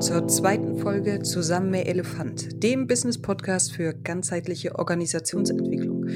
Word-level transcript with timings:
Willkommen 0.00 0.22
zur 0.22 0.28
zweiten 0.28 0.78
Folge 0.78 1.22
Zusammen 1.22 1.72
mehr 1.72 1.86
Elefant, 1.86 2.62
dem 2.62 2.86
Business-Podcast 2.86 3.74
für 3.74 3.92
ganzheitliche 3.92 4.76
Organisationsentwicklung 4.76 6.06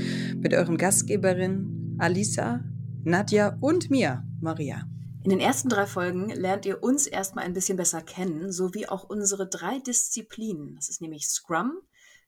mit 0.41 0.55
euren 0.55 0.79
Gastgeberinnen 0.79 1.98
Alisa, 1.98 2.65
Nadja 3.05 3.59
und 3.61 3.91
mir, 3.91 4.25
Maria. 4.41 4.89
In 5.23 5.29
den 5.29 5.41
ersten 5.41 5.69
drei 5.69 5.84
Folgen 5.84 6.30
lernt 6.30 6.65
ihr 6.65 6.83
uns 6.83 7.07
erstmal 7.07 7.45
ein 7.45 7.52
bisschen 7.52 7.77
besser 7.77 8.01
kennen, 8.01 8.51
sowie 8.52 8.87
auch 8.87 9.05
unsere 9.05 9.47
drei 9.47 9.80
Disziplinen. 9.80 10.77
Das 10.77 10.89
ist 10.89 11.03
nämlich 11.03 11.28
Scrum, 11.28 11.75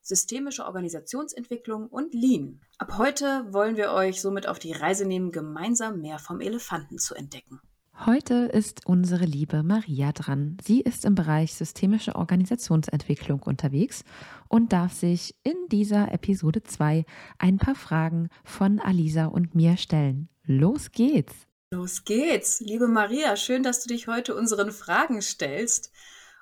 systemische 0.03 0.63
Organisationsentwicklung 0.63 1.87
und 1.87 2.13
Lean. 2.13 2.61
Ab 2.77 2.99
heute 2.99 3.47
wollen 3.49 3.77
wir 3.77 3.93
euch 3.93 4.21
somit 4.21 4.47
auf 4.47 4.59
die 4.59 4.73
Reise 4.73 5.07
nehmen, 5.07 5.31
gemeinsam 5.31 6.01
mehr 6.01 6.19
vom 6.19 6.39
Elefanten 6.39 6.99
zu 6.99 7.15
entdecken. 7.15 7.59
Heute 8.05 8.45
ist 8.53 8.85
unsere 8.85 9.25
liebe 9.25 9.63
Maria 9.63 10.11
dran. 10.11 10.57
Sie 10.63 10.81
ist 10.81 11.03
im 11.03 11.15
Bereich 11.15 11.55
systemische 11.55 12.15
Organisationsentwicklung 12.15 13.41
unterwegs 13.41 14.03
und 14.47 14.71
darf 14.71 14.93
sich 14.93 15.33
in 15.43 15.55
dieser 15.69 16.11
Episode 16.11 16.61
2 16.61 17.05
ein 17.39 17.57
paar 17.57 17.73
Fragen 17.73 18.29
von 18.43 18.79
Alisa 18.79 19.25
und 19.25 19.55
mir 19.55 19.77
stellen. 19.77 20.29
Los 20.43 20.91
geht's! 20.91 21.33
Los 21.71 22.05
geht's! 22.05 22.59
Liebe 22.59 22.87
Maria, 22.87 23.35
schön, 23.35 23.63
dass 23.63 23.81
du 23.81 23.87
dich 23.87 24.07
heute 24.07 24.35
unseren 24.35 24.71
Fragen 24.71 25.23
stellst. 25.23 25.91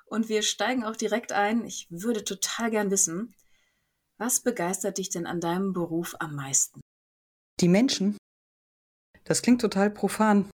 Und 0.04 0.28
wir 0.28 0.42
steigen 0.42 0.84
auch 0.84 0.94
direkt 0.94 1.32
ein. 1.32 1.64
Ich 1.64 1.86
würde 1.90 2.22
total 2.22 2.70
gern 2.70 2.90
wissen, 2.90 3.34
was 4.18 4.40
begeistert 4.40 4.98
dich 4.98 5.08
denn 5.08 5.26
an 5.26 5.40
deinem 5.40 5.72
Beruf 5.72 6.16
am 6.20 6.34
meisten? 6.36 6.80
Die 7.60 7.68
Menschen. 7.68 8.18
Das 9.24 9.40
klingt 9.40 9.62
total 9.62 9.90
profan. 9.90 10.50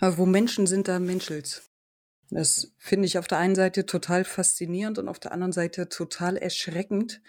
Aber 0.00 0.18
wo 0.18 0.26
Menschen 0.26 0.66
sind, 0.66 0.88
da 0.88 0.98
menschelt's. 0.98 1.70
Das 2.30 2.72
finde 2.78 3.06
ich 3.06 3.18
auf 3.18 3.26
der 3.26 3.38
einen 3.38 3.54
Seite 3.54 3.86
total 3.86 4.24
faszinierend 4.24 4.98
und 4.98 5.08
auf 5.08 5.18
der 5.18 5.32
anderen 5.32 5.52
Seite 5.52 5.88
total 5.88 6.36
erschreckend. 6.36 7.22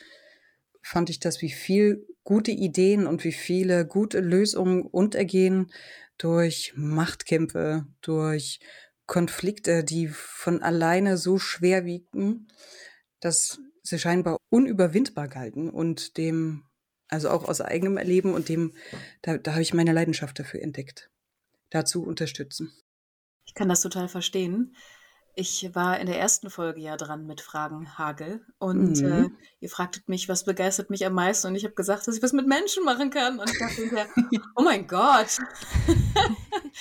Fand 0.81 1.09
ich 1.09 1.20
das, 1.20 1.42
wie 1.42 1.52
viel 1.52 2.06
gute 2.23 2.52
Ideen 2.52 3.08
und 3.08 3.23
wie 3.23 3.31
viele 3.31 3.86
gute 3.86 4.20
Lösungen 4.20 4.84
untergehen 4.84 5.72
durch 6.17 6.73
Machtkämpfe, 6.76 7.88
durch 8.02 8.59
Konflikte, 9.08 9.83
die 9.83 10.08
von 10.08 10.61
alleine 10.61 11.17
so 11.17 11.39
schwer 11.39 11.86
wiegen, 11.86 12.48
dass 13.20 13.59
sie 13.81 13.98
scheinbar 13.98 14.38
unüberwindbar 14.50 15.28
galten 15.28 15.70
und 15.70 16.17
dem, 16.17 16.66
also 17.08 17.30
auch 17.30 17.48
aus 17.48 17.61
eigenem 17.61 17.98
Erleben 17.98 18.33
und 18.33 18.50
dem, 18.50 18.73
da, 19.22 19.38
da 19.38 19.54
habe 19.54 19.61
ich 19.61 19.73
meine 19.73 19.94
Leidenschaft 19.94 20.38
dafür 20.38 20.61
entdeckt, 20.61 21.09
dazu 21.70 22.03
unterstützen. 22.03 22.72
Ich 23.45 23.53
kann 23.53 23.70
das 23.70 23.81
total 23.81 24.08
verstehen. 24.08 24.75
Ich 25.36 25.70
war 25.73 26.00
in 26.00 26.08
der 26.08 26.20
ersten 26.20 26.50
Folge 26.50 26.81
ja 26.81 26.98
dran 26.98 27.26
mit 27.26 27.39
Fragen 27.39 27.98
Hagel 27.98 28.45
und 28.58 29.02
mhm. 29.02 29.11
äh, 29.11 29.30
ihr 29.61 29.70
fragtet 29.70 30.09
mich, 30.09 30.28
was 30.28 30.44
begeistert 30.44 30.89
mich 30.89 31.06
am 31.06 31.14
meisten 31.14 31.48
und 31.48 31.56
ich 31.56 31.64
habe 31.64 31.76
gesagt, 31.76 32.08
dass 32.08 32.17
ich 32.17 32.22
was 32.22 32.34
mit 32.34 32.45
Menschen 32.45 32.84
machen 32.84 33.09
kann 33.09 33.39
und 33.39 33.50
ich 33.50 33.58
dachte 33.58 33.81
hinterher, 33.81 34.08
oh 34.56 34.64
mein 34.64 34.86
Gott. 34.86 35.38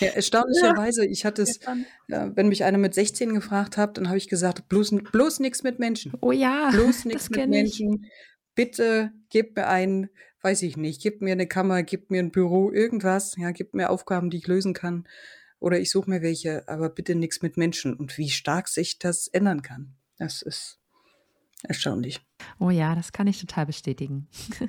ja, 0.00 0.08
erstaunlicherweise, 0.08 1.06
ich 1.06 1.24
hatte 1.24 1.42
es, 1.42 1.58
äh, 1.58 2.30
wenn 2.34 2.48
mich 2.48 2.64
einer 2.64 2.78
mit 2.78 2.94
16 2.94 3.32
gefragt 3.32 3.76
hat, 3.76 3.96
dann 3.96 4.08
habe 4.08 4.18
ich 4.18 4.28
gesagt, 4.28 4.68
bloß, 4.68 4.92
bloß 5.12 5.40
nichts 5.40 5.62
mit 5.62 5.78
Menschen. 5.78 6.14
Oh 6.20 6.32
ja, 6.32 6.70
bloß 6.70 7.04
nichts 7.04 7.30
mit 7.30 7.48
Menschen. 7.48 8.02
Ich. 8.02 8.10
Bitte 8.56 9.12
gib 9.30 9.56
mir 9.56 9.68
ein, 9.68 10.10
weiß 10.42 10.62
ich 10.62 10.76
nicht, 10.76 11.02
gib 11.02 11.20
mir 11.20 11.32
eine 11.32 11.46
Kammer, 11.46 11.82
gib 11.82 12.10
mir 12.10 12.20
ein 12.20 12.30
Büro, 12.30 12.70
irgendwas, 12.70 13.34
ja, 13.36 13.50
gib 13.50 13.74
mir 13.74 13.90
Aufgaben, 13.90 14.30
die 14.30 14.38
ich 14.38 14.46
lösen 14.46 14.74
kann 14.74 15.06
oder 15.60 15.78
ich 15.80 15.90
suche 15.90 16.10
mir 16.10 16.22
welche, 16.22 16.68
aber 16.68 16.88
bitte 16.88 17.14
nichts 17.14 17.42
mit 17.42 17.56
Menschen. 17.56 17.94
Und 17.94 18.16
wie 18.18 18.30
stark 18.30 18.68
sich 18.68 18.98
das 18.98 19.26
ändern 19.28 19.62
kann, 19.62 19.96
das 20.16 20.42
ist 20.42 20.78
erstaunlich. 21.62 22.20
Oh 22.58 22.70
ja, 22.70 22.94
das 22.94 23.12
kann 23.12 23.26
ich 23.26 23.40
total 23.40 23.66
bestätigen. 23.66 24.28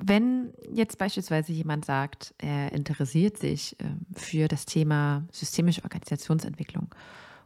Wenn 0.00 0.52
jetzt 0.70 0.98
beispielsweise 0.98 1.52
jemand 1.52 1.84
sagt, 1.84 2.34
er 2.38 2.72
interessiert 2.72 3.38
sich 3.38 3.74
ähm, 3.80 4.06
für 4.14 4.46
das 4.46 4.64
Thema 4.64 5.26
systemische 5.32 5.82
Organisationsentwicklung 5.82 6.94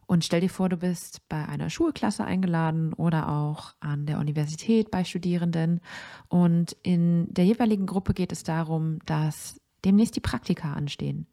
und 0.06 0.24
stell 0.24 0.40
dir 0.40 0.50
vor, 0.50 0.68
du 0.68 0.76
bist 0.76 1.26
bei 1.28 1.46
einer 1.46 1.70
Schulklasse 1.70 2.24
eingeladen 2.24 2.92
oder 2.92 3.28
auch 3.28 3.74
an 3.80 4.06
der 4.06 4.18
Universität 4.18 4.90
bei 4.90 5.04
Studierenden 5.04 5.80
und 6.28 6.76
in 6.82 7.32
der 7.32 7.44
jeweiligen 7.44 7.86
Gruppe 7.86 8.14
geht 8.14 8.32
es 8.32 8.42
darum, 8.42 8.98
dass 9.06 9.60
demnächst 9.84 10.16
die 10.16 10.20
Praktika 10.20 10.72
anstehen. 10.72 11.26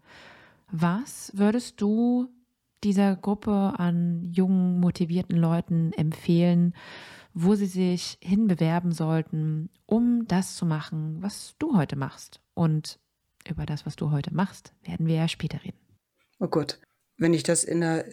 Was 0.72 1.31
würdest 1.35 1.81
du 1.81 2.29
dieser 2.84 3.16
Gruppe 3.16 3.74
an 3.78 4.29
jungen, 4.31 4.79
motivierten 4.79 5.38
Leuten 5.38 5.91
empfehlen, 5.94 6.74
wo 7.34 7.56
sie 7.56 7.66
sich 7.66 8.18
hinbewerben 8.22 8.91
sollten, 8.91 9.69
um 9.85 10.28
das 10.28 10.56
zu 10.56 10.66
machen, 10.66 11.18
was 11.22 11.56
du 11.59 11.75
heute 11.75 11.96
machst? 11.96 12.40
Und 12.53 13.00
über 13.47 13.66
das, 13.66 13.85
was 13.85 13.96
du 13.96 14.12
heute 14.12 14.34
machst, 14.34 14.74
werden 14.84 15.08
wir 15.08 15.16
ja 15.16 15.28
später 15.28 15.63
reden. 15.63 15.79
Oh 16.40 16.47
Gott, 16.47 16.79
wenn 17.18 17.34
ich 17.34 17.44
das 17.44 17.63
in 17.63 17.81
der, 17.81 18.06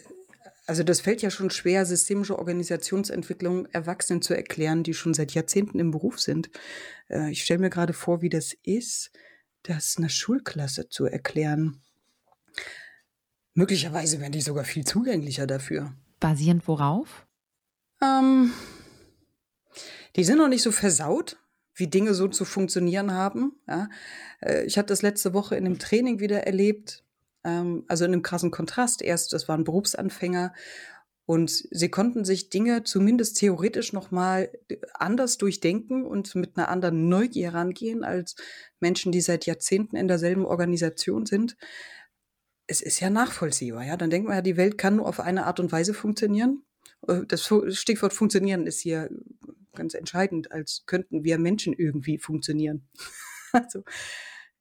also 0.67 0.83
das 0.83 0.99
fällt 0.99 1.21
ja 1.21 1.31
schon 1.31 1.49
schwer, 1.49 1.85
systemische 1.85 2.37
Organisationsentwicklung 2.37 3.65
Erwachsenen 3.67 4.21
zu 4.21 4.33
erklären, 4.33 4.83
die 4.83 4.93
schon 4.93 5.13
seit 5.13 5.33
Jahrzehnten 5.33 5.79
im 5.79 5.91
Beruf 5.91 6.19
sind. 6.19 6.49
Äh, 7.09 7.31
ich 7.31 7.43
stelle 7.43 7.59
mir 7.59 7.69
gerade 7.69 7.93
vor, 7.93 8.21
wie 8.21 8.29
das 8.29 8.53
ist, 8.63 9.11
das 9.63 9.95
einer 9.97 10.09
Schulklasse 10.09 10.89
zu 10.89 11.05
erklären. 11.05 11.81
Möglicherweise 13.53 14.19
wären 14.19 14.33
die 14.33 14.41
sogar 14.41 14.65
viel 14.65 14.85
zugänglicher 14.85 15.47
dafür. 15.47 15.95
Basierend 16.19 16.67
worauf? 16.67 17.25
Ähm, 18.01 18.51
die 20.15 20.23
sind 20.23 20.37
noch 20.37 20.49
nicht 20.49 20.63
so 20.63 20.71
versaut, 20.71 21.37
wie 21.73 21.87
Dinge 21.87 22.13
so 22.13 22.27
zu 22.27 22.43
funktionieren 22.43 23.13
haben. 23.13 23.53
Ja. 23.67 23.89
Äh, 24.41 24.65
ich 24.65 24.77
hatte 24.77 24.87
das 24.87 25.01
letzte 25.01 25.33
Woche 25.33 25.55
in 25.55 25.65
einem 25.65 25.79
Training 25.79 26.19
wieder 26.19 26.45
erlebt, 26.45 27.03
ähm, 27.47 27.85
also 27.87 28.05
in 28.05 28.13
einem 28.13 28.21
krassen 28.21 28.51
Kontrast. 28.51 29.01
Erst, 29.01 29.33
das 29.33 29.47
waren 29.47 29.63
Berufsanfänger 29.63 30.53
und 31.25 31.49
sie 31.49 31.89
konnten 31.89 32.25
sich 32.25 32.49
Dinge 32.49 32.83
zumindest 32.83 33.37
theoretisch 33.37 33.91
nochmal 33.93 34.51
anders 34.93 35.37
durchdenken 35.37 36.05
und 36.05 36.35
mit 36.35 36.57
einer 36.57 36.69
anderen 36.69 37.09
Neugier 37.09 37.53
rangehen 37.53 38.03
als 38.03 38.35
Menschen, 38.79 39.11
die 39.11 39.21
seit 39.21 39.45
Jahrzehnten 39.45 39.95
in 39.95 40.07
derselben 40.07 40.45
Organisation 40.45 41.25
sind 41.25 41.57
es 42.67 42.81
ist 42.81 42.99
ja 42.99 43.09
nachvollziehbar, 43.09 43.83
ja. 43.85 43.97
Dann 43.97 44.09
denkt 44.09 44.27
man 44.27 44.35
ja, 44.37 44.41
die 44.41 44.57
Welt 44.57 44.77
kann 44.77 44.97
nur 44.97 45.07
auf 45.07 45.19
eine 45.19 45.45
Art 45.45 45.59
und 45.59 45.71
Weise 45.71 45.93
funktionieren. 45.93 46.63
Äh, 47.07 47.21
das 47.27 47.49
Stichwort 47.71 48.13
funktionieren 48.13 48.67
ist 48.67 48.81
hier 48.81 49.09
ganz 49.73 49.93
entscheidend, 49.93 50.51
als 50.51 50.83
könnten 50.85 51.23
wir 51.23 51.37
Menschen 51.37 51.73
irgendwie 51.73 52.17
funktionieren. 52.17 52.87
also 53.53 53.83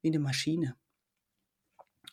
wie 0.03 0.09
eine 0.09 0.21
Maschine. 0.21 0.77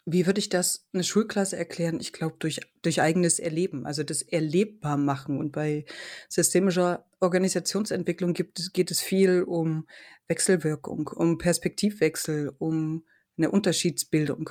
Wie 0.05 0.25
würde 0.25 0.39
ich 0.39 0.49
das 0.49 0.85
eine 0.93 1.03
Schulklasse 1.03 1.55
erklären? 1.55 1.99
Ich 2.01 2.11
glaube, 2.11 2.35
durch, 2.39 2.59
durch 2.81 3.01
eigenes 3.01 3.39
Erleben, 3.39 3.85
also 3.85 4.03
das 4.03 4.21
erlebbar 4.21 4.97
machen. 4.97 5.37
Und 5.37 5.51
bei 5.51 5.85
systemischer 6.27 7.05
Organisationsentwicklung 7.21 8.33
gibt, 8.33 8.73
geht 8.73 8.91
es 8.91 8.99
viel 8.99 9.43
um 9.43 9.87
Wechselwirkung, 10.27 11.07
um 11.07 11.37
Perspektivwechsel, 11.37 12.53
um 12.57 13.05
eine 13.37 13.49
Unterschiedsbildung. 13.49 14.49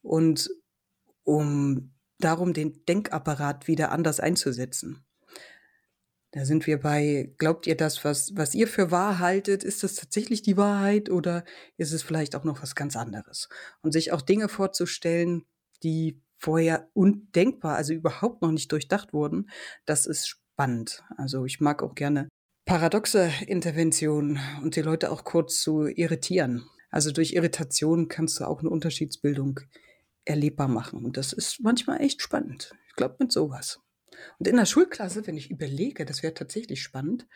Und 0.00 0.48
um 1.24 1.94
darum, 2.18 2.52
den 2.52 2.84
Denkapparat 2.86 3.66
wieder 3.66 3.90
anders 3.90 4.20
einzusetzen. 4.20 5.04
Da 6.34 6.44
sind 6.44 6.66
wir 6.66 6.80
bei, 6.80 7.32
glaubt 7.38 7.68
ihr 7.68 7.76
das, 7.76 8.04
was, 8.04 8.32
was 8.34 8.56
ihr 8.56 8.66
für 8.66 8.90
wahr 8.90 9.20
haltet, 9.20 9.62
ist 9.62 9.84
das 9.84 9.94
tatsächlich 9.94 10.42
die 10.42 10.56
Wahrheit 10.56 11.08
oder 11.08 11.44
ist 11.76 11.92
es 11.92 12.02
vielleicht 12.02 12.34
auch 12.34 12.42
noch 12.42 12.60
was 12.60 12.74
ganz 12.74 12.96
anderes? 12.96 13.48
Und 13.82 13.92
sich 13.92 14.10
auch 14.10 14.20
Dinge 14.20 14.48
vorzustellen, 14.48 15.44
die 15.84 16.20
vorher 16.36 16.90
undenkbar, 16.92 17.76
also 17.76 17.92
überhaupt 17.92 18.42
noch 18.42 18.50
nicht 18.50 18.72
durchdacht 18.72 19.12
wurden, 19.12 19.48
das 19.86 20.06
ist 20.06 20.26
spannend. 20.26 21.04
Also 21.16 21.44
ich 21.44 21.60
mag 21.60 21.84
auch 21.84 21.94
gerne 21.94 22.28
paradoxe 22.64 23.30
Interventionen 23.46 24.40
und 24.60 24.74
die 24.74 24.82
Leute 24.82 25.12
auch 25.12 25.22
kurz 25.22 25.60
zu 25.62 25.86
irritieren. 25.86 26.66
Also 26.90 27.12
durch 27.12 27.34
Irritation 27.34 28.08
kannst 28.08 28.40
du 28.40 28.44
auch 28.44 28.58
eine 28.58 28.70
Unterschiedsbildung 28.70 29.60
erlebbar 30.24 30.66
machen. 30.66 31.04
Und 31.04 31.16
das 31.16 31.32
ist 31.32 31.60
manchmal 31.62 32.00
echt 32.00 32.22
spannend. 32.22 32.74
Ich 32.88 32.96
glaube, 32.96 33.18
mit 33.20 33.30
sowas. 33.30 33.83
Und 34.38 34.48
in 34.48 34.56
der 34.56 34.66
Schulklasse, 34.66 35.26
wenn 35.26 35.36
ich 35.36 35.50
überlege, 35.50 36.04
das 36.04 36.22
wäre 36.22 36.34
tatsächlich 36.34 36.82
spannend, 36.82 37.26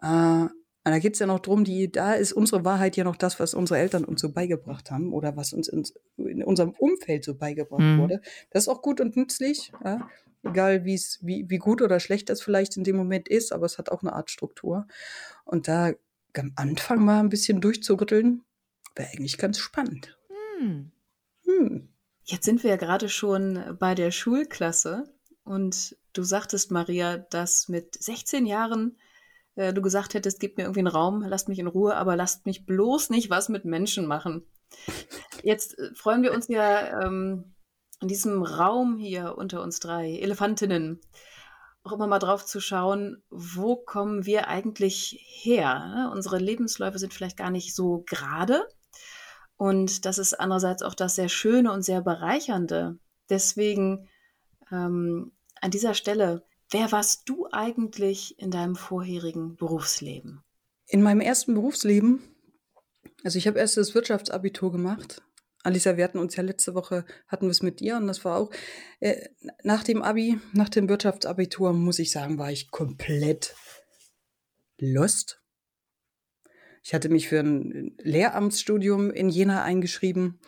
äh, 0.00 0.46
da 0.84 0.98
geht 0.98 1.14
es 1.14 1.20
ja 1.20 1.26
noch 1.26 1.38
drum, 1.38 1.62
die, 1.62 1.92
da 1.92 2.14
ist 2.14 2.32
unsere 2.32 2.64
Wahrheit 2.64 2.96
ja 2.96 3.04
noch 3.04 3.16
das, 3.16 3.38
was 3.38 3.54
unsere 3.54 3.78
Eltern 3.78 4.04
uns 4.04 4.20
so 4.20 4.32
beigebracht 4.32 4.90
haben 4.90 5.12
oder 5.12 5.36
was 5.36 5.52
uns 5.52 5.68
in, 5.68 5.84
in 6.16 6.42
unserem 6.42 6.70
Umfeld 6.70 7.24
so 7.24 7.36
beigebracht 7.36 7.82
mhm. 7.82 7.98
wurde. 7.98 8.20
Das 8.50 8.64
ist 8.64 8.68
auch 8.68 8.82
gut 8.82 9.00
und 9.00 9.16
nützlich, 9.16 9.72
ja? 9.84 10.08
egal 10.42 10.84
wie's, 10.84 11.20
wie, 11.22 11.48
wie 11.48 11.58
gut 11.58 11.82
oder 11.82 12.00
schlecht 12.00 12.28
das 12.28 12.42
vielleicht 12.42 12.76
in 12.76 12.84
dem 12.84 12.96
Moment 12.96 13.28
ist, 13.28 13.52
aber 13.52 13.66
es 13.66 13.78
hat 13.78 13.90
auch 13.90 14.02
eine 14.02 14.12
Art 14.12 14.30
Struktur. 14.30 14.86
Und 15.44 15.68
da 15.68 15.92
am 16.36 16.52
Anfang 16.56 17.04
mal 17.04 17.20
ein 17.20 17.28
bisschen 17.28 17.60
durchzurütteln, 17.60 18.42
wäre 18.96 19.10
eigentlich 19.10 19.38
ganz 19.38 19.58
spannend. 19.58 20.18
Hm. 20.58 20.90
Hm. 21.44 21.88
Jetzt 22.24 22.44
sind 22.44 22.62
wir 22.62 22.70
ja 22.70 22.76
gerade 22.76 23.08
schon 23.08 23.76
bei 23.78 23.94
der 23.94 24.10
Schulklasse 24.10 25.04
und 25.44 25.96
Du 26.12 26.22
sagtest, 26.22 26.70
Maria, 26.70 27.18
dass 27.18 27.68
mit 27.68 28.02
16 28.02 28.46
Jahren 28.46 28.98
äh, 29.54 29.72
du 29.72 29.82
gesagt 29.82 30.14
hättest, 30.14 30.40
gib 30.40 30.56
mir 30.56 30.64
irgendwie 30.64 30.80
einen 30.80 30.88
Raum, 30.88 31.22
lasst 31.22 31.48
mich 31.48 31.58
in 31.58 31.66
Ruhe, 31.66 31.94
aber 31.94 32.16
lasst 32.16 32.46
mich 32.46 32.66
bloß 32.66 33.10
nicht 33.10 33.30
was 33.30 33.48
mit 33.48 33.64
Menschen 33.64 34.06
machen. 34.06 34.44
Jetzt 35.42 35.78
äh, 35.78 35.94
freuen 35.94 36.22
wir 36.22 36.32
uns 36.32 36.48
ja 36.48 37.02
ähm, 37.02 37.54
in 38.00 38.08
diesem 38.08 38.42
Raum 38.42 38.98
hier 38.98 39.36
unter 39.38 39.62
uns 39.62 39.80
drei 39.80 40.18
Elefantinnen 40.18 41.00
auch 41.84 41.92
immer 41.92 42.06
mal 42.06 42.18
drauf 42.18 42.44
zu 42.46 42.60
schauen, 42.60 43.22
wo 43.30 43.76
kommen 43.76 44.24
wir 44.24 44.48
eigentlich 44.48 45.18
her? 45.42 45.86
Ne? 45.94 46.10
Unsere 46.12 46.38
Lebensläufe 46.38 46.98
sind 46.98 47.12
vielleicht 47.12 47.36
gar 47.36 47.50
nicht 47.50 47.74
so 47.74 48.04
gerade. 48.06 48.68
Und 49.56 50.06
das 50.06 50.18
ist 50.18 50.34
andererseits 50.34 50.82
auch 50.82 50.94
das 50.94 51.16
sehr 51.16 51.28
Schöne 51.28 51.72
und 51.72 51.82
sehr 51.82 52.00
bereichernde. 52.00 52.98
Deswegen 53.28 54.08
ähm, 54.70 55.32
an 55.62 55.70
dieser 55.70 55.94
Stelle, 55.94 56.44
wer 56.70 56.92
warst 56.92 57.28
du 57.28 57.48
eigentlich 57.50 58.38
in 58.38 58.50
deinem 58.50 58.76
vorherigen 58.76 59.56
Berufsleben? 59.56 60.42
In 60.86 61.02
meinem 61.02 61.20
ersten 61.20 61.54
Berufsleben, 61.54 62.20
also 63.24 63.38
ich 63.38 63.46
habe 63.46 63.58
erst 63.58 63.78
das 63.78 63.94
Wirtschaftsabitur 63.94 64.70
gemacht 64.70 65.22
Alisa, 65.62 65.96
wir 65.96 66.04
hatten 66.04 66.18
uns 66.18 66.34
ja 66.34 66.42
letzte 66.42 66.74
Woche, 66.74 67.04
hatten 67.28 67.46
wir 67.46 67.52
es 67.52 67.62
mit 67.62 67.80
dir 67.80 67.96
und 67.96 68.08
das 68.08 68.24
war 68.24 68.36
auch, 68.36 68.50
äh, 69.00 69.28
nach 69.62 69.84
dem 69.84 70.02
Abi, 70.02 70.40
nach 70.52 70.68
dem 70.68 70.88
Wirtschaftsabitur, 70.88 71.72
muss 71.72 72.00
ich 72.00 72.10
sagen, 72.10 72.38
war 72.38 72.50
ich 72.50 72.70
komplett 72.70 73.54
lost. 74.78 75.40
Ich 76.82 76.94
hatte 76.94 77.08
mich 77.08 77.28
für 77.28 77.38
ein 77.38 77.96
Lehramtsstudium 77.98 79.12
in 79.12 79.28
Jena 79.28 79.62
eingeschrieben 79.62 80.40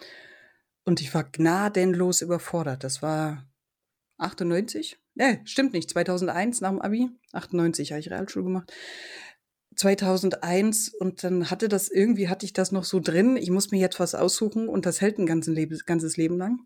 und 0.85 1.01
ich 1.01 1.15
war 1.15 1.23
gnadenlos 1.23 2.21
überfordert. 2.21 2.83
Das 2.83 3.01
war 3.01 3.49
98? 4.19 4.99
Ne, 5.15 5.41
stimmt 5.45 5.73
nicht, 5.73 5.91
2001 5.91 6.61
nach 6.61 6.71
dem 6.71 6.83
Abi. 6.83 7.09
98 7.33 7.93
habe 7.93 8.01
ich 8.01 8.11
Realschule 8.11 8.45
gemacht. 8.45 8.73
2001 9.77 10.95
und 10.95 11.25
dann 11.25 11.51
hatte 11.51 11.69
das 11.69 11.89
irgendwie, 11.89 12.29
hatte 12.29 12.47
ich 12.47 12.53
das 12.53 12.73
noch 12.73 12.85
so 12.85 13.01
drin, 13.01 13.37
ich 13.37 13.51
muss 13.51 13.71
mir 13.71 13.81
jetzt 13.81 13.99
was 13.99 14.15
aussuchen 14.15 14.69
und 14.69 14.87
das 14.87 15.01
hält 15.01 15.19
ein 15.19 15.27
ganzes 15.27 15.55
Leben, 15.55 15.79
ganzes 15.87 16.17
Leben 16.17 16.37
lang. 16.37 16.61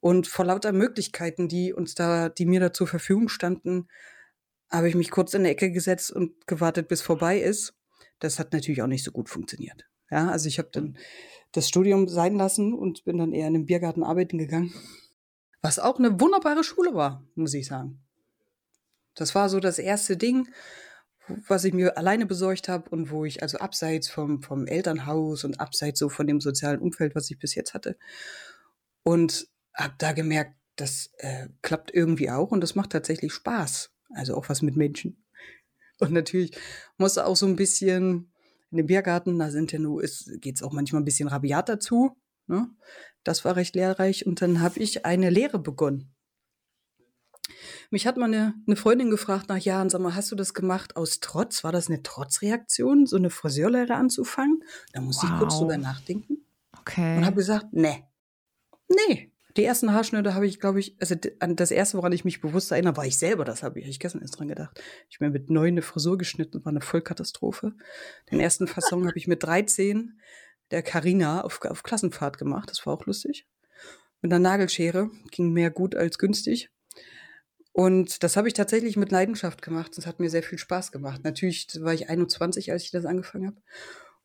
Und 0.00 0.26
vor 0.26 0.44
lauter 0.44 0.72
Möglichkeiten, 0.72 1.48
die 1.48 1.72
uns 1.72 1.94
da, 1.94 2.28
die 2.28 2.46
mir 2.46 2.60
da 2.60 2.72
zur 2.72 2.86
Verfügung 2.86 3.28
standen, 3.28 3.88
habe 4.70 4.88
ich 4.88 4.94
mich 4.94 5.10
kurz 5.10 5.34
in 5.34 5.44
die 5.44 5.50
Ecke 5.50 5.72
gesetzt 5.72 6.12
und 6.12 6.46
gewartet, 6.46 6.88
bis 6.88 7.02
vorbei 7.02 7.40
ist. 7.40 7.74
Das 8.20 8.38
hat 8.38 8.52
natürlich 8.52 8.82
auch 8.82 8.88
nicht 8.88 9.04
so 9.04 9.12
gut 9.12 9.28
funktioniert. 9.28 9.88
Ja, 10.10 10.30
also 10.30 10.48
ich 10.48 10.58
habe 10.58 10.70
dann 10.72 10.96
das 11.52 11.68
Studium 11.68 12.08
sein 12.08 12.36
lassen 12.36 12.74
und 12.74 13.04
bin 13.04 13.18
dann 13.18 13.32
eher 13.32 13.48
in 13.48 13.54
den 13.54 13.66
Biergarten 13.66 14.02
arbeiten 14.02 14.38
gegangen. 14.38 14.72
Was 15.62 15.78
auch 15.78 15.98
eine 15.98 16.20
wunderbare 16.20 16.64
Schule 16.64 16.94
war, 16.94 17.24
muss 17.34 17.54
ich 17.54 17.66
sagen. 17.66 18.02
Das 19.14 19.34
war 19.34 19.48
so 19.48 19.58
das 19.58 19.78
erste 19.78 20.16
Ding, 20.16 20.48
was 21.48 21.64
ich 21.64 21.74
mir 21.74 21.98
alleine 21.98 22.26
besorgt 22.26 22.68
habe 22.68 22.88
und 22.90 23.10
wo 23.10 23.24
ich 23.24 23.42
also 23.42 23.58
abseits 23.58 24.08
vom, 24.08 24.42
vom 24.42 24.66
Elternhaus 24.66 25.44
und 25.44 25.60
abseits 25.60 25.98
so 25.98 26.08
von 26.08 26.26
dem 26.26 26.40
sozialen 26.40 26.80
Umfeld, 26.80 27.14
was 27.14 27.30
ich 27.30 27.38
bis 27.38 27.54
jetzt 27.54 27.74
hatte. 27.74 27.98
Und 29.02 29.48
habe 29.74 29.94
da 29.98 30.12
gemerkt, 30.12 30.54
das 30.76 31.10
äh, 31.18 31.48
klappt 31.62 31.92
irgendwie 31.92 32.30
auch 32.30 32.50
und 32.52 32.60
das 32.60 32.74
macht 32.74 32.90
tatsächlich 32.90 33.32
Spaß. 33.32 33.90
Also 34.10 34.36
auch 34.36 34.48
was 34.48 34.62
mit 34.62 34.76
Menschen. 34.76 35.24
Und 35.98 36.12
natürlich 36.12 36.56
muss 36.96 37.18
auch 37.18 37.36
so 37.36 37.46
ein 37.46 37.56
bisschen 37.56 38.32
in 38.70 38.78
dem 38.78 38.86
Biergarten, 38.86 39.38
da 39.38 39.50
sind 39.50 39.72
ja 39.72 39.78
nur, 39.78 40.02
geht 40.02 40.56
es 40.56 40.62
auch 40.62 40.72
manchmal 40.72 41.02
ein 41.02 41.06
bisschen 41.06 41.28
rabiat 41.28 41.68
dazu. 41.68 42.16
Ne? 42.48 42.68
Das 43.24 43.44
war 43.44 43.56
recht 43.56 43.74
lehrreich. 43.74 44.26
Und 44.26 44.42
dann 44.42 44.60
habe 44.60 44.80
ich 44.80 45.04
eine 45.04 45.30
Lehre 45.30 45.58
begonnen. 45.58 46.14
Mich 47.90 48.06
hat 48.06 48.16
mal 48.16 48.26
eine, 48.26 48.54
eine 48.66 48.76
Freundin 48.76 49.10
gefragt 49.10 49.48
nach 49.48 49.58
Jahren, 49.58 49.88
sag 49.88 50.00
mal, 50.00 50.14
hast 50.14 50.30
du 50.30 50.36
das 50.36 50.52
gemacht 50.52 50.96
aus 50.96 51.20
Trotz? 51.20 51.64
War 51.64 51.72
das 51.72 51.88
eine 51.88 52.02
Trotzreaktion, 52.02 53.06
so 53.06 53.16
eine 53.16 53.30
Friseurlehre 53.30 53.94
anzufangen? 53.94 54.62
Da 54.92 55.00
musste 55.00 55.26
wow. 55.26 55.32
ich 55.32 55.38
kurz 55.38 55.58
drüber 55.58 55.78
nachdenken. 55.78 56.44
Okay. 56.80 57.16
Und 57.16 57.24
habe 57.24 57.36
gesagt, 57.36 57.66
nee. 57.72 58.04
Nee. 58.88 59.32
Die 59.56 59.64
ersten 59.64 59.92
Haarschnitte 59.92 60.34
habe 60.34 60.46
ich, 60.46 60.60
glaube 60.60 60.78
ich, 60.78 60.96
also 61.00 61.16
das 61.16 61.70
erste, 61.70 61.96
woran 61.96 62.12
ich 62.12 62.24
mich 62.24 62.40
bewusst 62.40 62.70
erinnere, 62.70 62.96
war 62.96 63.06
ich 63.06 63.18
selber. 63.18 63.44
Das 63.44 63.62
habe 63.62 63.80
ich, 63.80 63.88
ich 63.88 63.98
gestern 63.98 64.22
erst 64.22 64.38
dran 64.38 64.48
gedacht. 64.48 64.80
Ich 65.08 65.18
bin 65.18 65.32
mit 65.32 65.50
neun 65.50 65.68
eine 65.68 65.82
Frisur 65.82 66.16
geschnitten, 66.16 66.64
war 66.64 66.70
eine 66.70 66.80
Vollkatastrophe. 66.80 67.72
Den 68.30 68.38
ersten 68.38 68.68
Fasson 68.68 69.06
habe 69.08 69.18
ich 69.18 69.26
mit 69.26 69.42
13 69.42 70.20
der 70.70 70.82
Carina 70.82 71.42
auf, 71.42 71.60
auf 71.64 71.82
Klassenfahrt 71.82 72.38
gemacht. 72.38 72.70
Das 72.70 72.84
war 72.86 72.94
auch 72.94 73.06
lustig. 73.06 73.46
Mit 74.20 74.32
einer 74.32 74.40
Nagelschere. 74.40 75.10
Ging 75.30 75.52
mehr 75.52 75.70
gut 75.70 75.94
als 75.94 76.18
günstig. 76.18 76.70
Und 77.72 78.22
das 78.24 78.36
habe 78.36 78.48
ich 78.48 78.54
tatsächlich 78.54 78.96
mit 78.96 79.12
Leidenschaft 79.12 79.62
gemacht. 79.62 79.96
Es 79.96 80.06
hat 80.06 80.18
mir 80.18 80.30
sehr 80.30 80.42
viel 80.42 80.58
Spaß 80.58 80.90
gemacht. 80.90 81.22
Natürlich 81.22 81.68
war 81.80 81.94
ich 81.94 82.08
21, 82.08 82.72
als 82.72 82.82
ich 82.82 82.90
das 82.90 83.04
angefangen 83.04 83.46
habe. 83.46 83.62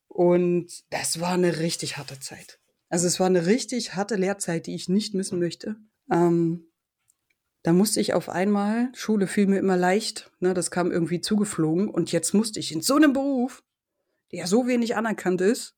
Und 0.08 0.84
das 0.90 1.20
war 1.20 1.34
eine 1.34 1.60
richtig 1.60 1.98
harte 1.98 2.20
Zeit. 2.20 2.60
Also 2.90 3.08
es 3.08 3.20
war 3.20 3.28
eine 3.28 3.46
richtig 3.46 3.96
harte 3.96 4.16
Lehrzeit, 4.16 4.68
die 4.68 4.76
ich 4.76 4.90
nicht 4.90 5.14
missen 5.14 5.40
möchte. 5.40 5.76
Ähm, 6.12 6.68
da 7.64 7.74
musste 7.74 8.00
ich 8.02 8.14
auf 8.14 8.30
einmal, 8.30 8.90
Schule 8.94 9.26
fiel 9.26 9.48
mir 9.48 9.60
immer 9.60 9.78
leicht, 9.78 10.32
ne, 10.40 10.54
das 10.54 10.70
kam 10.70 10.92
irgendwie 10.92 11.22
zugeflogen. 11.22 11.90
Und 11.90 12.12
jetzt 12.12 12.34
musste 12.34 12.60
ich 12.60 12.72
in 12.72 12.82
so 12.82 12.96
einem 12.96 13.14
Beruf, 13.14 13.64
der 14.32 14.40
ja 14.40 14.48
so 14.48 14.68
wenig 14.68 14.96
anerkannt 14.96 15.42
ist, 15.42 15.76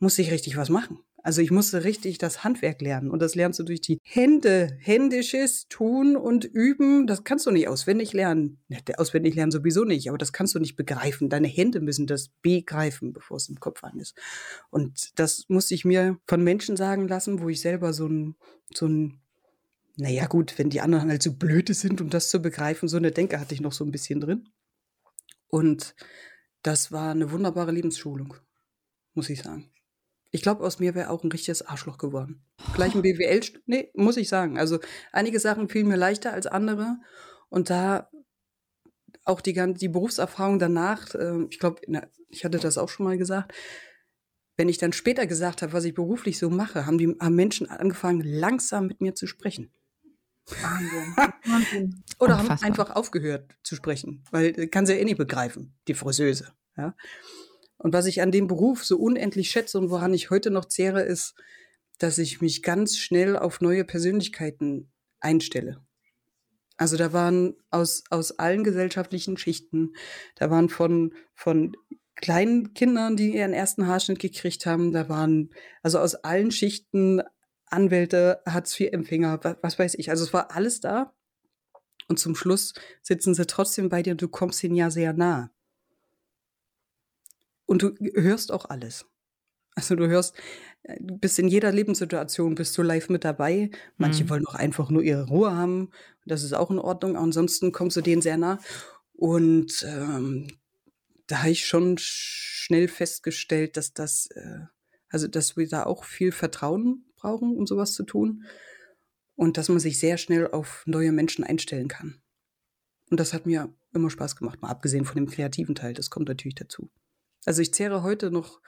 musste 0.00 0.22
ich 0.22 0.32
richtig 0.32 0.56
was 0.56 0.68
machen. 0.68 0.98
Also 1.22 1.42
ich 1.42 1.50
musste 1.50 1.84
richtig 1.84 2.16
das 2.16 2.44
Handwerk 2.44 2.80
lernen 2.80 3.10
und 3.10 3.20
das 3.20 3.34
lernst 3.34 3.58
du 3.58 3.64
durch 3.64 3.82
die 3.82 3.98
Hände, 4.02 4.78
händisches 4.80 5.68
Tun 5.68 6.16
und 6.16 6.46
Üben. 6.46 7.06
Das 7.06 7.24
kannst 7.24 7.44
du 7.44 7.50
nicht 7.50 7.68
auswendig 7.68 8.14
lernen. 8.14 8.58
Auswendig 8.96 9.34
lernen 9.34 9.52
sowieso 9.52 9.84
nicht, 9.84 10.08
aber 10.08 10.16
das 10.16 10.32
kannst 10.32 10.54
du 10.54 10.58
nicht 10.58 10.76
begreifen. 10.76 11.28
Deine 11.28 11.48
Hände 11.48 11.80
müssen 11.80 12.06
das 12.06 12.30
begreifen, 12.40 13.12
bevor 13.12 13.36
es 13.36 13.50
im 13.50 13.60
Kopf 13.60 13.84
an 13.84 13.98
ist. 13.98 14.14
Und 14.70 15.18
das 15.18 15.44
musste 15.48 15.74
ich 15.74 15.84
mir 15.84 16.18
von 16.26 16.42
Menschen 16.42 16.76
sagen 16.76 17.06
lassen, 17.06 17.40
wo 17.40 17.50
ich 17.50 17.60
selber 17.60 17.92
so 17.92 18.06
ein, 18.06 18.36
so 18.74 18.86
ein, 18.86 19.20
naja 19.96 20.26
gut, 20.26 20.58
wenn 20.58 20.70
die 20.70 20.80
anderen 20.80 21.10
halt 21.10 21.22
so 21.22 21.34
blöde 21.34 21.74
sind, 21.74 22.00
um 22.00 22.08
das 22.08 22.30
zu 22.30 22.40
begreifen, 22.40 22.88
so 22.88 22.96
eine 22.96 23.12
Denke 23.12 23.38
hatte 23.38 23.52
ich 23.52 23.60
noch 23.60 23.72
so 23.72 23.84
ein 23.84 23.92
bisschen 23.92 24.20
drin. 24.20 24.48
Und 25.48 25.94
das 26.62 26.92
war 26.92 27.10
eine 27.10 27.30
wunderbare 27.30 27.72
Lebensschulung, 27.72 28.34
muss 29.12 29.28
ich 29.28 29.42
sagen. 29.42 29.69
Ich 30.30 30.42
glaube, 30.42 30.64
aus 30.64 30.78
mir 30.78 30.94
wäre 30.94 31.10
auch 31.10 31.24
ein 31.24 31.32
richtiges 31.32 31.62
Arschloch 31.62 31.98
geworden. 31.98 32.44
Gleich 32.74 32.94
ein 32.94 33.02
BWL, 33.02 33.40
nee, 33.66 33.90
muss 33.94 34.16
ich 34.16 34.28
sagen. 34.28 34.58
Also 34.58 34.78
einige 35.12 35.40
Sachen 35.40 35.68
fielen 35.68 35.88
mir 35.88 35.96
leichter 35.96 36.32
als 36.32 36.46
andere. 36.46 36.98
Und 37.48 37.68
da 37.68 38.08
auch 39.24 39.40
die, 39.40 39.52
ganze, 39.52 39.78
die 39.78 39.88
Berufserfahrung 39.88 40.58
danach, 40.58 41.14
äh, 41.14 41.44
ich 41.50 41.58
glaube, 41.58 41.80
ich 42.28 42.44
hatte 42.44 42.58
das 42.58 42.78
auch 42.78 42.88
schon 42.88 43.04
mal 43.04 43.18
gesagt, 43.18 43.52
wenn 44.56 44.68
ich 44.68 44.78
dann 44.78 44.92
später 44.92 45.26
gesagt 45.26 45.62
habe, 45.62 45.72
was 45.72 45.84
ich 45.84 45.94
beruflich 45.94 46.38
so 46.38 46.50
mache, 46.50 46.86
haben 46.86 46.98
die 46.98 47.16
haben 47.18 47.34
Menschen 47.34 47.68
angefangen, 47.68 48.20
langsam 48.20 48.86
mit 48.86 49.00
mir 49.00 49.14
zu 49.14 49.26
sprechen. 49.26 49.72
Wahnsinn. 50.46 51.16
Wahnsinn. 51.44 52.04
Oder 52.18 52.34
Unfassbar. 52.34 52.56
haben 52.56 52.64
einfach 52.64 52.90
aufgehört 52.90 53.56
zu 53.62 53.74
sprechen, 53.74 54.24
weil 54.30 54.58
äh, 54.58 54.66
kann 54.66 54.86
sie 54.86 54.94
ja 54.94 54.98
eh 55.00 55.04
nicht 55.04 55.18
begreifen, 55.18 55.74
die 55.88 55.94
Friseuse. 55.94 56.52
Ja? 56.76 56.94
Und 57.82 57.94
was 57.94 58.04
ich 58.04 58.20
an 58.20 58.30
dem 58.30 58.46
Beruf 58.46 58.84
so 58.84 58.98
unendlich 58.98 59.50
schätze 59.50 59.78
und 59.78 59.88
woran 59.88 60.12
ich 60.12 60.28
heute 60.28 60.50
noch 60.50 60.66
zehre, 60.66 61.00
ist, 61.00 61.34
dass 61.96 62.18
ich 62.18 62.42
mich 62.42 62.62
ganz 62.62 62.98
schnell 62.98 63.38
auf 63.38 63.62
neue 63.62 63.84
Persönlichkeiten 63.84 64.92
einstelle. 65.18 65.80
Also 66.76 66.98
da 66.98 67.14
waren 67.14 67.54
aus, 67.70 68.04
aus 68.10 68.38
allen 68.38 68.64
gesellschaftlichen 68.64 69.38
Schichten, 69.38 69.94
da 70.34 70.50
waren 70.50 70.68
von, 70.68 71.14
von 71.34 71.74
kleinen 72.16 72.74
Kindern, 72.74 73.16
die 73.16 73.34
ihren 73.34 73.54
ersten 73.54 73.86
Haarschnitt 73.86 74.18
gekriegt 74.18 74.66
haben, 74.66 74.92
da 74.92 75.08
waren 75.08 75.48
also 75.82 76.00
aus 76.00 76.16
allen 76.16 76.50
Schichten 76.50 77.22
Anwälte, 77.64 78.42
Hartz-IV-Empfänger, 78.46 79.40
was, 79.42 79.56
was 79.62 79.78
weiß 79.78 79.94
ich. 79.94 80.10
Also 80.10 80.24
es 80.24 80.34
war 80.34 80.54
alles 80.54 80.80
da. 80.80 81.14
Und 82.08 82.18
zum 82.18 82.34
Schluss 82.34 82.74
sitzen 83.00 83.32
sie 83.32 83.46
trotzdem 83.46 83.88
bei 83.88 84.02
dir, 84.02 84.16
du 84.16 84.28
kommst 84.28 84.62
ihnen 84.64 84.74
ja 84.74 84.90
sehr 84.90 85.14
nah. 85.14 85.50
Und 87.70 87.82
du 87.82 87.94
hörst 88.16 88.50
auch 88.50 88.64
alles. 88.64 89.06
Also 89.76 89.94
du 89.94 90.08
hörst, 90.08 90.34
äh, 90.82 90.96
du 90.98 91.16
bist 91.18 91.38
in 91.38 91.46
jeder 91.46 91.70
Lebenssituation, 91.70 92.56
bist 92.56 92.76
du 92.76 92.82
live 92.82 93.08
mit 93.10 93.24
dabei. 93.24 93.70
Manche 93.96 94.24
mhm. 94.24 94.30
wollen 94.30 94.46
auch 94.48 94.56
einfach 94.56 94.90
nur 94.90 95.04
ihre 95.04 95.28
Ruhe 95.28 95.54
haben. 95.54 95.90
Das 96.26 96.42
ist 96.42 96.52
auch 96.52 96.72
in 96.72 96.80
Ordnung. 96.80 97.16
Ansonsten 97.16 97.70
kommst 97.70 97.96
du 97.96 98.00
denen 98.00 98.22
sehr 98.22 98.38
nah. 98.38 98.58
Und 99.12 99.86
ähm, 99.88 100.48
da 101.28 101.42
habe 101.42 101.50
ich 101.50 101.64
schon 101.64 101.94
schnell 101.96 102.88
festgestellt, 102.88 103.76
dass 103.76 103.92
das, 103.92 104.26
äh, 104.34 104.62
also 105.08 105.28
dass 105.28 105.56
wir 105.56 105.68
da 105.68 105.84
auch 105.84 106.02
viel 106.02 106.32
Vertrauen 106.32 107.04
brauchen, 107.14 107.56
um 107.56 107.68
sowas 107.68 107.92
zu 107.92 108.02
tun. 108.02 108.46
Und 109.36 109.58
dass 109.58 109.68
man 109.68 109.78
sich 109.78 110.00
sehr 110.00 110.18
schnell 110.18 110.48
auf 110.48 110.82
neue 110.86 111.12
Menschen 111.12 111.44
einstellen 111.44 111.86
kann. 111.86 112.20
Und 113.10 113.20
das 113.20 113.32
hat 113.32 113.46
mir 113.46 113.72
immer 113.92 114.10
Spaß 114.10 114.34
gemacht, 114.34 114.60
mal 114.60 114.70
abgesehen 114.70 115.04
von 115.04 115.14
dem 115.14 115.30
kreativen 115.30 115.76
Teil. 115.76 115.94
Das 115.94 116.10
kommt 116.10 116.26
natürlich 116.26 116.56
dazu. 116.56 116.90
Also 117.44 117.62
ich 117.62 117.72
zehre 117.72 118.02
heute 118.02 118.30
noch, 118.30 118.60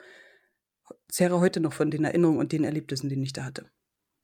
zehre 1.07 1.39
heute 1.39 1.59
noch 1.59 1.73
von 1.73 1.91
den 1.91 2.03
Erinnerungen 2.03 2.39
und 2.39 2.51
den 2.51 2.63
Erlebnissen, 2.63 3.09
die 3.09 3.21
ich 3.21 3.33
da 3.33 3.43
hatte. 3.43 3.69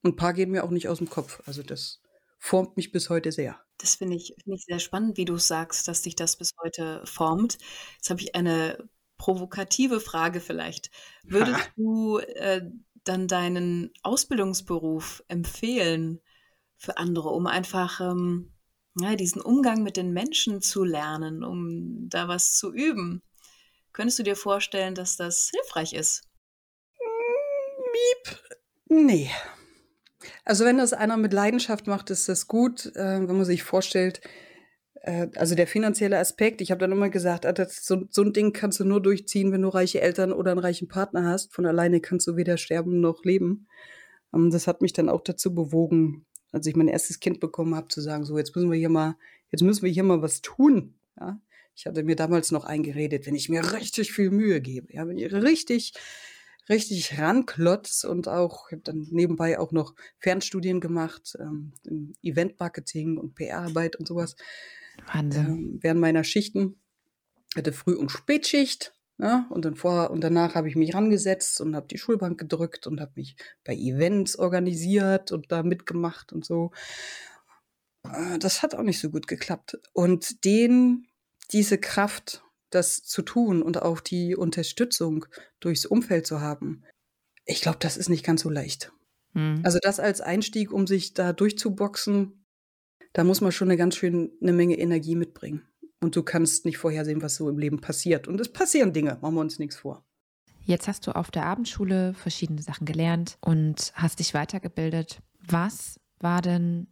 Und 0.01 0.13
ein 0.13 0.15
paar 0.15 0.34
gehen 0.34 0.51
mir 0.51 0.63
auch 0.63 0.72
nicht 0.72 0.88
aus 0.88 1.00
dem 1.00 1.10
Kopf. 1.10 1.41
Also 1.46 1.63
das 1.63 2.01
formt 2.39 2.77
mich 2.77 2.91
bis 2.91 3.10
heute 3.10 3.32
sehr. 3.32 3.60
Das 3.77 3.96
finde 3.96 4.15
ich, 4.15 4.34
find 4.44 4.56
ich 4.58 4.65
sehr 4.65 4.79
spannend, 4.79 5.18
wie 5.18 5.25
du 5.25 5.38
sagst, 5.38 5.88
dass 5.88 6.01
dich 6.01 6.15
das 6.15 6.38
bis 6.38 6.51
heute 6.62 7.01
formt. 7.06 7.58
Jetzt 7.96 8.10
habe 8.10 8.22
ich 8.22 8.36
eine 8.36 8.89
provokative 9.18 10.00
Frage 10.00 10.39
vielleicht. 10.39 10.89
Würdest 11.24 11.60
ha. 11.60 11.68
du 11.75 12.18
äh, 12.18 12.62
dann 13.03 13.27
deinen 13.27 13.91
Ausbildungsberuf 14.03 15.24
empfehlen 15.27 16.20
für 16.77 16.98
andere, 16.98 17.29
um 17.29 17.48
einfach 17.48 18.00
ähm, 18.01 18.53
ja, 19.00 19.15
diesen 19.15 19.41
Umgang 19.41 19.84
mit 19.84 19.98
den 19.98 20.12
Menschen 20.12 20.62
zu 20.62 20.84
lernen, 20.84 21.44
um 21.44 22.10
da 22.10 22.27
was 22.27 22.56
zu 22.56 22.74
üben? 22.74 23.22
Könntest 24.00 24.18
du 24.18 24.24
dir 24.24 24.38
vorstellen, 24.38 24.96
dass 24.96 25.18
das 25.18 25.51
hilfreich 25.53 25.91
ist? 25.91 26.22
Miep. 27.91 28.39
Nee. 28.88 29.29
Also 30.46 30.63
wenn 30.63 30.77
das 30.77 30.94
einer 30.94 31.18
mit 31.18 31.34
Leidenschaft 31.34 31.86
macht, 31.86 32.10
ist 32.10 32.29
das 32.29 32.48
gut. 32.48 32.96
Äh, 32.96 33.27
wenn 33.27 33.36
man 33.36 33.44
sich 33.44 33.62
vorstellt, 33.62 34.22
äh, 35.01 35.27
also 35.36 35.53
der 35.53 35.68
finanzielle 35.68 36.18
Aspekt, 36.18 36.62
ich 36.62 36.72
habe 36.72 36.79
dann 36.79 36.94
immer 36.94 37.10
gesagt, 37.10 37.46
ah, 37.46 37.53
so, 37.68 38.06
so 38.10 38.22
ein 38.22 38.32
Ding 38.32 38.53
kannst 38.53 38.79
du 38.79 38.86
nur 38.86 39.01
durchziehen, 39.01 39.51
wenn 39.51 39.63
du 39.63 39.68
reiche 39.68 40.00
Eltern 40.00 40.32
oder 40.32 40.51
einen 40.51 40.62
reichen 40.62 40.88
Partner 40.88 41.25
hast. 41.25 41.53
Von 41.53 41.65
alleine 41.65 42.00
kannst 42.00 42.25
du 42.25 42.38
weder 42.38 42.56
sterben 42.56 43.01
noch 43.01 43.25
leben. 43.25 43.68
Ähm, 44.34 44.50
das 44.50 44.65
hat 44.65 44.82
mich 44.82 44.94
dann 44.94 45.10
auch 45.10 45.25
dazu 45.25 45.53
bewogen, 45.53 46.25
als 46.53 46.65
ich 46.68 46.77
mein 46.77 46.88
erstes 46.88 47.20
Kind 47.20 47.41
bekommen 47.41 47.75
habe, 47.75 47.89
zu 47.89 48.00
sagen, 48.00 48.24
so 48.24 48.38
jetzt 48.38 48.56
müssen 48.56 48.72
wir 48.72 48.79
hier 48.79 48.88
mal, 48.88 49.18
jetzt 49.51 49.62
müssen 49.62 49.84
wir 49.84 49.91
hier 49.91 50.03
mal 50.03 50.22
was 50.22 50.39
tun. 50.39 50.98
Ja? 51.20 51.41
Ich 51.79 51.86
hatte 51.86 52.03
mir 52.03 52.17
damals 52.17 52.51
noch 52.51 52.65
eingeredet, 52.65 53.25
wenn 53.25 53.36
ich 53.36 53.48
mir 53.48 53.71
richtig 53.71 54.12
viel 54.12 54.31
Mühe 54.31 54.59
gebe, 54.59 54.93
ja, 54.93 55.07
wenn 55.07 55.17
ich 55.17 55.31
richtig 55.31 55.93
richtig 56.67 57.17
ranklotz 57.17 58.03
und 58.03 58.27
auch, 58.27 58.67
ich 58.67 58.74
habe 58.74 58.83
dann 58.83 59.07
nebenbei 59.09 59.57
auch 59.57 59.71
noch 59.71 59.95
Fernstudien 60.19 60.81
gemacht, 60.81 61.38
ähm, 61.39 61.71
Eventmarketing 62.21 63.17
und 63.17 63.33
PR-Arbeit 63.33 63.95
und 63.95 64.07
sowas. 64.07 64.36
Wahnsinn. 65.12 65.45
Ähm, 65.45 65.79
während 65.81 66.01
meiner 66.01 66.25
Schichten. 66.25 66.79
Hatte 67.55 67.71
Früh- 67.74 67.95
und 67.95 68.12
Spätschicht. 68.12 68.93
Ja, 69.17 69.48
und 69.50 69.65
dann 69.65 69.75
vorher 69.75 70.12
und 70.12 70.21
danach 70.21 70.55
habe 70.55 70.69
ich 70.69 70.75
mich 70.75 70.93
rangesetzt 70.93 71.59
und 71.59 71.75
habe 71.75 71.88
die 71.88 71.98
Schulbank 71.98 72.39
gedrückt 72.39 72.88
und 72.88 73.01
habe 73.01 73.13
mich 73.15 73.36
bei 73.65 73.74
Events 73.74 74.38
organisiert 74.38 75.31
und 75.31 75.51
da 75.51 75.63
mitgemacht 75.63 76.33
und 76.33 76.45
so. 76.45 76.71
Äh, 78.03 78.38
das 78.39 78.62
hat 78.62 78.75
auch 78.75 78.83
nicht 78.83 79.00
so 79.00 79.09
gut 79.09 79.27
geklappt. 79.27 79.77
Und 79.93 80.45
den, 80.45 81.07
diese 81.51 81.77
Kraft 81.77 82.44
das 82.70 83.03
zu 83.03 83.22
tun 83.22 83.62
und 83.62 83.82
auch 83.82 84.00
die 84.00 84.36
Unterstützung 84.36 85.25
durchs 85.60 85.86
Umfeld 85.86 86.27
zu 86.27 86.41
haben, 86.41 86.84
ich 87.46 87.62
glaube, 87.62 87.79
das 87.79 87.98
ist 87.98 88.10
nicht 88.10 88.24
ganz 88.24 88.41
so 88.41 88.50
leicht. 88.50 88.91
Mhm. 89.34 89.62
Also 89.63 89.79
das 89.82 90.00
als 90.00 90.22
Einstieg, 90.22 90.72
um 90.72 90.86
sich 90.86 91.13
da 91.13 91.34
durchzuboxen, 91.34 92.46
da 93.13 93.24
muss 93.24 93.41
man 93.41 93.51
schon 93.51 93.70
eine 93.70 93.77
ganz 93.77 93.96
schön 93.96 94.32
eine 94.41 94.53
Menge 94.53 94.77
Energie 94.77 95.15
mitbringen. 95.15 95.68
Und 96.01 96.15
du 96.15 96.24
kannst 96.24 96.65
nicht 96.65 96.77
vorhersehen, 96.77 97.22
was 97.22 97.36
so 97.36 97.50
im 97.50 97.58
Leben 97.58 97.82
passiert. 97.82 98.27
Und 98.27 98.39
es 98.39 98.53
passieren 98.53 98.94
Dinge, 98.94 99.18
machen 99.22 99.36
wir 99.36 99.41
uns 99.41 99.60
nichts 99.60 99.77
vor. 99.77 100.06
Jetzt 100.63 100.88
hast 100.88 101.08
du 101.08 101.15
auf 101.15 101.32
der 101.32 101.46
Abendschule 101.46 102.13
verschiedene 102.13 102.62
Sachen 102.62 102.86
gelernt 102.86 103.38
und 103.41 103.91
hast 103.96 104.20
dich 104.20 104.34
weitergebildet. 104.34 105.20
Was 105.39 106.00
war 106.20 106.41
denn 106.41 106.88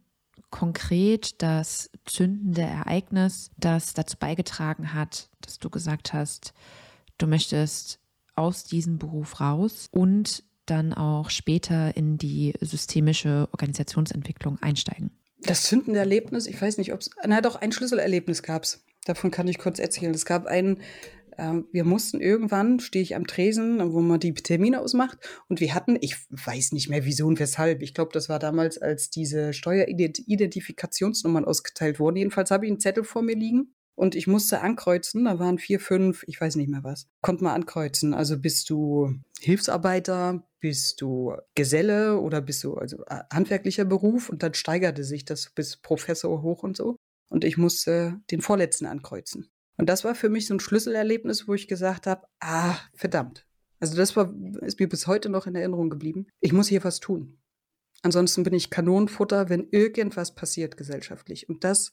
konkret 0.50 1.42
das 1.42 1.90
zündende 2.04 2.62
Ereignis, 2.62 3.50
das 3.56 3.94
dazu 3.94 4.16
beigetragen 4.18 4.94
hat, 4.94 5.30
dass 5.40 5.58
du 5.58 5.70
gesagt 5.70 6.12
hast, 6.12 6.52
du 7.18 7.26
möchtest 7.26 8.00
aus 8.34 8.64
diesem 8.64 8.98
Beruf 8.98 9.40
raus 9.40 9.88
und 9.90 10.44
dann 10.66 10.92
auch 10.92 11.30
später 11.30 11.96
in 11.96 12.18
die 12.18 12.54
systemische 12.60 13.48
Organisationsentwicklung 13.52 14.58
einsteigen? 14.60 15.10
Das 15.40 15.64
zündende 15.64 16.00
Erlebnis, 16.00 16.46
ich 16.46 16.60
weiß 16.60 16.78
nicht, 16.78 16.92
ob 16.92 17.00
es, 17.00 17.10
na 17.26 17.40
doch, 17.40 17.56
ein 17.56 17.72
Schlüsselerlebnis 17.72 18.42
gab 18.42 18.64
es. 18.64 18.84
Davon 19.04 19.30
kann 19.30 19.48
ich 19.48 19.58
kurz 19.58 19.78
erzählen. 19.78 20.12
Es 20.12 20.26
gab 20.26 20.46
einen 20.46 20.80
wir 21.38 21.84
mussten 21.84 22.20
irgendwann, 22.20 22.80
stehe 22.80 23.02
ich 23.02 23.14
am 23.14 23.26
Tresen, 23.26 23.92
wo 23.92 24.00
man 24.00 24.18
die 24.18 24.34
Termine 24.34 24.80
ausmacht. 24.80 25.18
Und 25.48 25.60
wir 25.60 25.74
hatten, 25.74 25.96
ich 26.00 26.16
weiß 26.30 26.72
nicht 26.72 26.88
mehr 26.88 27.04
wieso 27.04 27.26
und 27.26 27.38
weshalb. 27.38 27.82
Ich 27.82 27.94
glaube, 27.94 28.10
das 28.12 28.28
war 28.28 28.38
damals, 28.38 28.78
als 28.78 29.10
diese 29.10 29.52
Steueridentifikationsnummern 29.52 31.44
ausgeteilt 31.44 32.00
wurden. 32.00 32.16
Jedenfalls 32.16 32.50
habe 32.50 32.66
ich 32.66 32.72
einen 32.72 32.80
Zettel 32.80 33.04
vor 33.04 33.22
mir 33.22 33.36
liegen. 33.36 33.74
Und 33.94 34.14
ich 34.14 34.28
musste 34.28 34.60
ankreuzen, 34.60 35.24
da 35.24 35.40
waren 35.40 35.58
vier, 35.58 35.80
fünf, 35.80 36.22
ich 36.28 36.40
weiß 36.40 36.54
nicht 36.54 36.68
mehr 36.68 36.84
was. 36.84 37.08
Konnte 37.20 37.42
man 37.42 37.54
ankreuzen. 37.54 38.14
Also 38.14 38.38
bist 38.38 38.70
du 38.70 39.12
Hilfsarbeiter, 39.40 40.44
bist 40.60 41.00
du 41.00 41.34
Geselle 41.56 42.20
oder 42.20 42.40
bist 42.40 42.62
du 42.62 42.74
also 42.74 42.98
äh, 43.06 43.22
handwerklicher 43.32 43.84
Beruf 43.84 44.28
und 44.28 44.44
dann 44.44 44.54
steigerte 44.54 45.02
sich 45.02 45.24
das 45.24 45.50
bis 45.50 45.76
Professor 45.76 46.42
hoch 46.42 46.62
und 46.62 46.76
so. 46.76 46.96
Und 47.28 47.44
ich 47.44 47.58
musste 47.58 48.20
den 48.30 48.40
vorletzten 48.40 48.86
ankreuzen. 48.86 49.50
Und 49.78 49.88
das 49.88 50.04
war 50.04 50.14
für 50.14 50.28
mich 50.28 50.46
so 50.46 50.54
ein 50.54 50.60
Schlüsselerlebnis, 50.60 51.48
wo 51.48 51.54
ich 51.54 51.68
gesagt 51.68 52.06
habe, 52.06 52.26
ah, 52.40 52.76
verdammt. 52.94 53.46
Also 53.80 53.96
das 53.96 54.16
war, 54.16 54.34
ist 54.62 54.80
mir 54.80 54.88
bis 54.88 55.06
heute 55.06 55.28
noch 55.28 55.46
in 55.46 55.54
Erinnerung 55.54 55.88
geblieben. 55.88 56.26
Ich 56.40 56.52
muss 56.52 56.68
hier 56.68 56.82
was 56.82 56.98
tun. 56.98 57.38
Ansonsten 58.02 58.42
bin 58.42 58.54
ich 58.54 58.70
Kanonenfutter, 58.70 59.48
wenn 59.48 59.68
irgendwas 59.70 60.34
passiert 60.34 60.76
gesellschaftlich. 60.76 61.48
Und 61.48 61.62
das, 61.62 61.92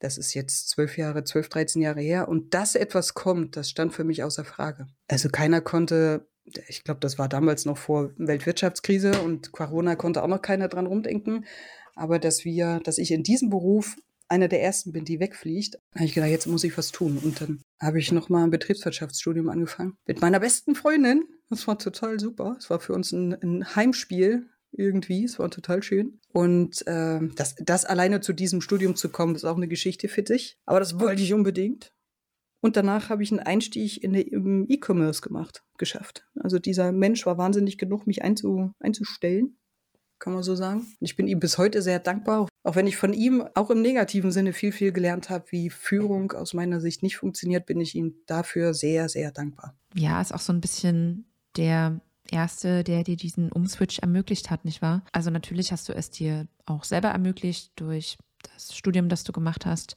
das 0.00 0.18
ist 0.18 0.34
jetzt 0.34 0.68
zwölf 0.70 0.98
Jahre, 0.98 1.22
zwölf, 1.24 1.48
dreizehn 1.48 1.82
Jahre 1.82 2.00
her. 2.00 2.28
Und 2.28 2.52
dass 2.52 2.74
etwas 2.74 3.14
kommt, 3.14 3.56
das 3.56 3.70
stand 3.70 3.92
für 3.92 4.04
mich 4.04 4.24
außer 4.24 4.44
Frage. 4.44 4.88
Also 5.08 5.28
keiner 5.28 5.60
konnte, 5.60 6.28
ich 6.66 6.82
glaube, 6.82 7.00
das 7.00 7.16
war 7.18 7.28
damals 7.28 7.64
noch 7.64 7.78
vor 7.78 8.10
Weltwirtschaftskrise 8.16 9.22
und 9.22 9.52
Corona 9.52 9.94
konnte 9.94 10.22
auch 10.22 10.28
noch 10.28 10.42
keiner 10.42 10.68
dran 10.68 10.86
rumdenken. 10.86 11.46
Aber 11.94 12.18
dass 12.18 12.44
wir, 12.44 12.80
dass 12.80 12.98
ich 12.98 13.12
in 13.12 13.22
diesem 13.22 13.50
Beruf 13.50 13.96
einer 14.28 14.48
der 14.48 14.62
ersten 14.62 14.92
bin, 14.92 15.04
die 15.04 15.20
wegfliegt, 15.20 15.78
habe 15.94 16.04
ich 16.04 16.14
gedacht, 16.14 16.30
jetzt 16.30 16.46
muss 16.46 16.64
ich 16.64 16.76
was 16.76 16.92
tun. 16.92 17.18
Und 17.22 17.40
dann 17.40 17.62
habe 17.80 17.98
ich 17.98 18.12
nochmal 18.12 18.44
ein 18.44 18.50
Betriebswirtschaftsstudium 18.50 19.48
angefangen. 19.48 19.96
Mit 20.06 20.20
meiner 20.20 20.40
besten 20.40 20.74
Freundin. 20.74 21.24
Das 21.50 21.66
war 21.66 21.78
total 21.78 22.18
super. 22.18 22.56
Es 22.58 22.70
war 22.70 22.80
für 22.80 22.94
uns 22.94 23.12
ein, 23.12 23.34
ein 23.34 23.76
Heimspiel 23.76 24.48
irgendwie. 24.72 25.24
Es 25.24 25.38
war 25.38 25.50
total 25.50 25.82
schön. 25.82 26.20
Und 26.32 26.86
äh, 26.86 27.20
das, 27.36 27.54
das 27.58 27.84
alleine 27.84 28.20
zu 28.20 28.32
diesem 28.32 28.60
Studium 28.60 28.96
zu 28.96 29.08
kommen, 29.08 29.34
ist 29.34 29.44
auch 29.44 29.56
eine 29.56 29.68
Geschichte 29.68 30.08
für 30.08 30.24
sich. 30.26 30.58
Aber 30.66 30.80
das 30.80 30.98
wollte 30.98 31.22
ich 31.22 31.32
unbedingt. 31.32 31.92
Und 32.60 32.76
danach 32.76 33.10
habe 33.10 33.22
ich 33.22 33.30
einen 33.30 33.40
Einstieg 33.40 34.02
in 34.02 34.14
der, 34.14 34.26
im 34.32 34.66
E-Commerce 34.68 35.20
gemacht, 35.20 35.62
geschafft. 35.76 36.26
Also 36.40 36.58
dieser 36.58 36.92
Mensch 36.92 37.26
war 37.26 37.36
wahnsinnig 37.36 37.76
genug, 37.76 38.06
mich 38.06 38.22
einzu, 38.22 38.72
einzustellen 38.80 39.58
kann 40.24 40.32
man 40.32 40.42
so 40.42 40.54
sagen. 40.54 40.80
Und 40.80 40.96
ich 41.00 41.16
bin 41.16 41.28
ihm 41.28 41.38
bis 41.38 41.58
heute 41.58 41.82
sehr 41.82 41.98
dankbar, 41.98 42.48
auch 42.64 42.76
wenn 42.76 42.86
ich 42.86 42.96
von 42.96 43.12
ihm 43.12 43.46
auch 43.54 43.70
im 43.70 43.82
negativen 43.82 44.32
Sinne 44.32 44.54
viel, 44.54 44.72
viel 44.72 44.90
gelernt 44.90 45.28
habe, 45.28 45.44
wie 45.50 45.68
Führung 45.68 46.32
aus 46.32 46.54
meiner 46.54 46.80
Sicht 46.80 47.02
nicht 47.02 47.18
funktioniert, 47.18 47.66
bin 47.66 47.80
ich 47.80 47.94
ihm 47.94 48.14
dafür 48.26 48.72
sehr, 48.72 49.08
sehr 49.08 49.30
dankbar. 49.30 49.76
Ja, 49.94 50.20
ist 50.20 50.34
auch 50.34 50.40
so 50.40 50.52
ein 50.52 50.62
bisschen 50.62 51.26
der 51.56 52.00
Erste, 52.30 52.82
der 52.82 53.04
dir 53.04 53.16
diesen 53.16 53.52
Umswitch 53.52 53.98
ermöglicht 53.98 54.50
hat, 54.50 54.64
nicht 54.64 54.80
wahr? 54.80 55.04
Also 55.12 55.30
natürlich 55.30 55.72
hast 55.72 55.90
du 55.90 55.92
es 55.92 56.10
dir 56.10 56.48
auch 56.64 56.84
selber 56.84 57.08
ermöglicht 57.08 57.72
durch 57.76 58.16
das 58.54 58.74
Studium, 58.74 59.10
das 59.10 59.24
du 59.24 59.32
gemacht 59.32 59.66
hast. 59.66 59.94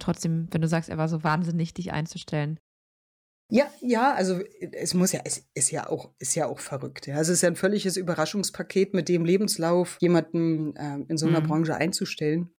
Trotzdem, 0.00 0.48
wenn 0.50 0.60
du 0.60 0.68
sagst, 0.68 0.90
er 0.90 0.98
war 0.98 1.08
so 1.08 1.22
wahnsinnig, 1.22 1.72
dich 1.72 1.92
einzustellen, 1.92 2.58
ja, 3.50 3.70
ja, 3.80 4.12
also 4.12 4.40
es 4.72 4.92
muss 4.92 5.12
ja, 5.12 5.20
es 5.24 5.48
ist 5.54 5.70
ja 5.70 5.88
auch, 5.88 6.10
ist 6.18 6.34
ja 6.34 6.46
auch 6.46 6.58
verrückt. 6.58 7.06
Ja. 7.06 7.16
Also 7.16 7.32
es 7.32 7.38
ist 7.38 7.42
ja 7.42 7.48
ein 7.48 7.56
völliges 7.56 7.96
Überraschungspaket, 7.96 8.92
mit 8.92 9.08
dem 9.08 9.24
Lebenslauf 9.24 9.96
jemanden 10.00 10.76
äh, 10.76 10.98
in 11.08 11.16
so 11.16 11.26
einer 11.26 11.40
mhm. 11.40 11.46
Branche 11.46 11.74
einzustellen. 11.74 12.50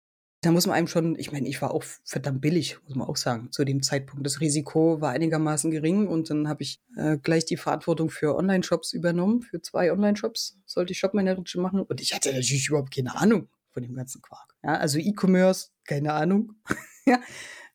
Da 0.40 0.52
muss 0.52 0.66
man 0.66 0.76
einem 0.76 0.86
schon, 0.86 1.18
ich 1.18 1.32
meine, 1.32 1.48
ich 1.48 1.60
war 1.60 1.72
auch 1.74 1.82
verdammt 2.04 2.40
billig, 2.40 2.78
muss 2.84 2.94
man 2.94 3.08
auch 3.08 3.16
sagen, 3.16 3.50
zu 3.50 3.64
dem 3.64 3.82
Zeitpunkt. 3.82 4.24
Das 4.24 4.40
Risiko 4.40 5.00
war 5.00 5.10
einigermaßen 5.10 5.70
gering 5.70 6.06
und 6.06 6.30
dann 6.30 6.48
habe 6.48 6.62
ich 6.62 6.80
äh, 6.96 7.18
gleich 7.18 7.44
die 7.44 7.56
Verantwortung 7.56 8.08
für 8.08 8.36
Online-Shops 8.36 8.92
übernommen, 8.92 9.42
für 9.42 9.60
zwei 9.60 9.92
Online-Shops 9.92 10.58
sollte 10.64 10.92
ich 10.92 11.00
Shopmanager 11.00 11.42
machen 11.60 11.80
und 11.82 12.00
ich 12.00 12.14
hatte 12.14 12.32
natürlich 12.32 12.68
überhaupt 12.68 12.94
keine 12.94 13.16
Ahnung 13.16 13.48
von 13.72 13.82
dem 13.82 13.94
ganzen 13.94 14.22
Quark. 14.22 14.54
Ja, 14.62 14.76
also 14.76 14.98
E-Commerce, 14.98 15.70
keine 15.84 16.12
Ahnung. 16.12 16.54
ja, 17.04 17.20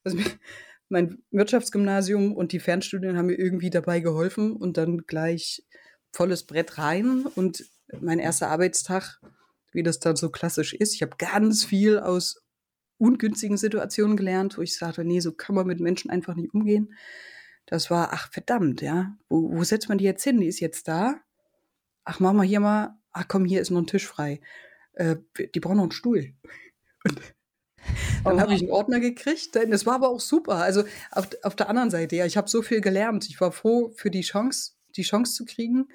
also, 0.06 0.18
mein 0.90 1.24
Wirtschaftsgymnasium 1.32 2.34
und 2.34 2.52
die 2.52 2.60
Fernstudien 2.60 3.18
haben 3.18 3.28
mir 3.28 3.40
irgendwie 3.40 3.70
dabei 3.70 4.00
geholfen 4.00 4.56
und 4.56 4.78
dann 4.78 5.00
gleich 5.08 5.64
volles 6.12 6.46
Brett 6.46 6.78
rein 6.78 7.26
und 7.36 7.66
mein 8.00 8.20
erster 8.20 8.50
Arbeitstag, 8.50 9.20
wie 9.72 9.84
das 9.84 10.00
dann 10.00 10.16
so 10.16 10.30
klassisch 10.30 10.74
ist. 10.74 10.94
Ich 10.94 11.02
habe 11.02 11.18
ganz 11.18 11.66
viel 11.66 12.00
aus 12.00 12.44
ungünstigen 12.98 13.58
Situationen 13.58 14.18
gelernt, 14.18 14.58
wo 14.58 14.62
ich 14.62 14.78
sagte, 14.78 15.04
nee, 15.04 15.20
so 15.20 15.32
kann 15.32 15.56
man 15.56 15.68
mit 15.68 15.80
Menschen 15.80 16.12
einfach 16.12 16.36
nicht 16.36 16.54
umgehen. 16.54 16.94
Das 17.66 17.90
war, 17.90 18.14
ach 18.14 18.32
verdammt, 18.32 18.82
ja, 18.82 19.18
wo, 19.30 19.52
wo 19.52 19.64
setzt 19.64 19.90
man 19.90 19.98
die 19.98 20.06
jetzt 20.06 20.24
hin? 20.24 20.40
Die 20.40 20.48
ist 20.48 20.60
jetzt 20.60 20.88
da. 20.88 21.16
Ach, 22.04 22.20
mach 22.20 22.34
mal 22.34 22.46
hier 22.46 22.60
mal, 22.60 22.98
ach 23.12 23.28
komm, 23.28 23.46
hier 23.46 23.62
ist 23.62 23.72
noch 23.72 23.82
ein 23.82 23.88
Tisch 23.88 24.08
frei. 24.08 24.42
Äh, 24.94 25.16
die 25.56 25.60
brauchen 25.60 25.78
noch 25.78 25.84
einen 25.84 25.92
Stuhl. 25.92 26.34
Und 27.06 27.20
dann 28.24 28.42
habe 28.42 28.54
ich 28.54 28.62
einen 28.62 28.72
Ordner 28.72 29.00
gekriegt. 29.00 29.56
Das 29.56 29.86
war 29.86 29.96
aber 29.96 30.10
auch 30.10 30.20
super. 30.20 30.56
Also 30.56 30.84
auf, 31.12 31.28
auf 31.44 31.56
der 31.56 31.70
anderen 31.70 31.90
Seite, 31.90 32.16
ja, 32.16 32.26
ich 32.26 32.38
habe 32.38 32.50
so 32.50 32.62
viel 32.62 32.82
gelernt. 32.82 33.28
Ich 33.30 33.40
war 33.42 33.52
froh 33.52 33.92
für 33.96 34.10
die 34.10 34.22
Chance, 34.22 34.74
die 34.96 35.04
Chance 35.04 35.34
zu 35.34 35.46
kriegen. 35.46 35.88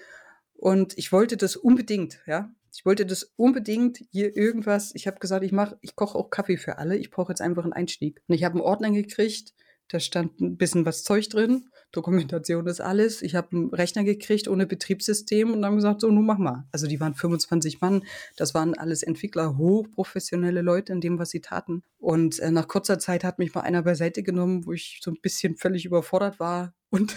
Und 0.55 0.99
ich 0.99 1.13
wollte 1.13 1.37
das 1.37 1.57
unbedingt, 1.57 2.21
ja. 2.27 2.51
Ich 2.75 2.85
wollte 2.85 3.07
das 3.07 3.33
unbedingt 3.37 3.99
hier 4.11 4.37
irgendwas. 4.37 4.95
Ich 4.95 5.07
habe 5.07 5.19
gesagt, 5.19 5.45
ich 5.45 5.53
mache, 5.53 5.79
ich 5.81 5.97
koche 5.97 6.17
auch 6.17 6.31
Kaffee 6.31 6.57
für 6.57 6.79
alle. 6.79 6.97
Ich 6.97 7.11
brauche 7.11 7.33
jetzt 7.33 7.41
einfach 7.41 7.65
einen 7.65 7.73
Einstieg. 7.73 8.21
Und 8.29 8.35
ich 8.35 8.45
habe 8.45 8.55
einen 8.55 8.63
Ordner 8.63 8.91
gekriegt. 8.91 9.53
Da 9.89 10.01
stand 10.01 10.41
ein 10.41 10.57
bisschen 10.57 10.85
was 10.85 11.03
Zeug 11.03 11.29
drin. 11.29 11.71
Dokumentation 11.93 12.67
ist 12.67 12.81
alles. 12.81 13.23
Ich 13.23 13.35
habe 13.35 13.57
einen 13.57 13.75
Rechner 13.75 14.05
gekriegt 14.05 14.47
ohne 14.47 14.67
Betriebssystem 14.67 15.53
und 15.53 15.63
dann 15.63 15.77
gesagt, 15.77 16.03
so, 16.03 16.11
nun 16.11 16.27
mach 16.27 16.39
mal. 16.39 16.67
Also 16.73 16.87
die 16.87 17.01
waren 17.01 17.15
25 17.15 17.81
Mann. 17.81 18.05
Das 18.37 18.53
waren 18.55 18.75
alles 18.75 19.03
Entwickler, 19.03 19.57
hochprofessionelle 19.57 20.61
Leute 20.61 20.93
in 20.93 21.01
dem, 21.01 21.19
was 21.19 21.31
sie 21.31 21.41
taten. 21.41 21.83
Und 21.99 22.39
äh, 22.41 22.51
nach 22.51 22.69
kurzer 22.69 22.99
Zeit 22.99 23.25
hat 23.25 23.39
mich 23.39 23.55
mal 23.55 23.63
einer 23.63 23.83
beiseite 23.83 24.23
genommen, 24.23 24.67
wo 24.67 24.73
ich 24.73 25.01
so 25.03 25.11
ein 25.11 25.19
bisschen 25.23 25.57
völlig 25.57 25.87
überfordert 25.87 26.39
war. 26.39 26.75
Und 26.91 27.17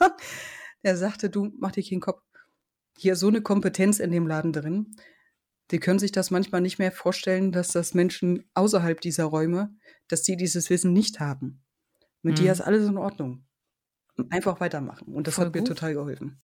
er 0.82 0.96
sagte, 0.96 1.28
du, 1.28 1.50
mach 1.58 1.72
dir 1.72 1.82
keinen 1.82 2.00
Kopf 2.00 2.22
hier 2.96 3.16
so 3.16 3.28
eine 3.28 3.42
Kompetenz 3.42 3.98
in 3.98 4.10
dem 4.10 4.26
Laden 4.26 4.52
drin. 4.52 4.96
Die 5.70 5.78
können 5.78 5.98
sich 5.98 6.12
das 6.12 6.30
manchmal 6.30 6.60
nicht 6.60 6.78
mehr 6.78 6.92
vorstellen, 6.92 7.52
dass 7.52 7.68
das 7.68 7.92
Menschen 7.94 8.48
außerhalb 8.54 9.00
dieser 9.00 9.24
Räume, 9.24 9.74
dass 10.08 10.22
die 10.22 10.36
dieses 10.36 10.70
Wissen 10.70 10.92
nicht 10.92 11.20
haben. 11.20 11.65
Mit 12.26 12.38
mhm. 12.38 12.42
dir 12.42 12.52
ist 12.52 12.60
alles 12.60 12.88
in 12.88 12.98
Ordnung. 12.98 13.46
Einfach 14.30 14.58
weitermachen. 14.60 15.14
Und 15.14 15.26
das 15.26 15.34
Voll 15.34 15.46
hat 15.46 15.54
mir 15.54 15.60
gut. 15.60 15.68
total 15.68 15.94
geholfen. 15.94 16.42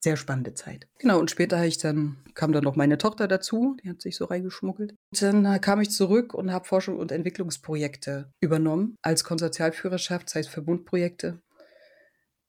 Sehr 0.00 0.16
spannende 0.16 0.54
Zeit. 0.54 0.88
Genau, 0.98 1.20
und 1.20 1.30
später 1.30 1.64
ich 1.64 1.78
dann, 1.78 2.16
kam 2.34 2.52
dann 2.52 2.64
noch 2.64 2.74
meine 2.74 2.98
Tochter 2.98 3.28
dazu, 3.28 3.76
die 3.82 3.88
hat 3.88 4.02
sich 4.02 4.16
so 4.16 4.24
reingeschmuggelt. 4.24 4.90
Und 5.12 5.22
dann 5.22 5.44
äh, 5.44 5.60
kam 5.60 5.80
ich 5.80 5.90
zurück 5.90 6.34
und 6.34 6.52
habe 6.52 6.64
Forschung 6.64 6.98
und 6.98 7.12
Entwicklungsprojekte 7.12 8.32
übernommen 8.40 8.96
als 9.02 9.22
Konsortialführerschaft, 9.22 10.26
das 10.26 10.34
heißt 10.34 10.48
Verbundprojekte 10.48 11.40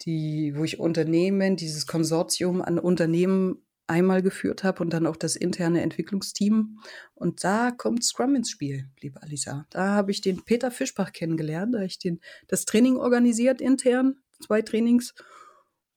die, 0.02 0.54
wo 0.56 0.64
ich 0.64 0.80
Unternehmen, 0.80 1.56
dieses 1.56 1.88
Konsortium 1.88 2.62
an 2.62 2.80
Unternehmen 2.80 3.65
einmal 3.88 4.22
geführt 4.22 4.64
habe 4.64 4.82
und 4.82 4.92
dann 4.92 5.06
auch 5.06 5.16
das 5.16 5.36
interne 5.36 5.82
Entwicklungsteam. 5.82 6.80
Und 7.14 7.44
da 7.44 7.72
kommt 7.72 8.04
Scrum 8.04 8.36
ins 8.36 8.50
Spiel, 8.50 8.90
liebe 9.02 9.22
Alisa. 9.22 9.66
Da 9.70 9.90
habe 9.90 10.12
ich 10.12 10.22
den 10.22 10.44
Peter 10.44 10.72
Fischbach 10.72 11.14
kennengelernt, 11.14 11.74
da 11.74 11.80
habe 11.80 11.88
ich 11.88 12.00
den, 12.00 12.20
das 12.48 12.66
Training 12.66 12.98
organisiert 12.98 13.62
intern, 13.62 14.18
zwei 14.42 14.62
Trainings 14.62 15.14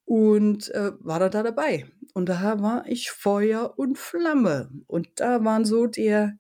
und 0.05 0.71
äh, 0.71 0.93
war 1.01 1.19
da, 1.19 1.29
da 1.29 1.43
dabei. 1.43 1.87
Und 2.15 2.29
da 2.29 2.61
war 2.61 2.87
ich 2.87 3.11
Feuer 3.11 3.79
und 3.79 3.99
Flamme. 3.99 4.71
Und 4.87 5.09
da 5.17 5.45
waren 5.45 5.65
so 5.65 5.87
der, 5.87 6.39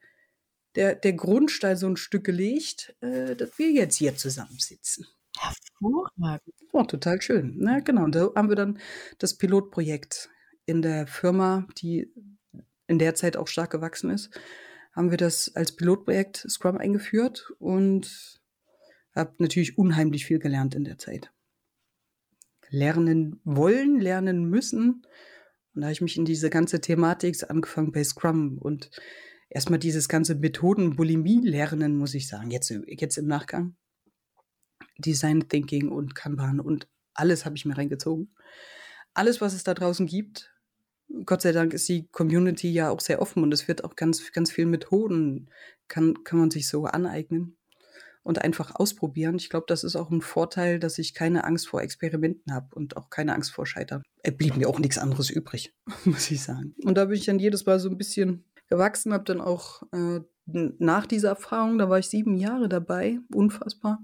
der, 0.74 0.94
der 0.94 1.12
Grundstein 1.12 1.76
so 1.76 1.86
ein 1.86 1.96
Stück 1.96 2.24
gelegt, 2.24 2.96
äh, 3.00 3.36
dass 3.36 3.58
wir 3.58 3.70
jetzt 3.70 3.96
hier 3.96 4.16
zusammensitzen. 4.16 5.06
Hervorragend. 5.38 6.54
Oh, 6.72 6.84
total 6.84 7.20
schön. 7.20 7.54
Na, 7.58 7.80
genau. 7.80 8.04
Und 8.04 8.14
da 8.14 8.30
haben 8.34 8.48
wir 8.48 8.56
dann 8.56 8.78
das 9.18 9.36
Pilotprojekt 9.36 10.30
in 10.68 10.82
der 10.82 11.06
Firma, 11.06 11.66
die 11.78 12.12
in 12.86 12.98
der 12.98 13.14
Zeit 13.14 13.36
auch 13.36 13.48
stark 13.48 13.70
gewachsen 13.70 14.10
ist, 14.10 14.30
haben 14.92 15.10
wir 15.10 15.16
das 15.16 15.54
als 15.56 15.74
Pilotprojekt 15.74 16.44
Scrum 16.48 16.76
eingeführt 16.76 17.50
und 17.58 18.40
habe 19.14 19.34
natürlich 19.38 19.78
unheimlich 19.78 20.26
viel 20.26 20.38
gelernt 20.38 20.74
in 20.74 20.84
der 20.84 20.98
Zeit. 20.98 21.32
Lernen 22.68 23.40
wollen, 23.44 23.98
lernen 23.98 24.44
müssen. 24.44 25.06
Und 25.74 25.80
da 25.80 25.86
habe 25.86 25.92
ich 25.92 26.02
mich 26.02 26.18
in 26.18 26.26
diese 26.26 26.50
ganze 26.50 26.80
Thematik 26.80 27.36
angefangen 27.48 27.92
bei 27.92 28.04
Scrum 28.04 28.58
und 28.58 28.90
erstmal 29.48 29.78
dieses 29.78 30.08
ganze 30.08 30.34
Methoden-Bulimie 30.34 31.46
lernen, 31.46 31.96
muss 31.96 32.14
ich 32.14 32.28
sagen, 32.28 32.50
jetzt, 32.50 32.70
jetzt 32.86 33.16
im 33.16 33.26
Nachgang. 33.26 33.74
Design 34.98 35.48
Thinking 35.48 35.88
und 35.88 36.14
Kanban 36.14 36.60
und 36.60 36.88
alles 37.14 37.46
habe 37.46 37.56
ich 37.56 37.64
mir 37.64 37.78
reingezogen. 37.78 38.34
Alles, 39.14 39.40
was 39.40 39.54
es 39.54 39.64
da 39.64 39.74
draußen 39.74 40.06
gibt. 40.06 40.52
Gott 41.24 41.42
sei 41.42 41.52
Dank 41.52 41.72
ist 41.72 41.88
die 41.88 42.06
Community 42.08 42.70
ja 42.70 42.90
auch 42.90 43.00
sehr 43.00 43.22
offen 43.22 43.42
und 43.42 43.52
es 43.52 43.68
wird 43.68 43.84
auch 43.84 43.96
ganz, 43.96 44.32
ganz 44.32 44.50
viel 44.50 44.66
Methoden, 44.66 45.48
kann, 45.88 46.22
kann 46.24 46.38
man 46.38 46.50
sich 46.50 46.68
so 46.68 46.84
aneignen 46.84 47.56
und 48.22 48.42
einfach 48.42 48.74
ausprobieren. 48.74 49.36
Ich 49.36 49.48
glaube, 49.48 49.66
das 49.68 49.84
ist 49.84 49.96
auch 49.96 50.10
ein 50.10 50.20
Vorteil, 50.20 50.78
dass 50.78 50.98
ich 50.98 51.14
keine 51.14 51.44
Angst 51.44 51.68
vor 51.68 51.80
Experimenten 51.80 52.52
habe 52.52 52.74
und 52.74 52.96
auch 52.96 53.08
keine 53.08 53.34
Angst 53.34 53.52
vor 53.52 53.66
Scheitern. 53.66 54.02
Es 54.22 54.36
blieb 54.36 54.56
mir 54.56 54.68
auch 54.68 54.78
nichts 54.78 54.98
anderes 54.98 55.30
übrig, 55.30 55.74
muss 56.04 56.30
ich 56.30 56.42
sagen. 56.42 56.74
Und 56.84 56.98
da 56.98 57.06
bin 57.06 57.16
ich 57.16 57.24
dann 57.24 57.38
jedes 57.38 57.64
Mal 57.64 57.80
so 57.80 57.88
ein 57.88 57.96
bisschen 57.96 58.44
gewachsen, 58.68 59.14
habe 59.14 59.24
dann 59.24 59.40
auch 59.40 59.82
äh, 59.92 60.20
nach 60.44 61.06
dieser 61.06 61.30
Erfahrung, 61.30 61.78
da 61.78 61.88
war 61.88 61.98
ich 61.98 62.08
sieben 62.08 62.36
Jahre 62.36 62.68
dabei, 62.68 63.18
unfassbar, 63.32 63.98